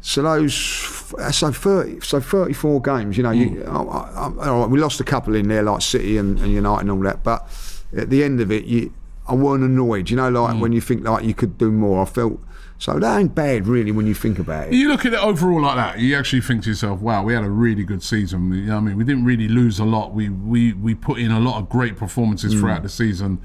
so 0.00 0.22
those 0.22 0.54
so 0.54 1.52
thirty 1.52 2.00
so 2.00 2.20
thirty 2.20 2.52
four 2.52 2.80
games. 2.80 3.16
You 3.16 3.22
know, 3.24 3.30
you, 3.32 3.64
I, 3.64 4.28
I, 4.38 4.48
I, 4.50 4.66
we 4.66 4.78
lost 4.78 5.00
a 5.00 5.04
couple 5.04 5.34
in 5.34 5.48
there 5.48 5.62
like 5.64 5.82
City 5.82 6.16
and, 6.18 6.38
and 6.38 6.52
United 6.52 6.82
and 6.82 6.90
all 6.92 7.00
that, 7.00 7.24
but 7.24 7.48
at 7.96 8.08
the 8.10 8.22
end 8.22 8.40
of 8.40 8.52
it, 8.52 8.64
you 8.66 8.92
I 9.28 9.34
weren't 9.34 9.64
annoyed. 9.64 10.10
You 10.10 10.16
know, 10.16 10.30
like 10.30 10.56
mm. 10.56 10.60
when 10.60 10.72
you 10.72 10.80
think 10.80 11.04
like 11.04 11.24
you 11.24 11.34
could 11.34 11.58
do 11.58 11.70
more, 11.70 12.02
I 12.02 12.04
felt 12.04 12.40
so 12.78 12.98
that 12.98 13.18
ain't 13.18 13.34
bad 13.34 13.66
really 13.66 13.90
when 13.90 14.06
you 14.06 14.14
think 14.14 14.38
about 14.38 14.68
it. 14.68 14.74
You 14.74 14.88
look 14.88 15.06
at 15.06 15.14
it 15.14 15.18
overall 15.18 15.62
like 15.62 15.76
that, 15.76 15.98
you 15.98 16.16
actually 16.16 16.42
think 16.42 16.64
to 16.64 16.70
yourself, 16.70 17.00
wow, 17.00 17.24
we 17.24 17.32
had 17.32 17.42
a 17.42 17.50
really 17.50 17.84
good 17.84 18.02
season. 18.02 18.52
You 18.52 18.66
know 18.66 18.74
what 18.74 18.78
I 18.78 18.84
mean? 18.84 18.96
We 18.98 19.04
didn't 19.04 19.24
really 19.24 19.48
lose 19.48 19.78
a 19.78 19.84
lot. 19.84 20.12
We, 20.12 20.28
we, 20.28 20.74
we 20.74 20.94
put 20.94 21.18
in 21.18 21.30
a 21.30 21.40
lot 21.40 21.58
of 21.58 21.70
great 21.70 21.96
performances 21.96 22.54
mm. 22.54 22.60
throughout 22.60 22.82
the 22.82 22.90
season, 22.90 23.40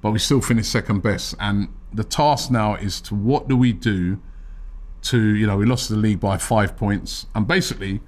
but 0.00 0.10
we 0.10 0.18
still 0.18 0.40
finished 0.40 0.72
second 0.72 1.02
best. 1.02 1.36
And 1.38 1.68
the 1.92 2.02
task 2.02 2.50
now 2.50 2.74
is 2.74 3.00
to 3.02 3.14
what 3.14 3.46
do 3.46 3.56
we 3.56 3.72
do 3.72 4.20
to, 5.02 5.20
you 5.36 5.46
know, 5.46 5.56
we 5.56 5.66
lost 5.66 5.88
the 5.88 5.96
league 5.96 6.18
by 6.18 6.36
five 6.36 6.76
points. 6.76 7.26
And 7.36 7.46
basically, 7.46 8.00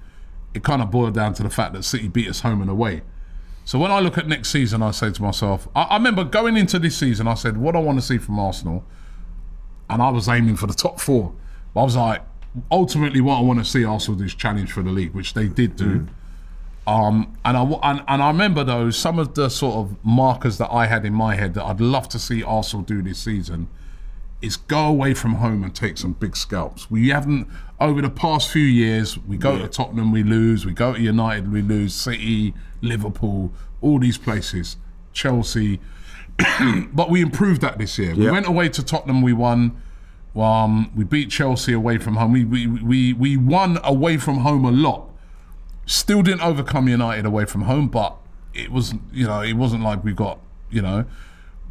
it 0.53 0.63
kind 0.63 0.81
of 0.81 0.91
boiled 0.91 1.13
down 1.13 1.33
to 1.35 1.43
the 1.43 1.49
fact 1.49 1.73
that 1.73 1.83
City 1.83 2.09
beat 2.09 2.27
us 2.27 2.41
home 2.41 2.61
and 2.61 2.69
away. 2.69 3.03
So 3.69 3.77
when 3.77 3.91
I 3.91 3.99
look 3.99 4.17
at 4.17 4.27
next 4.27 4.49
season, 4.49 4.81
I 4.81 4.89
say 4.89 5.11
to 5.11 5.21
myself, 5.21 5.67
I, 5.75 5.83
I 5.83 5.97
remember 5.97 6.23
going 6.23 6.57
into 6.57 6.79
this 6.79 6.97
season, 6.97 7.27
I 7.27 7.35
said, 7.35 7.55
what 7.55 7.75
I 7.75 7.79
want 7.79 7.99
to 7.99 8.01
see 8.01 8.17
from 8.17 8.39
Arsenal 8.39 8.83
and 9.87 10.01
I 10.01 10.09
was 10.09 10.27
aiming 10.27 10.55
for 10.55 10.65
the 10.65 10.73
top 10.73 10.99
four. 10.99 11.35
But 11.75 11.81
I 11.81 11.83
was 11.83 11.95
like, 11.95 12.23
ultimately, 12.71 13.21
what 13.21 13.37
I 13.37 13.41
want 13.41 13.59
to 13.59 13.65
see 13.65 13.85
Arsenal 13.85 14.17
do 14.17 14.25
is 14.25 14.33
challenge 14.33 14.71
for 14.71 14.81
the 14.81 14.89
league, 14.89 15.13
which 15.13 15.35
they 15.35 15.47
did 15.47 15.75
do. 15.75 16.07
Um, 16.87 17.37
and 17.45 17.55
I 17.55 17.61
and, 17.61 18.03
and 18.07 18.23
I 18.23 18.29
remember 18.29 18.63
though 18.63 18.89
some 18.89 19.19
of 19.19 19.35
the 19.35 19.49
sort 19.49 19.75
of 19.75 20.03
markers 20.03 20.57
that 20.57 20.71
I 20.71 20.87
had 20.87 21.05
in 21.05 21.13
my 21.13 21.35
head 21.35 21.53
that 21.53 21.63
I'd 21.63 21.79
love 21.79 22.09
to 22.09 22.17
see 22.17 22.41
Arsenal 22.41 22.83
do 22.83 23.03
this 23.03 23.19
season 23.19 23.67
is 24.41 24.55
go 24.55 24.87
away 24.87 25.13
from 25.13 25.35
home 25.35 25.63
and 25.63 25.75
take 25.75 25.97
some 25.97 26.13
big 26.13 26.35
scalps. 26.35 26.89
We 26.89 27.09
haven't 27.09 27.47
over 27.79 28.01
the 28.01 28.09
past 28.09 28.49
few 28.49 28.63
years. 28.63 29.17
We 29.17 29.37
go 29.37 29.57
to 29.57 29.67
Tottenham, 29.67 30.11
we 30.11 30.23
lose. 30.23 30.65
We 30.65 30.73
go 30.73 30.93
to 30.93 31.01
United, 31.01 31.51
we 31.51 31.61
lose. 31.61 31.93
City, 31.93 32.53
Liverpool, 32.81 33.51
all 33.81 33.99
these 33.99 34.17
places, 34.17 34.77
Chelsea. 35.13 35.79
but 36.93 37.09
we 37.09 37.21
improved 37.21 37.61
that 37.61 37.77
this 37.77 37.97
year. 37.97 38.15
We 38.15 38.31
went 38.31 38.47
away 38.47 38.69
to 38.69 38.83
Tottenham, 38.83 39.21
we 39.21 39.33
won. 39.33 39.81
Um, 40.35 40.91
we 40.95 41.03
beat 41.03 41.29
Chelsea 41.31 41.73
away 41.73 41.97
from 41.97 42.15
home. 42.15 42.31
We, 42.31 42.45
we 42.45 42.67
we 42.67 43.13
we 43.13 43.35
won 43.35 43.79
away 43.83 44.17
from 44.17 44.39
home 44.39 44.63
a 44.63 44.71
lot. 44.71 45.09
Still 45.85 46.21
didn't 46.21 46.41
overcome 46.41 46.87
United 46.87 47.25
away 47.25 47.45
from 47.45 47.63
home, 47.63 47.87
but 47.87 48.15
it 48.53 48.71
was 48.71 48.93
you 49.11 49.25
know 49.25 49.41
it 49.41 49.53
wasn't 49.53 49.83
like 49.83 50.03
we 50.03 50.13
got 50.13 50.39
you 50.69 50.81
know 50.81 51.05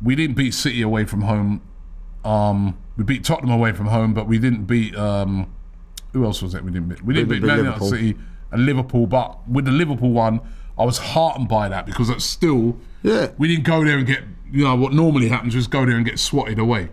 we 0.03 0.15
didn't 0.15 0.37
beat 0.37 0.55
City 0.55 0.83
away 0.83 1.05
from 1.05 1.23
home. 1.23 1.63
Um, 2.29 2.77
we 2.97 3.05
beat 3.05 3.25
Tottenham 3.25 3.51
away 3.55 3.73
from 3.73 3.87
home, 3.87 4.13
but 4.13 4.27
we 4.27 4.39
didn't 4.39 4.65
beat 4.65 4.95
um, 4.97 5.51
who 6.13 6.25
else 6.25 6.43
was 6.43 6.55
it? 6.55 6.63
We 6.63 6.71
didn't 6.71 6.89
beat. 6.89 7.03
We 7.03 7.15
didn't 7.15 7.29
beat 7.31 7.37
didn't 7.37 7.49
Man 7.49 7.59
United 7.59 7.85
City 7.85 8.17
and 8.51 8.67
Liverpool, 8.67 9.07
but 9.07 9.49
with 9.49 9.65
the 9.65 9.71
Liverpool 9.71 10.11
one, 10.11 10.41
I 10.79 10.85
was 10.85 10.99
heartened 10.99 11.49
by 11.49 11.69
that 11.69 11.87
because 11.87 12.11
it's 12.11 12.25
still 12.25 12.77
Yeah. 13.03 13.31
we 13.39 13.49
didn't 13.49 13.65
go 13.65 13.85
there 13.85 13.99
and 13.99 14.07
get 14.07 14.25
you 14.51 14.65
know 14.65 14.75
what 14.77 14.93
normally 14.93 15.29
happens 15.29 15.55
is 15.55 15.67
go 15.67 15.87
there 15.87 15.97
and 15.97 16.05
get 16.05 16.19
swatted 16.19 16.59
away. 16.59 16.91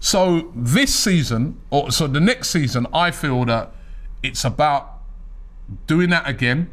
So 0.00 0.52
this 0.54 0.94
season, 0.94 1.58
or 1.70 1.90
so 1.90 2.06
the 2.06 2.20
next 2.20 2.50
season, 2.50 2.86
I 2.92 3.10
feel 3.10 3.44
that 3.46 3.72
it's 4.22 4.44
about 4.44 4.98
doing 5.86 6.10
that 6.10 6.28
again, 6.28 6.70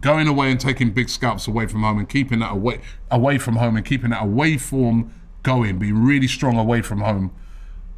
going 0.00 0.26
away 0.26 0.50
and 0.50 0.58
taking 0.58 0.90
big 0.90 1.10
scalps 1.10 1.46
away 1.46 1.66
from 1.66 1.82
home 1.82 1.98
and 1.98 2.08
keeping 2.08 2.38
that 2.38 2.52
away 2.52 2.80
away 3.10 3.36
from 3.36 3.56
home 3.56 3.76
and 3.76 3.84
keeping 3.84 4.10
that 4.10 4.22
away 4.22 4.56
form 4.56 5.12
going, 5.42 5.78
being 5.78 6.02
really 6.02 6.28
strong 6.28 6.56
away 6.56 6.80
from 6.80 7.00
home. 7.00 7.30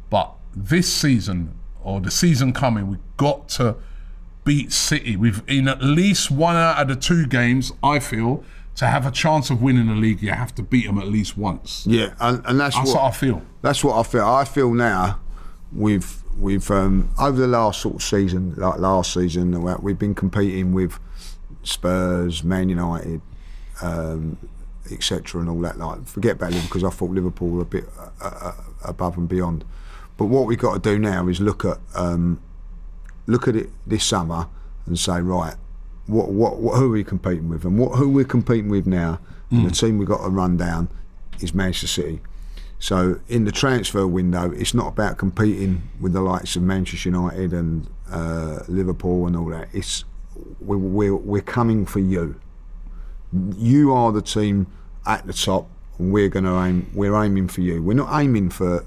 But 0.09 0.31
this 0.55 0.91
season 0.91 1.55
or 1.83 1.99
the 1.99 2.11
season 2.11 2.53
coming, 2.53 2.87
we've 2.87 2.99
got 3.17 3.49
to 3.49 3.75
beat 4.43 4.71
City. 4.71 5.15
We've 5.15 5.41
in 5.47 5.67
at 5.67 5.81
least 5.81 6.31
one 6.31 6.55
out 6.55 6.79
of 6.81 6.87
the 6.87 6.95
two 6.95 7.25
games, 7.27 7.71
I 7.83 7.99
feel, 7.99 8.43
to 8.75 8.87
have 8.87 9.05
a 9.05 9.11
chance 9.11 9.49
of 9.49 9.61
winning 9.61 9.87
the 9.87 9.93
league, 9.95 10.21
you 10.21 10.31
have 10.31 10.53
to 10.55 10.61
beat 10.63 10.85
them 10.85 10.97
at 10.99 11.07
least 11.07 11.37
once. 11.37 11.85
Yeah, 11.87 12.13
and, 12.19 12.41
and 12.45 12.59
that's, 12.59 12.75
That's 12.75 12.89
what, 12.89 13.01
what 13.01 13.03
I 13.07 13.11
feel. 13.11 13.41
That's 13.61 13.83
what 13.83 13.97
I 13.97 14.03
feel. 14.03 14.25
I 14.25 14.43
feel 14.45 14.73
now 14.73 15.19
we've 15.73 16.21
we've 16.37 16.69
um, 16.69 17.09
over 17.19 17.39
the 17.39 17.47
last 17.47 17.81
sort 17.81 17.95
of 17.95 18.03
season, 18.03 18.53
like 18.55 18.79
last 18.79 19.13
season, 19.13 19.61
we- 19.61 19.73
we've 19.81 19.99
been 19.99 20.13
competing 20.15 20.73
with 20.73 20.99
Spurs, 21.63 22.43
Man 22.43 22.69
United, 22.69 23.21
um, 23.81 24.37
etc., 24.91 25.41
and 25.41 25.49
all 25.49 25.59
that. 25.61 25.77
Like, 25.77 26.05
forget 26.07 26.33
about 26.33 26.51
Liverpool 26.51 26.67
because 26.67 26.83
I 26.83 26.89
thought 26.89 27.11
Liverpool 27.11 27.49
were 27.49 27.61
a 27.61 27.65
bit 27.65 27.85
uh, 28.21 28.29
uh, 28.41 28.51
above 28.83 29.17
and 29.17 29.27
beyond. 29.27 29.63
But 30.17 30.25
what 30.25 30.45
we've 30.45 30.57
got 30.57 30.73
to 30.75 30.79
do 30.79 30.97
now 30.97 31.27
is 31.27 31.39
look 31.41 31.65
at 31.65 31.77
um, 31.95 32.41
look 33.27 33.47
at 33.47 33.55
it 33.55 33.69
this 33.85 34.03
summer 34.03 34.47
and 34.85 34.97
say, 34.97 35.19
right, 35.19 35.55
what, 36.07 36.29
what, 36.29 36.57
what 36.57 36.77
who 36.77 36.85
are 36.85 36.89
we 36.89 37.03
competing 37.03 37.49
with, 37.49 37.65
and 37.65 37.77
what 37.77 37.97
who 37.97 38.09
we're 38.09 38.23
competing 38.25 38.69
with 38.69 38.87
now, 38.87 39.19
and 39.51 39.65
the 39.65 39.71
team 39.71 39.97
we've 39.97 40.07
got 40.07 40.23
to 40.23 40.29
run 40.29 40.57
down 40.57 40.89
is 41.41 41.53
Manchester 41.53 41.87
City. 41.87 42.21
So 42.77 43.19
in 43.27 43.45
the 43.45 43.51
transfer 43.51 44.05
window, 44.05 44.51
it's 44.51 44.73
not 44.73 44.87
about 44.87 45.17
competing 45.17 45.89
with 45.99 46.13
the 46.13 46.21
likes 46.21 46.55
of 46.55 46.61
Manchester 46.61 47.09
United 47.09 47.53
and 47.53 47.87
uh, 48.11 48.59
Liverpool 48.67 49.27
and 49.27 49.35
all 49.35 49.47
that. 49.47 49.69
It's 49.73 50.03
we, 50.59 50.75
we're 50.77 51.15
we're 51.15 51.41
coming 51.41 51.85
for 51.85 51.99
you. 51.99 52.39
You 53.57 53.93
are 53.93 54.11
the 54.11 54.21
team 54.21 54.67
at 55.05 55.25
the 55.25 55.33
top, 55.33 55.67
and 55.97 56.11
we're 56.11 56.29
going 56.29 56.45
to 56.45 56.61
aim. 56.61 56.91
We're 56.93 57.15
aiming 57.21 57.47
for 57.47 57.61
you. 57.61 57.81
We're 57.81 57.93
not 57.93 58.21
aiming 58.21 58.49
for, 58.49 58.85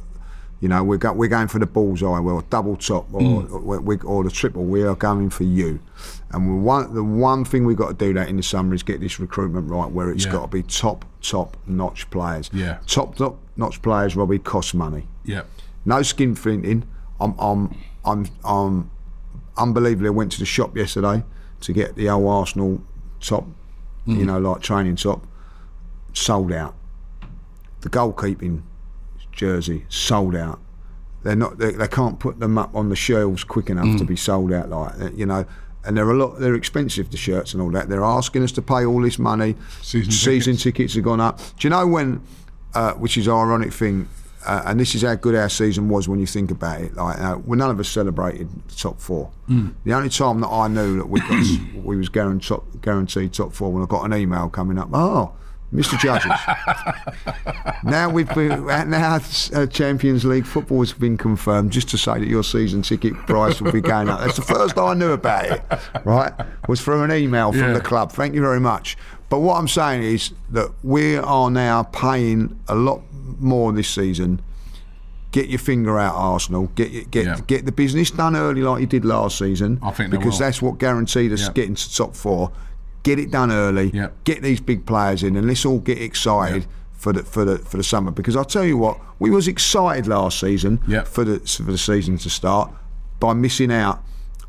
you 0.60 0.68
know, 0.68 0.82
we're 0.82 0.96
go, 0.96 1.12
we're 1.12 1.28
going 1.28 1.46
for 1.46 1.60
the 1.60 1.66
bullseye, 1.66 2.18
well, 2.18 2.44
double 2.50 2.76
top 2.76 3.06
or 3.12 3.20
mm. 3.20 3.52
or, 3.52 3.80
we 3.80 3.96
or 3.98 4.24
the 4.24 4.30
triple. 4.30 4.64
We 4.64 4.82
are 4.82 4.96
going 4.96 5.30
for 5.30 5.44
you, 5.44 5.80
and 6.32 6.48
we 6.48 6.60
want 6.60 6.94
the 6.94 7.04
one 7.04 7.44
thing 7.44 7.64
we've 7.64 7.76
got 7.76 7.88
to 7.88 7.94
do 7.94 8.12
that 8.14 8.28
in 8.28 8.36
the 8.36 8.42
summer 8.42 8.74
is 8.74 8.82
get 8.82 9.00
this 9.00 9.20
recruitment 9.20 9.70
right, 9.70 9.90
where 9.90 10.10
it's 10.10 10.24
Yeah. 10.24 10.32
got 10.32 10.42
to 10.42 10.48
be 10.48 10.62
top 10.64 11.04
top 11.22 11.56
notch 11.66 12.10
players. 12.10 12.50
Yeah. 12.52 12.78
top 12.86 13.16
top 13.16 13.38
notch 13.56 13.80
players, 13.82 14.16
Robbie, 14.16 14.40
cost 14.40 14.74
money. 14.74 15.06
Yeah. 15.24 15.42
No 15.84 16.02
skin 16.02 16.34
flinting. 16.34 16.84
I'm 17.20 17.34
I'm 17.38 17.76
I'm 18.04 18.26
I'm 18.44 18.90
unbelievably. 19.56 20.08
I 20.08 20.10
went 20.10 20.32
to 20.32 20.38
the 20.40 20.44
shop 20.44 20.76
yesterday 20.76 21.22
to 21.60 21.72
get 21.72 21.94
the 21.94 22.08
old 22.08 22.26
Arsenal 22.28 22.80
top, 23.20 23.46
you 24.06 24.16
mm. 24.16 24.26
know, 24.26 24.38
like 24.38 24.60
training 24.60 24.96
top, 24.96 25.24
sold 26.12 26.52
out. 26.52 26.74
The 27.80 27.90
goalkeeping 27.90 28.62
jersey 29.38 29.86
sold 29.88 30.36
out. 30.36 30.60
They're 31.22 31.36
not. 31.36 31.58
They, 31.58 31.72
they 31.72 31.88
can't 31.88 32.18
put 32.18 32.38
them 32.40 32.58
up 32.58 32.74
on 32.74 32.90
the 32.90 32.96
shelves 32.96 33.42
quick 33.44 33.70
enough 33.70 33.98
to 33.98 34.04
be 34.04 34.16
sold 34.16 34.52
out. 34.52 34.68
Like 34.68 35.16
you 35.16 35.24
know. 35.24 35.46
And 35.84 35.96
they're 35.96 36.10
a 36.10 36.14
lot. 36.14 36.38
They're 36.38 36.56
expensive. 36.56 37.10
The 37.10 37.16
shirts 37.16 37.54
and 37.54 37.62
all 37.62 37.70
that. 37.70 37.88
They're 37.88 38.04
asking 38.04 38.42
us 38.42 38.52
to 38.52 38.62
pay 38.62 38.84
all 38.84 39.00
this 39.00 39.18
money. 39.18 39.54
Season 39.80 40.12
Season 40.12 40.52
tickets. 40.54 40.62
tickets 40.62 40.94
have 40.94 41.04
gone 41.04 41.20
up. 41.20 41.38
Do 41.38 41.66
you 41.66 41.70
know 41.70 41.86
when? 41.86 42.20
Uh, 42.74 42.92
which 42.94 43.16
is 43.16 43.26
an 43.26 43.32
ironic 43.32 43.72
thing, 43.72 44.06
uh, 44.44 44.62
and 44.66 44.78
this 44.78 44.94
is 44.94 45.02
how 45.02 45.14
good 45.14 45.34
our 45.34 45.48
season 45.48 45.88
was 45.88 46.06
when 46.06 46.20
you 46.20 46.26
think 46.26 46.50
about 46.50 46.80
it. 46.82 46.94
Like, 46.94 47.18
uh, 47.18 47.38
well, 47.44 47.58
none 47.58 47.70
of 47.70 47.80
us 47.80 47.88
celebrated 47.88 48.48
the 48.68 48.74
top 48.74 49.00
four. 49.00 49.30
The 49.84 49.94
only 49.94 50.10
time 50.10 50.40
that 50.40 50.48
I 50.48 50.68
knew 50.68 50.98
that 50.98 51.08
we 51.08 51.20
got, 51.20 51.74
we 51.84 51.96
was 51.96 52.10
guaranteed 52.10 52.48
top, 52.48 52.64
guaranteed 52.82 53.32
top 53.32 53.54
four 53.54 53.72
when 53.72 53.82
I 53.82 53.86
got 53.86 54.04
an 54.04 54.12
email 54.14 54.50
coming 54.50 54.78
up. 54.78 54.90
Oh, 54.92 55.32
Mr. 55.72 55.98
Judges. 55.98 56.32
now 57.84 58.08
we've 58.08 58.32
been 58.34 58.64
now 58.66 59.18
uh, 59.54 59.66
Champions 59.66 60.24
League 60.24 60.46
football 60.46 60.80
has 60.80 60.92
been 60.92 61.16
confirmed. 61.18 61.70
Just 61.72 61.88
to 61.90 61.98
say 61.98 62.18
that 62.18 62.26
your 62.28 62.42
season 62.42 62.82
ticket 62.82 63.14
price 63.26 63.60
will 63.60 63.72
be 63.72 63.80
going 63.82 64.08
up. 64.08 64.20
That's 64.20 64.36
the 64.36 64.42
first 64.42 64.78
I 64.78 64.94
knew 64.94 65.12
about 65.12 65.44
it. 65.44 65.62
Right, 66.04 66.32
was 66.68 66.80
through 66.80 67.02
an 67.02 67.12
email 67.12 67.52
from 67.52 67.60
Yeah. 67.60 67.72
the 67.74 67.80
club. 67.80 68.12
Thank 68.12 68.34
you 68.34 68.40
very 68.40 68.60
much. 68.60 68.96
But 69.28 69.40
what 69.40 69.58
I'm 69.58 69.68
saying 69.68 70.02
is 70.02 70.32
that 70.50 70.70
we 70.82 71.16
are 71.16 71.50
now 71.50 71.82
paying 71.82 72.58
a 72.66 72.74
lot 72.74 73.02
more 73.38 73.72
this 73.72 73.88
season. 73.88 74.40
Get 75.32 75.48
your 75.48 75.58
finger 75.58 75.98
out, 75.98 76.14
Arsenal. 76.14 76.68
Get 76.74 76.90
your- 76.90 77.04
get 77.04 77.26
Yeah. 77.26 77.40
get 77.46 77.66
the 77.66 77.72
business 77.72 78.10
done 78.10 78.34
early, 78.34 78.62
like 78.62 78.80
you 78.80 78.86
did 78.86 79.04
last 79.04 79.36
season. 79.36 79.78
I 79.82 79.90
think 79.90 80.10
because 80.10 80.38
that's 80.38 80.62
what 80.62 80.78
guaranteed 80.78 81.30
us 81.32 81.42
Yeah. 81.42 81.52
getting 81.52 81.74
to 81.74 81.94
top 81.94 82.16
four. 82.16 82.50
Get 83.02 83.18
it 83.18 83.30
done 83.30 83.50
early. 83.52 83.90
Yeah. 83.94 84.08
Get 84.24 84.42
these 84.42 84.60
big 84.60 84.84
players 84.86 85.22
in, 85.22 85.36
and 85.36 85.46
let's 85.46 85.64
all 85.64 85.78
get 85.78 86.00
excited 86.00 86.66
for 86.92 87.12
the 87.12 87.22
for 87.22 87.44
the 87.44 87.58
for 87.58 87.76
the 87.76 87.84
summer 87.84 88.10
because 88.10 88.34
I'll 88.36 88.44
tell 88.44 88.64
you 88.64 88.76
what, 88.76 88.98
we 89.18 89.30
was 89.30 89.46
excited 89.48 90.06
last 90.08 90.40
season 90.40 90.80
Yep. 90.88 91.06
for 91.06 91.24
the 91.24 91.38
for 91.40 91.62
the 91.62 91.78
season 91.78 92.18
to 92.18 92.30
start 92.30 92.70
by 93.20 93.32
missing 93.34 93.72
out 93.72 94.02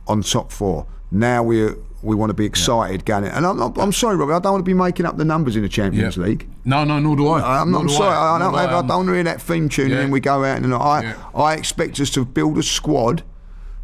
on 0.07 0.23
top 0.23 0.51
four. 0.51 0.87
Now 1.11 1.43
we 1.43 1.69
we 2.01 2.15
want 2.15 2.29
to 2.29 2.33
be 2.33 2.45
excited 2.45 3.05
going 3.05 3.25
in. 3.25 3.31
And 3.31 3.45
I'm, 3.45 3.57
not, 3.57 3.77
I'm 3.77 3.91
sorry, 3.91 4.15
Robbie, 4.15 4.31
I 4.33 4.39
don't 4.39 4.53
want 4.53 4.61
to 4.65 4.69
be 4.69 4.73
making 4.73 5.05
up 5.05 5.17
the 5.17 5.25
numbers 5.25 5.57
in 5.57 5.63
the 5.63 5.69
Champions 5.69 6.15
Yeah. 6.15 6.23
League. 6.23 6.49
No, 6.63 6.85
no, 6.85 6.97
nor 6.97 7.17
do 7.17 7.27
I. 7.27 7.59
I'm 7.61 7.71
not 7.71 7.83
do 7.87 7.89
sorry. 7.89 8.15
I, 8.15 8.37
Nor 8.39 8.39
don't, 8.39 8.51
do 8.53 8.57
I, 8.57 8.65
I 8.65 8.79
um, 8.79 8.87
don't 8.87 9.07
hear 9.13 9.23
that 9.25 9.41
theme 9.41 9.67
tune 9.67 9.89
yeah. 9.89 9.95
and 9.95 10.03
then 10.05 10.11
we 10.11 10.21
go 10.21 10.45
out 10.45 10.61
and 10.61 10.73
I 10.73 11.01
Yeah. 11.01 11.15
I 11.35 11.55
expect 11.55 11.99
us 11.99 12.09
to 12.11 12.23
build 12.23 12.57
a 12.57 12.63
squad 12.63 13.23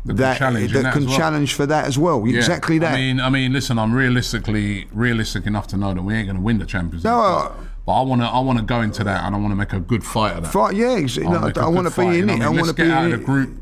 can 0.06 0.16
that 0.18 0.38
challenge 0.38 0.72
that 0.74 0.94
can 0.94 1.06
well. 1.06 1.18
challenge 1.18 1.54
for 1.54 1.66
that 1.66 1.86
as 1.86 1.98
well. 1.98 2.26
Yeah. 2.28 2.38
Exactly 2.38 2.78
that. 2.80 2.94
I 2.94 2.98
mean, 2.98 3.20
I 3.20 3.30
mean, 3.30 3.54
listen, 3.54 3.80
I'm 3.80 3.94
realistically 3.94 4.88
realistic 4.92 5.46
enough 5.46 5.68
to 5.68 5.78
know 5.78 5.94
that 5.94 6.02
we 6.02 6.14
ain't 6.14 6.28
going 6.28 6.38
to 6.38 6.42
win 6.42 6.60
the 6.60 6.66
Champions 6.66 7.04
League. 7.04 7.12
No, 7.12 7.18
but, 7.18 7.62
uh, 7.62 7.66
but 7.86 7.92
I 7.94 8.02
want 8.04 8.22
to, 8.22 8.28
I 8.28 8.40
want 8.40 8.60
to 8.60 8.66
go 8.66 8.82
into 8.82 9.04
that, 9.04 9.24
and 9.24 9.36
I 9.36 9.40
want 9.40 9.52
to 9.52 9.56
make 9.56 9.74
a 9.74 9.80
good 9.80 10.04
fight 10.04 10.36
of 10.38 10.44
that. 10.44 10.52
Fight, 10.54 10.76
yeah, 10.76 10.92
ex- 10.94 11.18
I'll 11.18 11.32
no, 11.32 11.52
I 11.62 11.68
want 11.68 11.92
to 11.92 12.00
be 12.00 12.20
in 12.20 12.30
it. 12.30 12.42
I 12.42 12.50
mean? 12.50 12.58
want 12.58 12.68
to 12.68 12.74
be 12.74 12.90
out 12.90 13.06
in 13.06 13.14
of 13.14 13.20
the 13.20 13.26
group. 13.26 13.62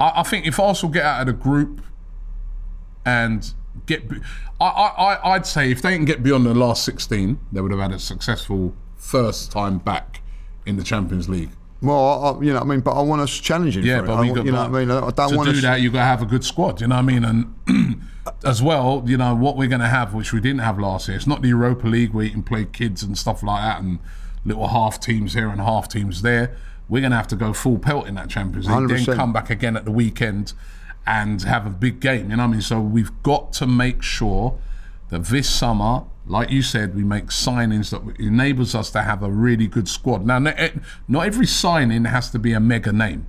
I, 0.00 0.12
I 0.16 0.22
think 0.22 0.46
if 0.46 0.58
Arsenal 0.58 0.92
get 0.92 1.04
out 1.04 1.20
of 1.20 1.26
the 1.28 1.32
group 1.32 1.82
and 3.04 3.52
get, 3.86 4.04
I, 4.60 4.64
I, 4.66 5.14
I, 5.14 5.34
I'd 5.34 5.46
say 5.46 5.70
if 5.70 5.82
they 5.82 5.94
can 5.94 6.04
get 6.04 6.22
beyond 6.22 6.46
the 6.46 6.54
last 6.54 6.84
16, 6.84 7.38
they 7.52 7.60
would 7.60 7.70
have 7.70 7.80
had 7.80 7.92
a 7.92 7.98
successful 7.98 8.74
first 8.96 9.52
time 9.52 9.78
back 9.78 10.20
in 10.66 10.76
the 10.76 10.82
Champions 10.82 11.28
League. 11.28 11.50
Well, 11.82 12.38
I, 12.38 12.44
you 12.44 12.52
know, 12.52 12.58
what 12.58 12.62
I 12.62 12.66
mean, 12.66 12.80
but 12.80 12.92
I 12.92 13.00
want 13.00 13.22
us 13.22 13.38
challenging. 13.38 13.84
Yeah, 13.84 14.02
but. 14.02 14.10
I 14.10 14.28
got, 14.28 14.44
you 14.44 14.52
know, 14.52 14.68
what 14.68 14.80
I 14.80 14.84
mean, 14.84 14.90
I 14.90 15.10
don't 15.10 15.30
to 15.30 15.36
want 15.36 15.50
do 15.50 15.56
us. 15.56 15.62
that. 15.62 15.80
You 15.80 15.90
got 15.90 16.00
to 16.00 16.04
have 16.04 16.22
a 16.22 16.26
good 16.26 16.44
squad. 16.44 16.80
You 16.80 16.88
know 16.88 16.96
what 16.96 17.02
I 17.02 17.04
mean? 17.04 17.24
And 17.24 18.02
as 18.44 18.62
well, 18.62 19.02
you 19.06 19.16
know 19.16 19.34
what 19.34 19.56
we're 19.56 19.68
going 19.68 19.80
to 19.80 19.88
have, 19.88 20.12
which 20.12 20.32
we 20.32 20.40
didn't 20.40 20.60
have 20.60 20.78
last 20.78 21.08
year. 21.08 21.16
It's 21.16 21.26
not 21.26 21.42
the 21.42 21.48
Europa 21.48 21.86
League 21.86 22.12
where 22.12 22.24
you 22.24 22.30
can 22.30 22.42
play 22.42 22.66
kids 22.66 23.02
and 23.02 23.16
stuff 23.16 23.42
like 23.42 23.62
that, 23.62 23.80
and 23.80 23.98
little 24.44 24.68
half 24.68 25.00
teams 25.00 25.34
here 25.34 25.48
and 25.48 25.60
half 25.60 25.88
teams 25.88 26.22
there. 26.22 26.56
We're 26.88 27.00
going 27.00 27.12
to 27.12 27.16
have 27.16 27.28
to 27.28 27.36
go 27.36 27.52
full 27.52 27.78
pelt 27.78 28.08
in 28.08 28.14
that 28.16 28.28
Champions 28.28 28.68
League, 28.68 28.88
then 28.88 28.98
100%. 28.98 29.14
come 29.14 29.32
back 29.32 29.48
again 29.48 29.76
at 29.76 29.84
the 29.84 29.92
weekend 29.92 30.54
and 31.06 31.40
have 31.42 31.66
a 31.66 31.70
big 31.70 32.00
game. 32.00 32.30
You 32.30 32.36
know 32.36 32.42
what 32.44 32.48
I 32.48 32.52
mean? 32.52 32.62
So 32.62 32.80
we've 32.80 33.22
got 33.22 33.52
to 33.54 33.66
make 33.66 34.02
sure 34.02 34.58
that 35.10 35.24
this 35.24 35.48
summer, 35.48 36.04
like 36.26 36.50
you 36.50 36.62
said, 36.62 36.94
we 36.94 37.02
make 37.02 37.26
signings 37.26 37.90
that 37.90 38.20
enables 38.20 38.74
us 38.74 38.90
to 38.90 39.02
have 39.02 39.22
a 39.22 39.30
really 39.30 39.66
good 39.66 39.88
squad. 39.88 40.24
Now, 40.24 40.38
not 40.38 41.26
every 41.26 41.46
signing 41.46 42.04
has 42.04 42.30
to 42.30 42.38
be 42.38 42.52
a 42.52 42.60
mega 42.60 42.92
name, 42.92 43.26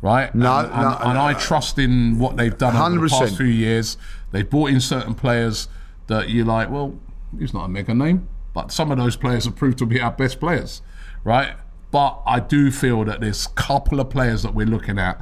right? 0.00 0.34
No, 0.34 0.58
and, 0.58 0.72
and, 0.72 0.82
no, 0.82 0.96
and 1.02 1.18
I 1.18 1.34
trust 1.34 1.78
in 1.78 2.18
what 2.18 2.36
they've 2.36 2.56
done 2.56 2.74
over 2.74 3.06
the 3.06 3.14
100%. 3.14 3.18
past 3.18 3.36
few 3.36 3.46
years. 3.46 3.96
They've 4.32 4.48
brought 4.48 4.70
in 4.70 4.80
certain 4.80 5.14
players 5.14 5.68
that 6.06 6.30
you're 6.30 6.46
like, 6.46 6.70
well, 6.70 6.98
he's 7.38 7.52
not 7.52 7.66
a 7.66 7.68
mega 7.68 7.94
name, 7.94 8.28
but 8.54 8.72
some 8.72 8.90
of 8.90 8.98
those 8.98 9.16
players 9.16 9.44
have 9.44 9.56
proved 9.56 9.78
to 9.78 9.86
be 9.86 10.00
our 10.00 10.12
best 10.12 10.40
players, 10.40 10.82
right? 11.22 11.56
But 11.90 12.20
I 12.24 12.40
do 12.40 12.70
feel 12.70 13.04
that 13.04 13.20
there's 13.20 13.46
a 13.46 13.50
couple 13.50 14.00
of 14.00 14.10
players 14.10 14.42
that 14.42 14.54
we're 14.54 14.66
looking 14.66 14.98
at 14.98 15.20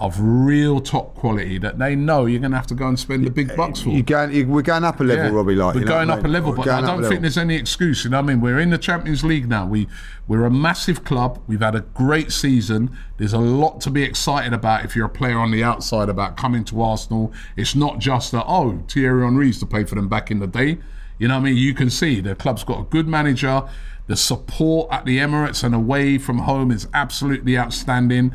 of 0.00 0.20
real 0.20 0.80
top 0.80 1.12
quality 1.16 1.58
that 1.58 1.76
they 1.78 1.96
know 1.96 2.24
you're 2.26 2.38
going 2.38 2.52
to 2.52 2.56
have 2.56 2.68
to 2.68 2.74
go 2.74 2.86
and 2.86 2.96
spend 2.96 3.26
the 3.26 3.30
big 3.30 3.56
bucks 3.56 3.80
for. 3.80 3.90
You 3.90 4.04
going, 4.04 4.32
you, 4.32 4.46
we're 4.46 4.62
going 4.62 4.84
up 4.84 5.00
a 5.00 5.02
level, 5.02 5.24
Yeah. 5.24 5.32
Robbie. 5.32 5.56
Like 5.56 5.74
we're 5.74 5.82
going 5.82 6.08
what 6.08 6.18
I 6.18 6.20
up 6.20 6.24
a 6.24 6.28
level, 6.28 6.50
We're 6.52 6.58
but 6.58 6.68
I 6.68 6.80
don't 6.82 7.02
think 7.02 7.22
there's 7.22 7.36
any 7.36 7.56
excuse. 7.56 8.04
You 8.04 8.10
know 8.10 8.18
what 8.18 8.30
I 8.30 8.34
mean? 8.34 8.40
We're 8.40 8.60
in 8.60 8.70
the 8.70 8.78
Champions 8.78 9.24
League 9.24 9.48
now. 9.48 9.66
We 9.66 9.88
we're 10.28 10.44
a 10.44 10.50
massive 10.50 11.02
club. 11.02 11.42
We've 11.48 11.60
had 11.60 11.74
a 11.74 11.80
great 11.80 12.30
season. 12.30 12.96
There's 13.16 13.32
a 13.32 13.38
lot 13.38 13.80
to 13.82 13.90
be 13.90 14.04
excited 14.04 14.52
about 14.52 14.84
if 14.84 14.94
you're 14.94 15.06
a 15.06 15.10
player 15.10 15.38
on 15.38 15.50
the 15.50 15.64
outside 15.64 16.08
about 16.08 16.36
coming 16.36 16.62
to 16.66 16.80
Arsenal. 16.80 17.32
It's 17.56 17.74
not 17.74 17.98
just 17.98 18.30
that 18.32 18.44
oh 18.46 18.84
Thierry 18.86 19.24
Henry 19.24 19.48
used 19.48 19.60
to 19.60 19.66
play 19.66 19.82
for 19.82 19.96
them 19.96 20.08
back 20.08 20.30
in 20.30 20.38
the 20.38 20.46
day. 20.46 20.78
You 21.18 21.26
know 21.26 21.34
what 21.34 21.40
I 21.40 21.44
mean? 21.46 21.56
You 21.56 21.74
can 21.74 21.90
see 21.90 22.20
the 22.20 22.36
club's 22.36 22.62
got 22.62 22.80
a 22.80 22.84
good 22.84 23.08
manager. 23.08 23.68
The 24.06 24.16
support 24.16 24.88
at 24.92 25.04
the 25.04 25.18
Emirates 25.18 25.64
and 25.64 25.74
away 25.74 26.18
from 26.18 26.38
home 26.38 26.70
is 26.70 26.86
absolutely 26.94 27.58
outstanding. 27.58 28.32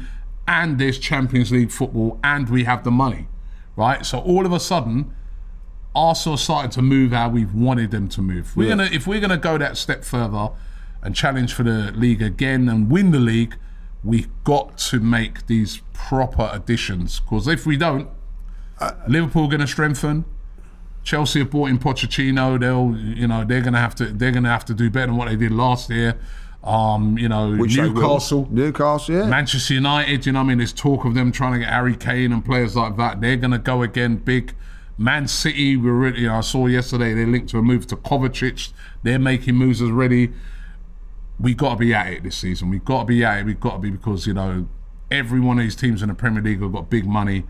And 0.47 0.77
there's 0.77 0.99
Champions 0.99 1.51
League 1.51 1.71
football, 1.71 2.19
and 2.23 2.49
we 2.49 2.65
have 2.65 2.83
the 2.83 2.91
money, 2.91 3.27
right? 3.75 4.05
So 4.05 4.19
all 4.19 4.45
of 4.45 4.51
a 4.51 4.59
sudden, 4.59 5.13
Arsenal 5.95 6.37
started 6.37 6.71
to 6.73 6.81
move 6.81 7.11
how 7.11 7.29
we've 7.29 7.53
wanted 7.53 7.91
them 7.91 8.09
to 8.09 8.21
move. 8.21 8.55
We're 8.55 8.63
Yeah. 8.69 8.75
gonna 8.75 8.89
if 8.91 9.07
we're 9.07 9.19
gonna 9.21 9.37
go 9.37 9.57
that 9.57 9.77
step 9.77 10.03
further 10.03 10.49
and 11.01 11.15
challenge 11.15 11.53
for 11.53 11.63
the 11.63 11.91
league 11.95 12.21
again 12.21 12.67
and 12.67 12.89
win 12.89 13.11
the 13.11 13.19
league, 13.19 13.55
we've 14.03 14.27
got 14.43 14.77
to 14.79 14.99
make 14.99 15.45
these 15.47 15.81
proper 15.93 16.49
additions. 16.51 17.19
Because 17.21 17.47
if 17.47 17.65
we 17.65 17.77
don't, 17.77 18.07
uh, 18.79 18.91
Liverpool 19.07 19.45
are 19.45 19.49
gonna 19.51 19.67
strengthen. 19.67 20.25
Chelsea 21.03 21.39
have 21.39 21.51
bought 21.51 21.69
in 21.69 21.77
Pochettino. 21.79 22.59
They'll 22.59 22.97
you 22.97 23.27
know 23.27 23.45
they're 23.45 23.61
gonna 23.61 23.79
have 23.79 23.95
to 23.95 24.05
they're 24.07 24.31
gonna 24.31 24.49
have 24.49 24.65
to 24.65 24.73
do 24.73 24.89
better 24.89 25.07
than 25.07 25.15
what 25.15 25.29
they 25.29 25.35
did 25.37 25.51
last 25.51 25.89
year. 25.89 26.17
Um, 26.63 27.17
you 27.17 27.27
know 27.27 27.55
Which. 27.55 27.75
Newcastle. 27.75 28.47
Newcastle, 28.49 29.15
yeah. 29.15 29.25
Manchester 29.25 29.73
United, 29.73 30.25
you 30.25 30.31
know 30.31 30.39
what 30.39 30.45
I 30.45 30.47
mean? 30.47 30.57
There's 30.59 30.71
talk 30.71 31.03
of 31.03 31.13
them 31.13 31.31
trying 31.31 31.53
to 31.53 31.59
get 31.59 31.69
Harry 31.69 31.95
Kane 31.95 32.31
and 32.31 32.43
players 32.43 32.75
like 32.75 32.95
that. 32.97 33.19
They're 33.19 33.35
going 33.35 33.51
to 33.51 33.57
go 33.57 33.81
again 33.81 34.17
big. 34.17 34.53
Man 34.97 35.27
City, 35.27 35.75
we 35.75 35.89
really, 35.89 36.21
you 36.21 36.27
know, 36.27 36.35
I 36.35 36.41
saw 36.41 36.67
yesterday 36.67 37.13
they 37.13 37.25
linked 37.25 37.49
to 37.49 37.57
a 37.57 37.61
move 37.61 37.87
to 37.87 37.97
Kovacic. 37.97 38.71
They're 39.01 39.19
making 39.19 39.55
moves 39.55 39.81
already. 39.81 40.31
we 41.39 41.53
got 41.53 41.71
to 41.71 41.75
be 41.77 41.93
at 41.93 42.07
it 42.13 42.23
this 42.23 42.37
season. 42.37 42.69
We've 42.69 42.85
got 42.85 42.99
to 42.99 43.05
be 43.05 43.23
at 43.25 43.39
it. 43.39 43.45
We've 43.45 43.59
got 43.59 43.73
to 43.73 43.79
be 43.79 43.89
because, 43.89 44.27
you 44.27 44.33
know, 44.33 44.67
every 45.11 45.39
one 45.39 45.57
of 45.57 45.63
these 45.63 45.75
teams 45.75 46.01
in 46.01 46.09
the 46.09 46.15
Premier 46.15 46.41
League 46.41 46.61
have 46.61 46.71
got 46.71 46.89
big 46.89 47.05
money, 47.05 47.43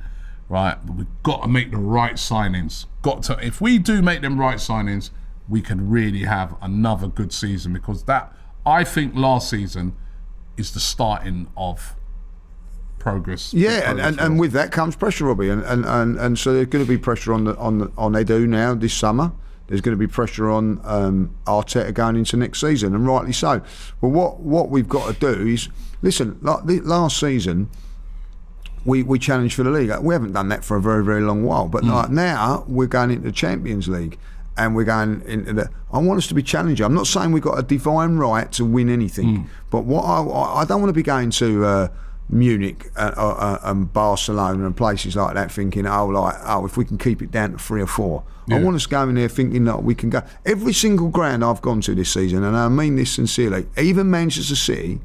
right? 0.50 0.78
But 0.86 0.96
we've 0.96 1.24
got 1.24 1.42
to 1.44 1.48
make 1.48 1.72
the 1.72 1.78
right 1.78 2.16
signings. 2.16 2.86
Got 3.02 3.24
to, 3.24 3.38
if 3.46 3.62
we 3.62 3.78
do 3.78 4.02
make 4.02 4.22
them 4.22 4.40
right 4.40 4.58
signings, 4.58 5.12
we 5.48 5.62
can 5.62 5.90
really 5.90 6.24
have 6.24 6.56
another 6.62 7.08
good 7.08 7.34
season 7.34 7.74
because 7.74 8.06
that, 8.06 8.34
I 8.66 8.84
think 8.84 9.16
last 9.16 9.50
season 9.50 9.96
is 10.58 10.72
the 10.72 10.80
starting 10.80 11.48
of 11.58 11.96
progress. 13.00 13.54
Yeah, 13.54 13.92
and, 13.92 14.00
and, 14.00 14.20
and 14.20 14.40
with 14.40 14.54
that 14.54 14.72
comes 14.72 14.96
pressure, 14.96 15.26
Robbie, 15.26 15.50
and, 15.50 15.62
and, 15.64 15.86
and, 15.86 16.18
and 16.18 16.40
so 16.40 16.54
there's 16.54 16.68
going 16.68 16.86
to 16.86 16.90
be 16.90 16.98
pressure 16.98 17.34
on 17.34 17.44
the 17.44 17.56
on 17.58 17.80
the, 17.80 17.92
on 17.98 18.14
Edu 18.14 18.48
now 18.48 18.74
this 18.74 18.94
summer. 18.94 19.34
There's 19.68 19.82
going 19.82 19.98
to 19.98 20.00
be 20.00 20.08
pressure 20.08 20.50
on 20.50 20.82
um, 20.84 21.36
Arteta 21.46 21.94
going 21.94 22.16
into 22.16 22.38
next 22.38 22.62
season, 22.62 22.96
and 22.96 23.06
rightly 23.06 23.34
so. 23.34 23.62
But 24.02 24.10
what 24.10 24.40
what 24.40 24.70
we've 24.70 24.90
got 24.90 25.14
to 25.14 25.20
do 25.20 25.48
is 25.48 25.70
listen. 26.02 26.40
Like 26.42 26.66
the, 26.66 26.80
last 26.82 27.20
season, 27.20 27.70
we 28.86 29.04
we 29.04 29.20
challenged 29.20 29.56
for 29.56 29.64
the 29.64 29.72
league. 29.72 29.92
We 30.02 30.14
haven't 30.14 30.34
done 30.34 30.50
that 30.50 30.64
for 30.64 30.78
a 30.78 30.82
very 30.82 31.04
very 31.04 31.22
long 31.22 31.44
while. 31.44 31.68
But 31.68 31.84
like 31.84 32.10
now, 32.10 32.66
we're 32.68 32.88
going 32.88 33.12
into 33.12 33.24
the 33.24 33.32
Champions 33.32 33.88
League. 33.88 34.18
And 34.56 34.76
we're 34.76 34.84
going 34.84 35.22
into 35.26 35.54
the. 35.54 35.70
I 35.92 35.98
want 36.00 36.20
us 36.20 36.28
to 36.28 36.34
be 36.34 36.44
challenging. 36.44 36.86
I'm 36.86 36.94
not 36.94 37.08
saying 37.08 37.32
we've 37.32 37.42
got 37.42 37.58
a 37.58 37.64
divine 37.64 38.18
right 38.18 38.52
to 38.54 38.66
win 38.66 38.90
anything, 38.90 39.50
but 39.72 39.86
what 39.86 40.04
I, 40.04 40.62
I 40.62 40.66
don't 40.66 40.80
want 40.80 40.90
to 40.90 40.94
be 40.94 41.04
going 41.04 41.32
to 41.32 41.66
uh, 41.66 41.88
Munich 42.30 42.92
uh, 42.96 43.12
uh, 43.18 43.22
uh, 43.22 43.60
and 43.64 43.92
Barcelona 43.92 44.66
and 44.66 44.78
places 44.78 45.16
like 45.16 45.34
that, 45.36 45.52
thinking, 45.52 45.86
oh, 45.88 46.08
like, 46.08 46.36
oh, 46.46 46.66
if 46.66 46.78
we 46.78 46.86
can 46.86 46.98
keep 46.98 47.22
it 47.22 47.32
down 47.32 47.54
to 47.54 47.58
three 47.58 47.82
or 47.82 47.88
four. 47.88 48.24
I 48.52 48.60
want 48.60 48.76
us 48.76 48.86
going 48.86 49.16
there 49.16 49.30
thinking 49.30 49.64
that 49.66 49.84
we 49.84 49.96
can 49.96 50.10
go. 50.10 50.22
Every 50.46 50.74
single 50.74 51.08
ground 51.08 51.46
I've 51.46 51.62
gone 51.62 51.80
to 51.82 51.96
this 51.96 52.12
season, 52.12 52.44
and 52.44 52.58
I 52.58 52.68
mean 52.68 52.98
this 52.98 53.12
sincerely, 53.12 53.68
even 53.78 54.12
Manchester 54.12 54.56
City, 54.56 55.00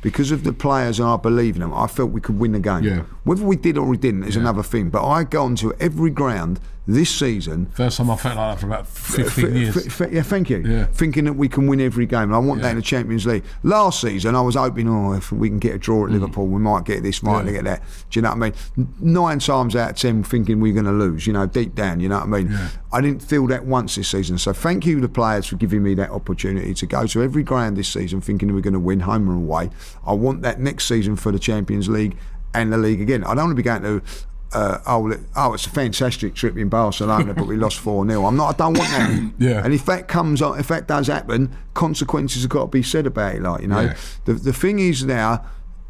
because 0.00 0.30
of 0.30 0.44
the 0.44 0.52
players 0.52 1.00
and 1.00 1.08
I 1.08 1.16
believe 1.16 1.56
in 1.56 1.60
them, 1.60 1.74
I 1.74 1.86
felt 1.86 2.12
we 2.12 2.20
could 2.20 2.38
win 2.38 2.52
the 2.52 2.60
game. 2.60 2.84
Yeah. 2.84 3.02
Whether 3.24 3.44
we 3.44 3.56
did 3.56 3.76
or 3.76 3.86
we 3.86 3.96
didn't 3.96 4.24
is 4.24 4.36
another 4.36 4.62
thing. 4.62 4.90
But 4.90 5.06
I 5.06 5.24
gone 5.24 5.56
to 5.56 5.74
every 5.80 6.10
ground 6.10 6.60
this 6.90 7.10
season 7.14 7.66
First 7.66 7.98
time 7.98 8.10
I 8.10 8.16
felt 8.16 8.36
like 8.36 8.54
that 8.54 8.60
for 8.60 8.66
about 8.66 8.86
15 8.88 9.44
F- 9.46 9.52
years. 9.54 9.76
f- 9.86 10.00
f- 10.00 10.10
yeah, 10.10 10.22
thank 10.22 10.48
you. 10.48 10.58
Yeah. 10.66 10.86
Thinking 10.86 11.26
that 11.26 11.34
we 11.34 11.46
can 11.46 11.66
win 11.66 11.82
every 11.82 12.06
game. 12.06 12.22
And 12.22 12.34
I 12.34 12.38
want 12.38 12.62
that 12.62 12.70
in 12.70 12.76
the 12.76 12.82
Champions 12.82 13.26
League. 13.26 13.44
Last 13.62 14.00
season, 14.00 14.34
I 14.34 14.40
was 14.40 14.54
hoping, 14.54 14.88
oh, 14.88 15.12
if 15.12 15.30
we 15.30 15.50
can 15.50 15.58
get 15.58 15.74
a 15.74 15.78
draw 15.78 16.06
at 16.06 16.10
Liverpool, 16.10 16.46
we 16.46 16.58
might 16.60 16.84
get 16.86 17.02
this, 17.02 17.22
might 17.22 17.42
Mm. 17.44 17.46
Yeah. 17.46 17.52
get 17.52 17.64
that. 17.64 17.82
Do 18.10 18.18
you 18.18 18.22
know 18.22 18.30
what 18.34 18.36
I 18.36 18.40
mean? 18.78 18.94
Nine 19.00 19.38
times 19.38 19.76
out 19.76 19.90
of 19.90 19.96
ten, 19.96 20.22
thinking 20.22 20.60
we're 20.60 20.72
going 20.72 20.86
to 20.86 20.92
lose, 20.92 21.26
you 21.26 21.34
know, 21.34 21.44
deep 21.46 21.74
down, 21.74 22.00
you 22.00 22.08
know 22.08 22.16
what 22.20 22.24
I 22.24 22.42
mean? 22.42 22.50
Yeah. 22.52 22.68
I 22.90 23.00
didn't 23.02 23.20
feel 23.22 23.46
that 23.48 23.66
once 23.66 23.96
this 23.96 24.08
season. 24.08 24.38
So 24.38 24.54
thank 24.54 24.86
you, 24.86 24.98
the 25.00 25.10
players, 25.10 25.46
for 25.46 25.56
giving 25.56 25.82
me 25.82 25.92
that 25.94 26.08
opportunity 26.10 26.72
to 26.72 26.86
go 26.86 27.06
to 27.06 27.22
every 27.22 27.42
ground 27.42 27.76
this 27.76 27.88
season 27.88 28.22
thinking 28.22 28.54
we're 28.54 28.60
going 28.62 28.72
to 28.72 28.80
win 28.80 29.00
home 29.00 29.28
and 29.28 29.36
away. 29.44 29.68
I 30.06 30.14
want 30.14 30.40
that 30.40 30.58
next 30.58 30.86
season 30.86 31.16
for 31.16 31.32
the 31.32 31.38
Champions 31.38 31.88
League 31.90 32.16
and 32.54 32.72
the 32.72 32.78
league 32.78 33.02
again. 33.02 33.24
I 33.24 33.34
don't 33.34 33.44
want 33.48 33.50
to 33.50 33.54
be 33.56 33.62
going 33.62 33.82
to. 33.82 34.02
Uh, 34.52 34.78
oh, 34.86 35.12
oh, 35.36 35.52
it's 35.52 35.66
a 35.66 35.70
fantastic 35.70 36.34
trip 36.34 36.56
in 36.56 36.68
Barcelona, 36.70 37.34
but 37.34 37.46
we 37.46 37.56
lost 37.64 37.78
4 37.80 38.08
0. 38.08 38.24
I'm 38.24 38.36
not, 38.36 38.54
I 38.54 38.56
don't 38.56 38.78
want 38.78 38.90
that. 38.90 39.32
Yeah. 39.38 39.62
And 39.64 39.74
if 39.74 39.84
that 39.86 40.08
comes 40.08 40.40
on, 40.40 40.58
if 40.58 40.68
that 40.68 40.88
does 40.88 41.06
happen, 41.08 41.54
consequences 41.74 42.42
have 42.42 42.50
got 42.50 42.62
to 42.62 42.66
be 42.68 42.82
said 42.82 43.06
about 43.06 43.34
it. 43.34 43.42
Like 43.42 43.60
you 43.62 43.68
know, 43.68 43.80
Yeah. 43.80 43.96
the 44.24 44.32
the 44.34 44.52
thing 44.54 44.78
is 44.78 45.04
now, 45.04 45.44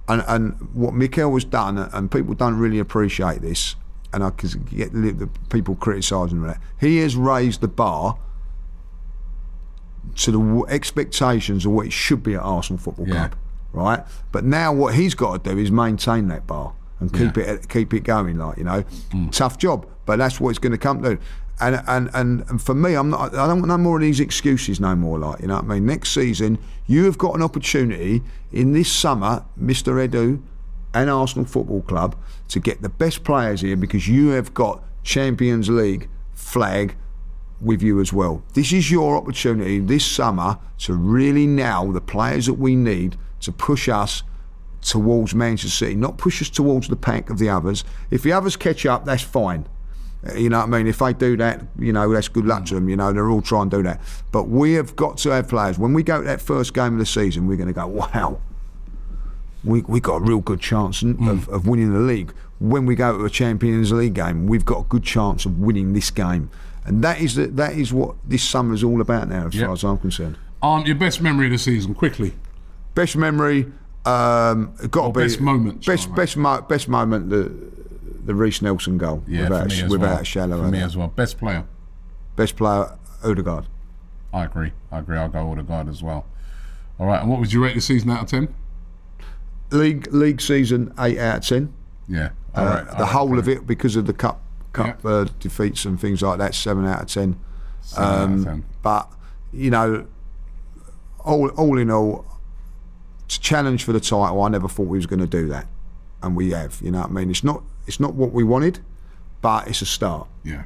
and 0.09 0.25
and 0.27 0.55
what 0.75 0.93
Mikel 0.95 1.33
has 1.35 1.45
done, 1.45 1.79
and 1.79 2.11
people 2.11 2.35
don't 2.35 2.57
really 2.59 2.81
appreciate 2.81 3.43
this, 3.43 3.77
and 4.13 4.25
I 4.25 4.31
can 4.31 4.65
get 4.65 4.93
the, 4.93 5.29
people 5.51 5.77
criticising 5.77 6.43
that. 6.43 6.61
He 6.81 6.99
has 6.99 7.15
raised 7.15 7.61
the 7.61 7.69
bar 7.69 8.19
to 10.17 10.31
the 10.33 10.65
expectations 10.69 11.65
of 11.67 11.73
what 11.73 11.87
it 11.87 11.93
should 11.93 12.23
be 12.23 12.35
at 12.35 12.41
Arsenal 12.41 12.79
Football 12.81 13.07
Yeah. 13.09 13.29
Club, 13.29 13.35
right? 13.73 14.05
But 14.33 14.45
now 14.45 14.73
what 14.73 14.95
he's 14.95 15.15
got 15.15 15.45
to 15.45 15.51
do 15.55 15.59
is 15.59 15.71
maintain 15.71 16.29
that 16.29 16.47
bar. 16.47 16.73
And 17.01 17.13
keep 17.13 17.37
Yeah. 17.37 17.45
it 17.45 17.69
keep 17.69 17.95
it 17.95 18.01
going. 18.05 18.39
Like 18.39 18.59
you 18.59 18.65
know, 18.65 18.83
mm. 19.11 19.31
tough 19.33 19.59
job, 19.59 19.87
but 20.07 20.19
that's 20.19 20.41
what 20.41 20.51
it's 20.51 20.59
going 20.59 20.73
to 20.73 20.79
come 20.79 21.03
to. 21.03 21.19
And, 21.61 21.83
and 21.89 22.11
and 22.15 22.45
and 22.49 22.63
for 22.63 22.75
me, 22.75 22.95
I'm 22.95 23.11
not. 23.11 23.35
I 23.35 23.47
don't 23.49 23.59
want 23.59 23.69
no 23.69 23.79
more 23.79 23.97
of 23.97 24.03
these 24.03 24.21
excuses 24.21 24.79
no 24.81 24.95
more. 24.95 25.19
Like 25.19 25.41
you 25.41 25.49
know 25.49 25.57
what 25.57 25.65
I 25.65 25.75
mean. 25.75 25.87
Next 25.87 26.11
season, 26.11 26.59
you 26.87 27.05
have 27.05 27.19
got 27.19 27.35
an 27.35 27.43
opportunity 27.43 28.23
in 28.53 28.73
this 28.73 28.91
summer, 28.91 29.45
Mister 29.57 29.95
Edu, 29.95 30.41
and 30.95 31.11
Arsenal 31.11 31.47
Football 31.47 31.83
Club 31.83 32.17
to 32.49 32.61
get 32.61 32.83
the 32.83 32.89
best 32.89 33.25
players 33.25 33.61
here 33.63 33.77
because 33.77 34.07
you 34.07 34.29
have 34.29 34.55
got 34.55 34.83
Champions 35.03 35.69
League 35.69 36.09
flag 36.33 36.95
with 37.61 37.83
you 37.83 38.01
as 38.01 38.13
well. 38.13 38.43
This 38.55 38.73
is 38.73 38.91
your 38.91 39.17
opportunity 39.17 39.81
this 39.81 40.07
summer 40.07 40.59
to 40.79 40.95
really 40.95 41.47
nail 41.47 41.91
the 41.91 42.01
players 42.01 42.47
that 42.47 42.55
we 42.55 42.77
need 42.77 43.17
to 43.41 43.51
push 43.51 43.89
us 43.89 44.23
towards 44.83 45.35
Manchester 45.35 45.85
City, 45.87 45.95
not 45.95 46.19
push 46.19 46.41
us 46.43 46.49
towards 46.51 46.89
the 46.89 46.97
pack 46.97 47.31
of 47.31 47.39
the 47.39 47.49
others. 47.49 47.85
If 48.11 48.23
the 48.23 48.33
others 48.33 48.57
catch 48.57 48.87
up, 48.87 49.05
that's 49.05 49.23
fine. 49.23 49.67
Uh, 50.29 50.35
You 50.35 50.49
know 50.51 50.59
what 50.59 50.67
I 50.69 50.71
mean? 50.79 50.87
If 50.87 50.99
they 50.99 51.13
do 51.13 51.37
that, 51.37 51.63
you 51.79 51.93
know, 51.93 52.13
that's 52.13 52.29
good 52.29 52.47
luck 52.47 52.65
to 52.67 52.75
them. 52.75 52.89
You 52.89 52.97
know, 52.97 53.13
they're 53.13 53.31
all 53.31 53.43
trying 53.43 53.71
to 53.71 53.77
do 53.79 53.83
that. 53.85 54.01
But 54.33 54.49
we 54.49 54.73
have 54.75 54.95
got 54.97 55.19
to 55.19 55.31
have 55.31 55.49
players. 55.49 55.79
When 55.79 55.93
we 55.95 56.03
go 56.03 56.19
to 56.19 56.25
that 56.25 56.41
first 56.41 56.75
game 56.75 56.93
of 56.95 56.99
the 56.99 57.07
season, 57.07 57.47
we're 57.47 57.57
going 57.57 57.69
to 57.69 57.73
go, 57.75 57.87
wow, 57.87 58.41
we 59.65 59.83
we 59.83 60.01
got 60.01 60.17
a 60.17 60.21
real 60.25 60.41
good 60.41 60.61
chance 60.61 61.03
Mm. 61.03 61.29
of, 61.31 61.49
of 61.49 61.67
winning 61.67 61.93
the 61.93 61.99
league. 62.01 62.33
When 62.61 62.87
we 62.87 62.95
go 62.95 63.17
to 63.19 63.25
a 63.25 63.31
Champions 63.31 63.93
League 63.93 64.15
game, 64.15 64.47
we've 64.47 64.65
got 64.65 64.81
a 64.81 64.85
good 64.89 65.05
chance 65.05 65.45
of 65.47 65.59
winning 65.59 65.93
this 65.93 66.11
game. 66.11 66.51
And 66.85 67.03
that 67.05 67.21
is 67.21 67.35
the, 67.35 67.47
that 67.49 67.75
is 67.75 67.93
what 67.93 68.15
this 68.27 68.43
summer 68.43 68.75
is 68.75 68.83
all 68.83 69.01
about 69.01 69.29
now, 69.29 69.47
as 69.47 69.55
Yep. 69.55 69.65
far 69.67 69.73
as 69.75 69.85
I'm 69.85 69.99
concerned. 69.99 70.37
Um, 70.63 70.85
your 70.87 70.97
best 70.97 71.21
memory 71.21 71.47
of 71.47 71.53
the 71.53 71.59
season, 71.59 71.95
quickly. 71.95 72.35
Best 72.95 73.17
memory, 73.17 73.67
um, 74.09 74.75
got 74.91 75.07
to 75.09 75.13
be 75.13 75.25
best 75.25 75.41
moment, 75.41 75.85
Best 75.87 76.15
best 76.15 76.37
mo- 76.37 76.61
best 76.63 76.89
moment 76.89 77.31
the 77.31 77.53
the 78.25 78.35
Reiss 78.35 78.61
Nelson 78.63 78.99
goal. 78.99 79.23
Yeah, 79.27 79.45
without 79.45 79.63
for 79.63 79.69
me 79.69 79.83
as 79.83 79.91
without 79.91 80.07
well. 80.13 80.19
a 80.21 80.25
shadow 80.25 80.63
For 80.63 80.69
me 80.69 80.81
as 80.83 80.97
well. 80.97 81.09
Best 81.09 81.39
player. 81.39 81.65
Best 82.37 82.57
player, 82.57 82.97
Odegaard. 83.25 83.67
I 84.33 84.45
agree. 84.45 84.73
I 84.93 84.99
agree. 84.99 85.17
I'll 85.17 85.29
go 85.29 85.51
Odegaard 85.51 85.89
as 85.89 86.03
well. 86.03 86.27
All 86.99 87.07
right. 87.07 87.21
And 87.21 87.31
what 87.31 87.41
would 87.41 87.53
you 87.53 87.63
rate 87.65 87.75
the 87.75 87.81
season 87.81 88.11
out 88.11 88.23
of 88.25 88.29
ten? 88.29 88.55
League 89.71 90.13
league 90.13 90.41
season 90.41 90.93
eight 90.99 91.19
out 91.19 91.39
of 91.39 91.45
ten. 91.47 91.73
Yeah. 92.09 92.31
All 92.55 92.67
Uh, 92.67 92.85
right. 92.85 92.99
the 92.99 93.07
whole 93.07 93.39
of 93.39 93.49
it 93.49 93.67
because 93.67 93.97
of 93.97 94.07
the 94.07 94.13
cup 94.13 94.41
cup 94.73 95.01
Yeah. 95.05 95.11
uh, 95.11 95.27
defeats 95.41 95.85
and 95.85 96.01
things 96.01 96.23
like 96.23 96.39
that. 96.39 96.55
Seven 96.55 96.87
out 96.87 97.03
of 97.03 97.09
ten. 97.09 97.37
Seven 97.83 98.05
out 98.05 98.15
of 98.25 98.31
Um, 98.31 98.45
10. 98.45 98.65
But 98.83 99.13
you 99.53 99.71
know, 99.71 100.07
all 101.21 101.49
all 101.51 101.79
in 101.79 101.91
all, 101.91 102.25
challenge 103.29 103.85
for 103.85 103.93
the 103.93 104.01
title, 104.01 104.43
I 104.43 104.49
never 104.49 104.69
thought 104.69 104.87
we 104.87 104.99
was 104.99 105.07
going 105.07 105.21
to 105.21 105.27
do 105.27 105.49
that, 105.49 105.67
and 106.23 106.35
we 106.35 106.51
have. 106.51 106.81
You 106.83 106.91
know 106.91 107.01
what 107.01 107.11
I 107.11 107.13
mean? 107.13 107.31
It's 107.31 107.45
not 107.45 107.63
it's 107.87 108.01
not 108.01 108.15
what 108.15 108.33
we 108.33 108.45
wanted, 108.45 108.81
but 109.43 109.69
it's 109.69 109.83
a 109.83 109.87
start. 109.87 110.29
Yeah. 110.45 110.65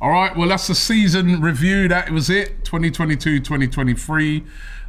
All 0.00 0.10
right. 0.10 0.36
Well, 0.36 0.48
that's 0.48 0.66
the 0.66 0.74
season 0.74 1.40
review. 1.40 1.88
That 1.88 2.10
was 2.10 2.28
it. 2.28 2.64
2022, 2.64 3.40
2023. 3.40 4.44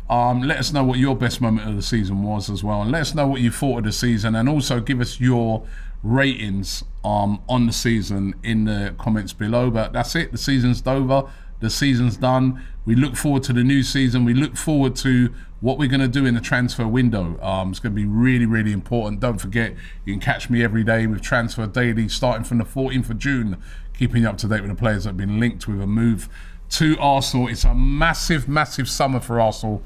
Um, 0.10 0.42
let 0.44 0.58
us 0.58 0.72
know 0.74 0.84
what 0.84 1.00
your 1.00 1.16
best 1.16 1.42
moment 1.42 1.68
of 1.68 1.76
the 1.76 1.82
season 1.82 2.22
was 2.22 2.50
as 2.50 2.64
well, 2.64 2.82
and 2.82 2.92
let 2.92 3.02
us 3.02 3.16
know 3.16 3.28
what 3.28 3.42
you 3.42 3.50
thought 3.50 3.80
of 3.80 3.84
the 3.86 3.92
season, 3.92 4.36
and 4.36 4.48
also 4.48 4.80
give 4.80 5.02
us 5.02 5.20
your 5.20 5.66
ratings 6.04 6.84
um, 7.04 7.42
on 7.50 7.66
the 7.66 7.74
season 7.74 8.36
in 8.44 8.66
the 8.66 8.94
comments 8.98 9.34
below. 9.34 9.72
But 9.72 9.94
that's 9.94 10.16
it. 10.16 10.32
The 10.32 10.38
season's 10.38 10.86
over. 10.86 11.24
The 11.60 11.70
season's 11.70 12.18
done. 12.18 12.64
We 12.86 12.96
look 12.96 13.16
forward 13.16 13.44
to 13.44 13.54
the 13.54 13.64
new 13.64 13.82
season. 13.82 14.26
We 14.26 14.34
look 14.34 14.56
forward 14.56 14.96
to 14.98 15.34
what 15.62 15.78
we're 15.78 15.90
going 15.90 16.02
to 16.02 16.08
do 16.08 16.26
in 16.26 16.36
the 16.36 16.42
transfer 16.42 16.88
window. 16.88 17.40
Um, 17.42 17.72
it's 17.72 17.80
going 17.80 17.94
to 17.94 17.96
be 17.96 18.06
really, 18.06 18.46
really 18.46 18.72
important. 18.72 19.20
Don't 19.20 19.40
forget, 19.40 19.74
you 20.06 20.14
can 20.14 20.22
catch 20.22 20.50
me 20.50 20.64
every 20.64 20.84
day 20.84 21.08
with 21.08 21.22
Transfer 21.22 21.66
Daily 21.66 22.08
starting 22.08 22.44
from 22.44 22.60
the 22.60 22.66
14th 22.66 23.10
of 23.10 23.18
June, 23.18 23.62
keeping 23.98 24.24
you 24.24 24.30
up 24.30 24.38
to 24.40 24.48
date 24.48 24.62
with 24.62 24.70
the 24.70 24.76
players 24.76 25.06
that 25.06 25.12
have 25.12 25.18
been 25.18 25.40
linked 25.40 25.68
with 25.68 25.82
a 25.82 25.88
move 25.88 26.30
to 26.70 26.98
Arsenal. 27.00 27.48
It's 27.48 27.64
a 27.64 27.74
massive, 27.74 28.48
massive 28.48 28.90
summer 28.90 29.20
for 29.20 29.40
Arsenal. 29.40 29.82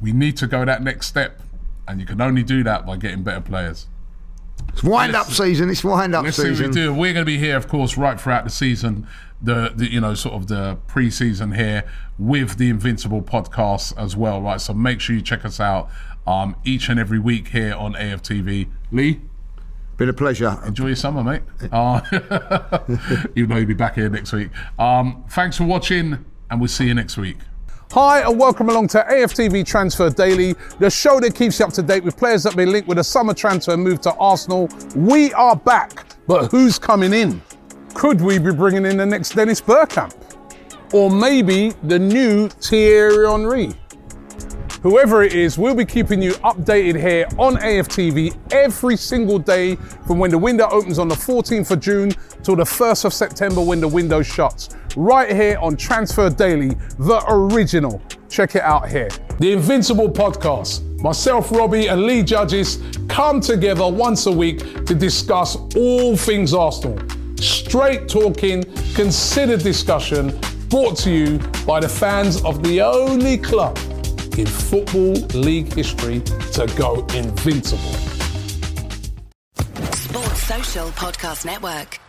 We 0.00 0.12
need 0.12 0.36
to 0.36 0.46
go 0.46 0.64
that 0.64 0.82
next 0.82 1.06
step, 1.06 1.42
and 1.88 1.98
you 2.00 2.06
can 2.06 2.20
only 2.20 2.42
do 2.42 2.62
that 2.62 2.86
by 2.86 2.96
getting 2.96 3.22
better 3.22 3.40
players. 3.40 3.88
It's 4.68 4.82
wind 4.82 5.14
up 5.14 5.26
season. 5.26 5.70
It's 5.70 5.84
wind 5.84 6.14
up 6.14 6.24
Let's 6.24 6.36
see 6.36 6.42
what 6.42 6.48
season. 6.50 6.68
we 6.68 6.74
do. 6.74 6.94
We're 6.94 7.12
going 7.12 7.24
to 7.24 7.30
be 7.30 7.38
here, 7.38 7.56
of 7.56 7.68
course, 7.68 7.96
right 7.96 8.20
throughout 8.20 8.44
the 8.44 8.50
season. 8.50 9.06
The, 9.42 9.72
the 9.74 9.90
you 9.92 10.00
know 10.00 10.14
sort 10.14 10.34
of 10.36 10.46
the 10.46 10.78
pre-season 10.86 11.52
here 11.52 11.84
with 12.18 12.56
the 12.56 12.70
Invincible 12.70 13.20
podcast 13.20 13.92
as 13.98 14.16
well, 14.16 14.40
right? 14.40 14.60
So 14.60 14.72
make 14.72 15.00
sure 15.00 15.14
you 15.14 15.22
check 15.22 15.44
us 15.44 15.60
out 15.60 15.90
um, 16.26 16.56
each 16.64 16.88
and 16.88 16.98
every 16.98 17.18
week 17.18 17.48
here 17.48 17.74
on 17.74 17.92
AFTV. 17.94 18.68
Lee, 18.90 19.20
Been 19.98 20.08
a 20.08 20.12
pleasure. 20.14 20.58
enjoy 20.64 20.86
your 20.86 20.96
summer, 20.96 21.22
mate. 21.22 21.42
Uh, 21.70 22.00
even 23.36 23.50
though 23.50 23.56
you'll 23.56 23.66
be 23.66 23.74
back 23.74 23.96
here 23.96 24.08
next 24.08 24.32
week. 24.32 24.48
Um, 24.78 25.24
thanks 25.30 25.58
for 25.58 25.64
watching, 25.64 26.24
and 26.50 26.60
we'll 26.60 26.68
see 26.68 26.86
you 26.86 26.94
next 26.94 27.16
week. 27.18 27.36
Hi, 27.92 28.20
and 28.28 28.38
welcome 28.40 28.70
along 28.70 28.88
to 28.88 29.06
AFTV 29.08 29.66
Transfer 29.66 30.08
Daily, 30.10 30.54
the 30.78 30.88
show 30.90 31.20
that 31.20 31.34
keeps 31.34 31.58
you 31.58 31.66
up 31.66 31.72
to 31.74 31.82
date 31.82 32.02
with 32.02 32.16
players 32.16 32.42
that 32.44 32.50
have 32.50 32.56
been 32.56 32.72
linked 32.72 32.88
with 32.88 32.98
a 32.98 33.04
summer 33.04 33.34
transfer 33.34 33.76
move 33.76 34.00
to 34.00 34.14
Arsenal. 34.14 34.68
We 34.96 35.32
are 35.34 35.54
back, 35.54 36.06
but 36.26 36.50
who's 36.50 36.78
coming 36.78 37.12
in? 37.12 37.42
Could 37.94 38.20
we 38.20 38.38
be 38.38 38.52
bringing 38.52 38.84
in 38.84 38.96
the 38.96 39.06
next 39.06 39.30
Dennis 39.30 39.60
Bergkamp? 39.60 40.12
Or 40.92 41.08
maybe 41.10 41.72
the 41.84 41.98
new 41.98 42.48
Thierry 42.48 43.26
Henry? 43.26 43.72
Whoever 44.82 45.22
it 45.22 45.32
is, 45.32 45.56
we'll 45.56 45.74
be 45.74 45.86
keeping 45.86 46.20
you 46.20 46.32
updated 46.32 47.00
here 47.00 47.26
on 47.38 47.54
AFTV 47.56 48.52
every 48.52 48.96
single 48.96 49.38
day 49.38 49.76
from 50.06 50.18
when 50.18 50.30
the 50.30 50.36
window 50.36 50.68
opens 50.68 50.98
on 50.98 51.08
the 51.08 51.14
14th 51.14 51.70
of 51.70 51.80
June 51.80 52.10
till 52.42 52.56
the 52.56 52.64
1st 52.64 53.06
of 53.06 53.14
September 53.14 53.62
when 53.62 53.80
the 53.80 53.88
window 53.88 54.22
shuts. 54.22 54.68
Right 54.96 55.34
here 55.34 55.56
on 55.58 55.76
Transfer 55.76 56.28
Daily, 56.28 56.74
the 56.98 57.24
original. 57.28 58.02
Check 58.28 58.56
it 58.56 58.62
out 58.62 58.90
here. 58.90 59.08
The 59.38 59.52
Invincible 59.52 60.10
Podcast. 60.10 60.82
Myself, 61.00 61.50
Robbie, 61.50 61.86
and 61.86 62.02
Lee 62.02 62.22
Judges 62.22 62.82
come 63.08 63.40
together 63.40 63.88
once 63.88 64.26
a 64.26 64.32
week 64.32 64.84
to 64.84 64.94
discuss 64.94 65.56
all 65.76 66.16
things 66.16 66.52
Arsenal. 66.52 66.98
Straight 67.44 68.08
talking, 68.08 68.64
considered 68.94 69.62
discussion, 69.62 70.38
brought 70.70 70.96
to 70.98 71.10
you 71.10 71.38
by 71.66 71.78
the 71.78 71.88
fans 71.88 72.42
of 72.42 72.62
the 72.62 72.80
only 72.80 73.36
club 73.36 73.76
in 74.38 74.46
Football 74.46 75.12
League 75.38 75.70
history 75.74 76.20
to 76.20 76.66
go 76.74 77.04
invincible. 77.14 77.92
Sports 79.92 80.42
Social 80.42 80.88
Podcast 80.88 81.44
Network. 81.44 82.00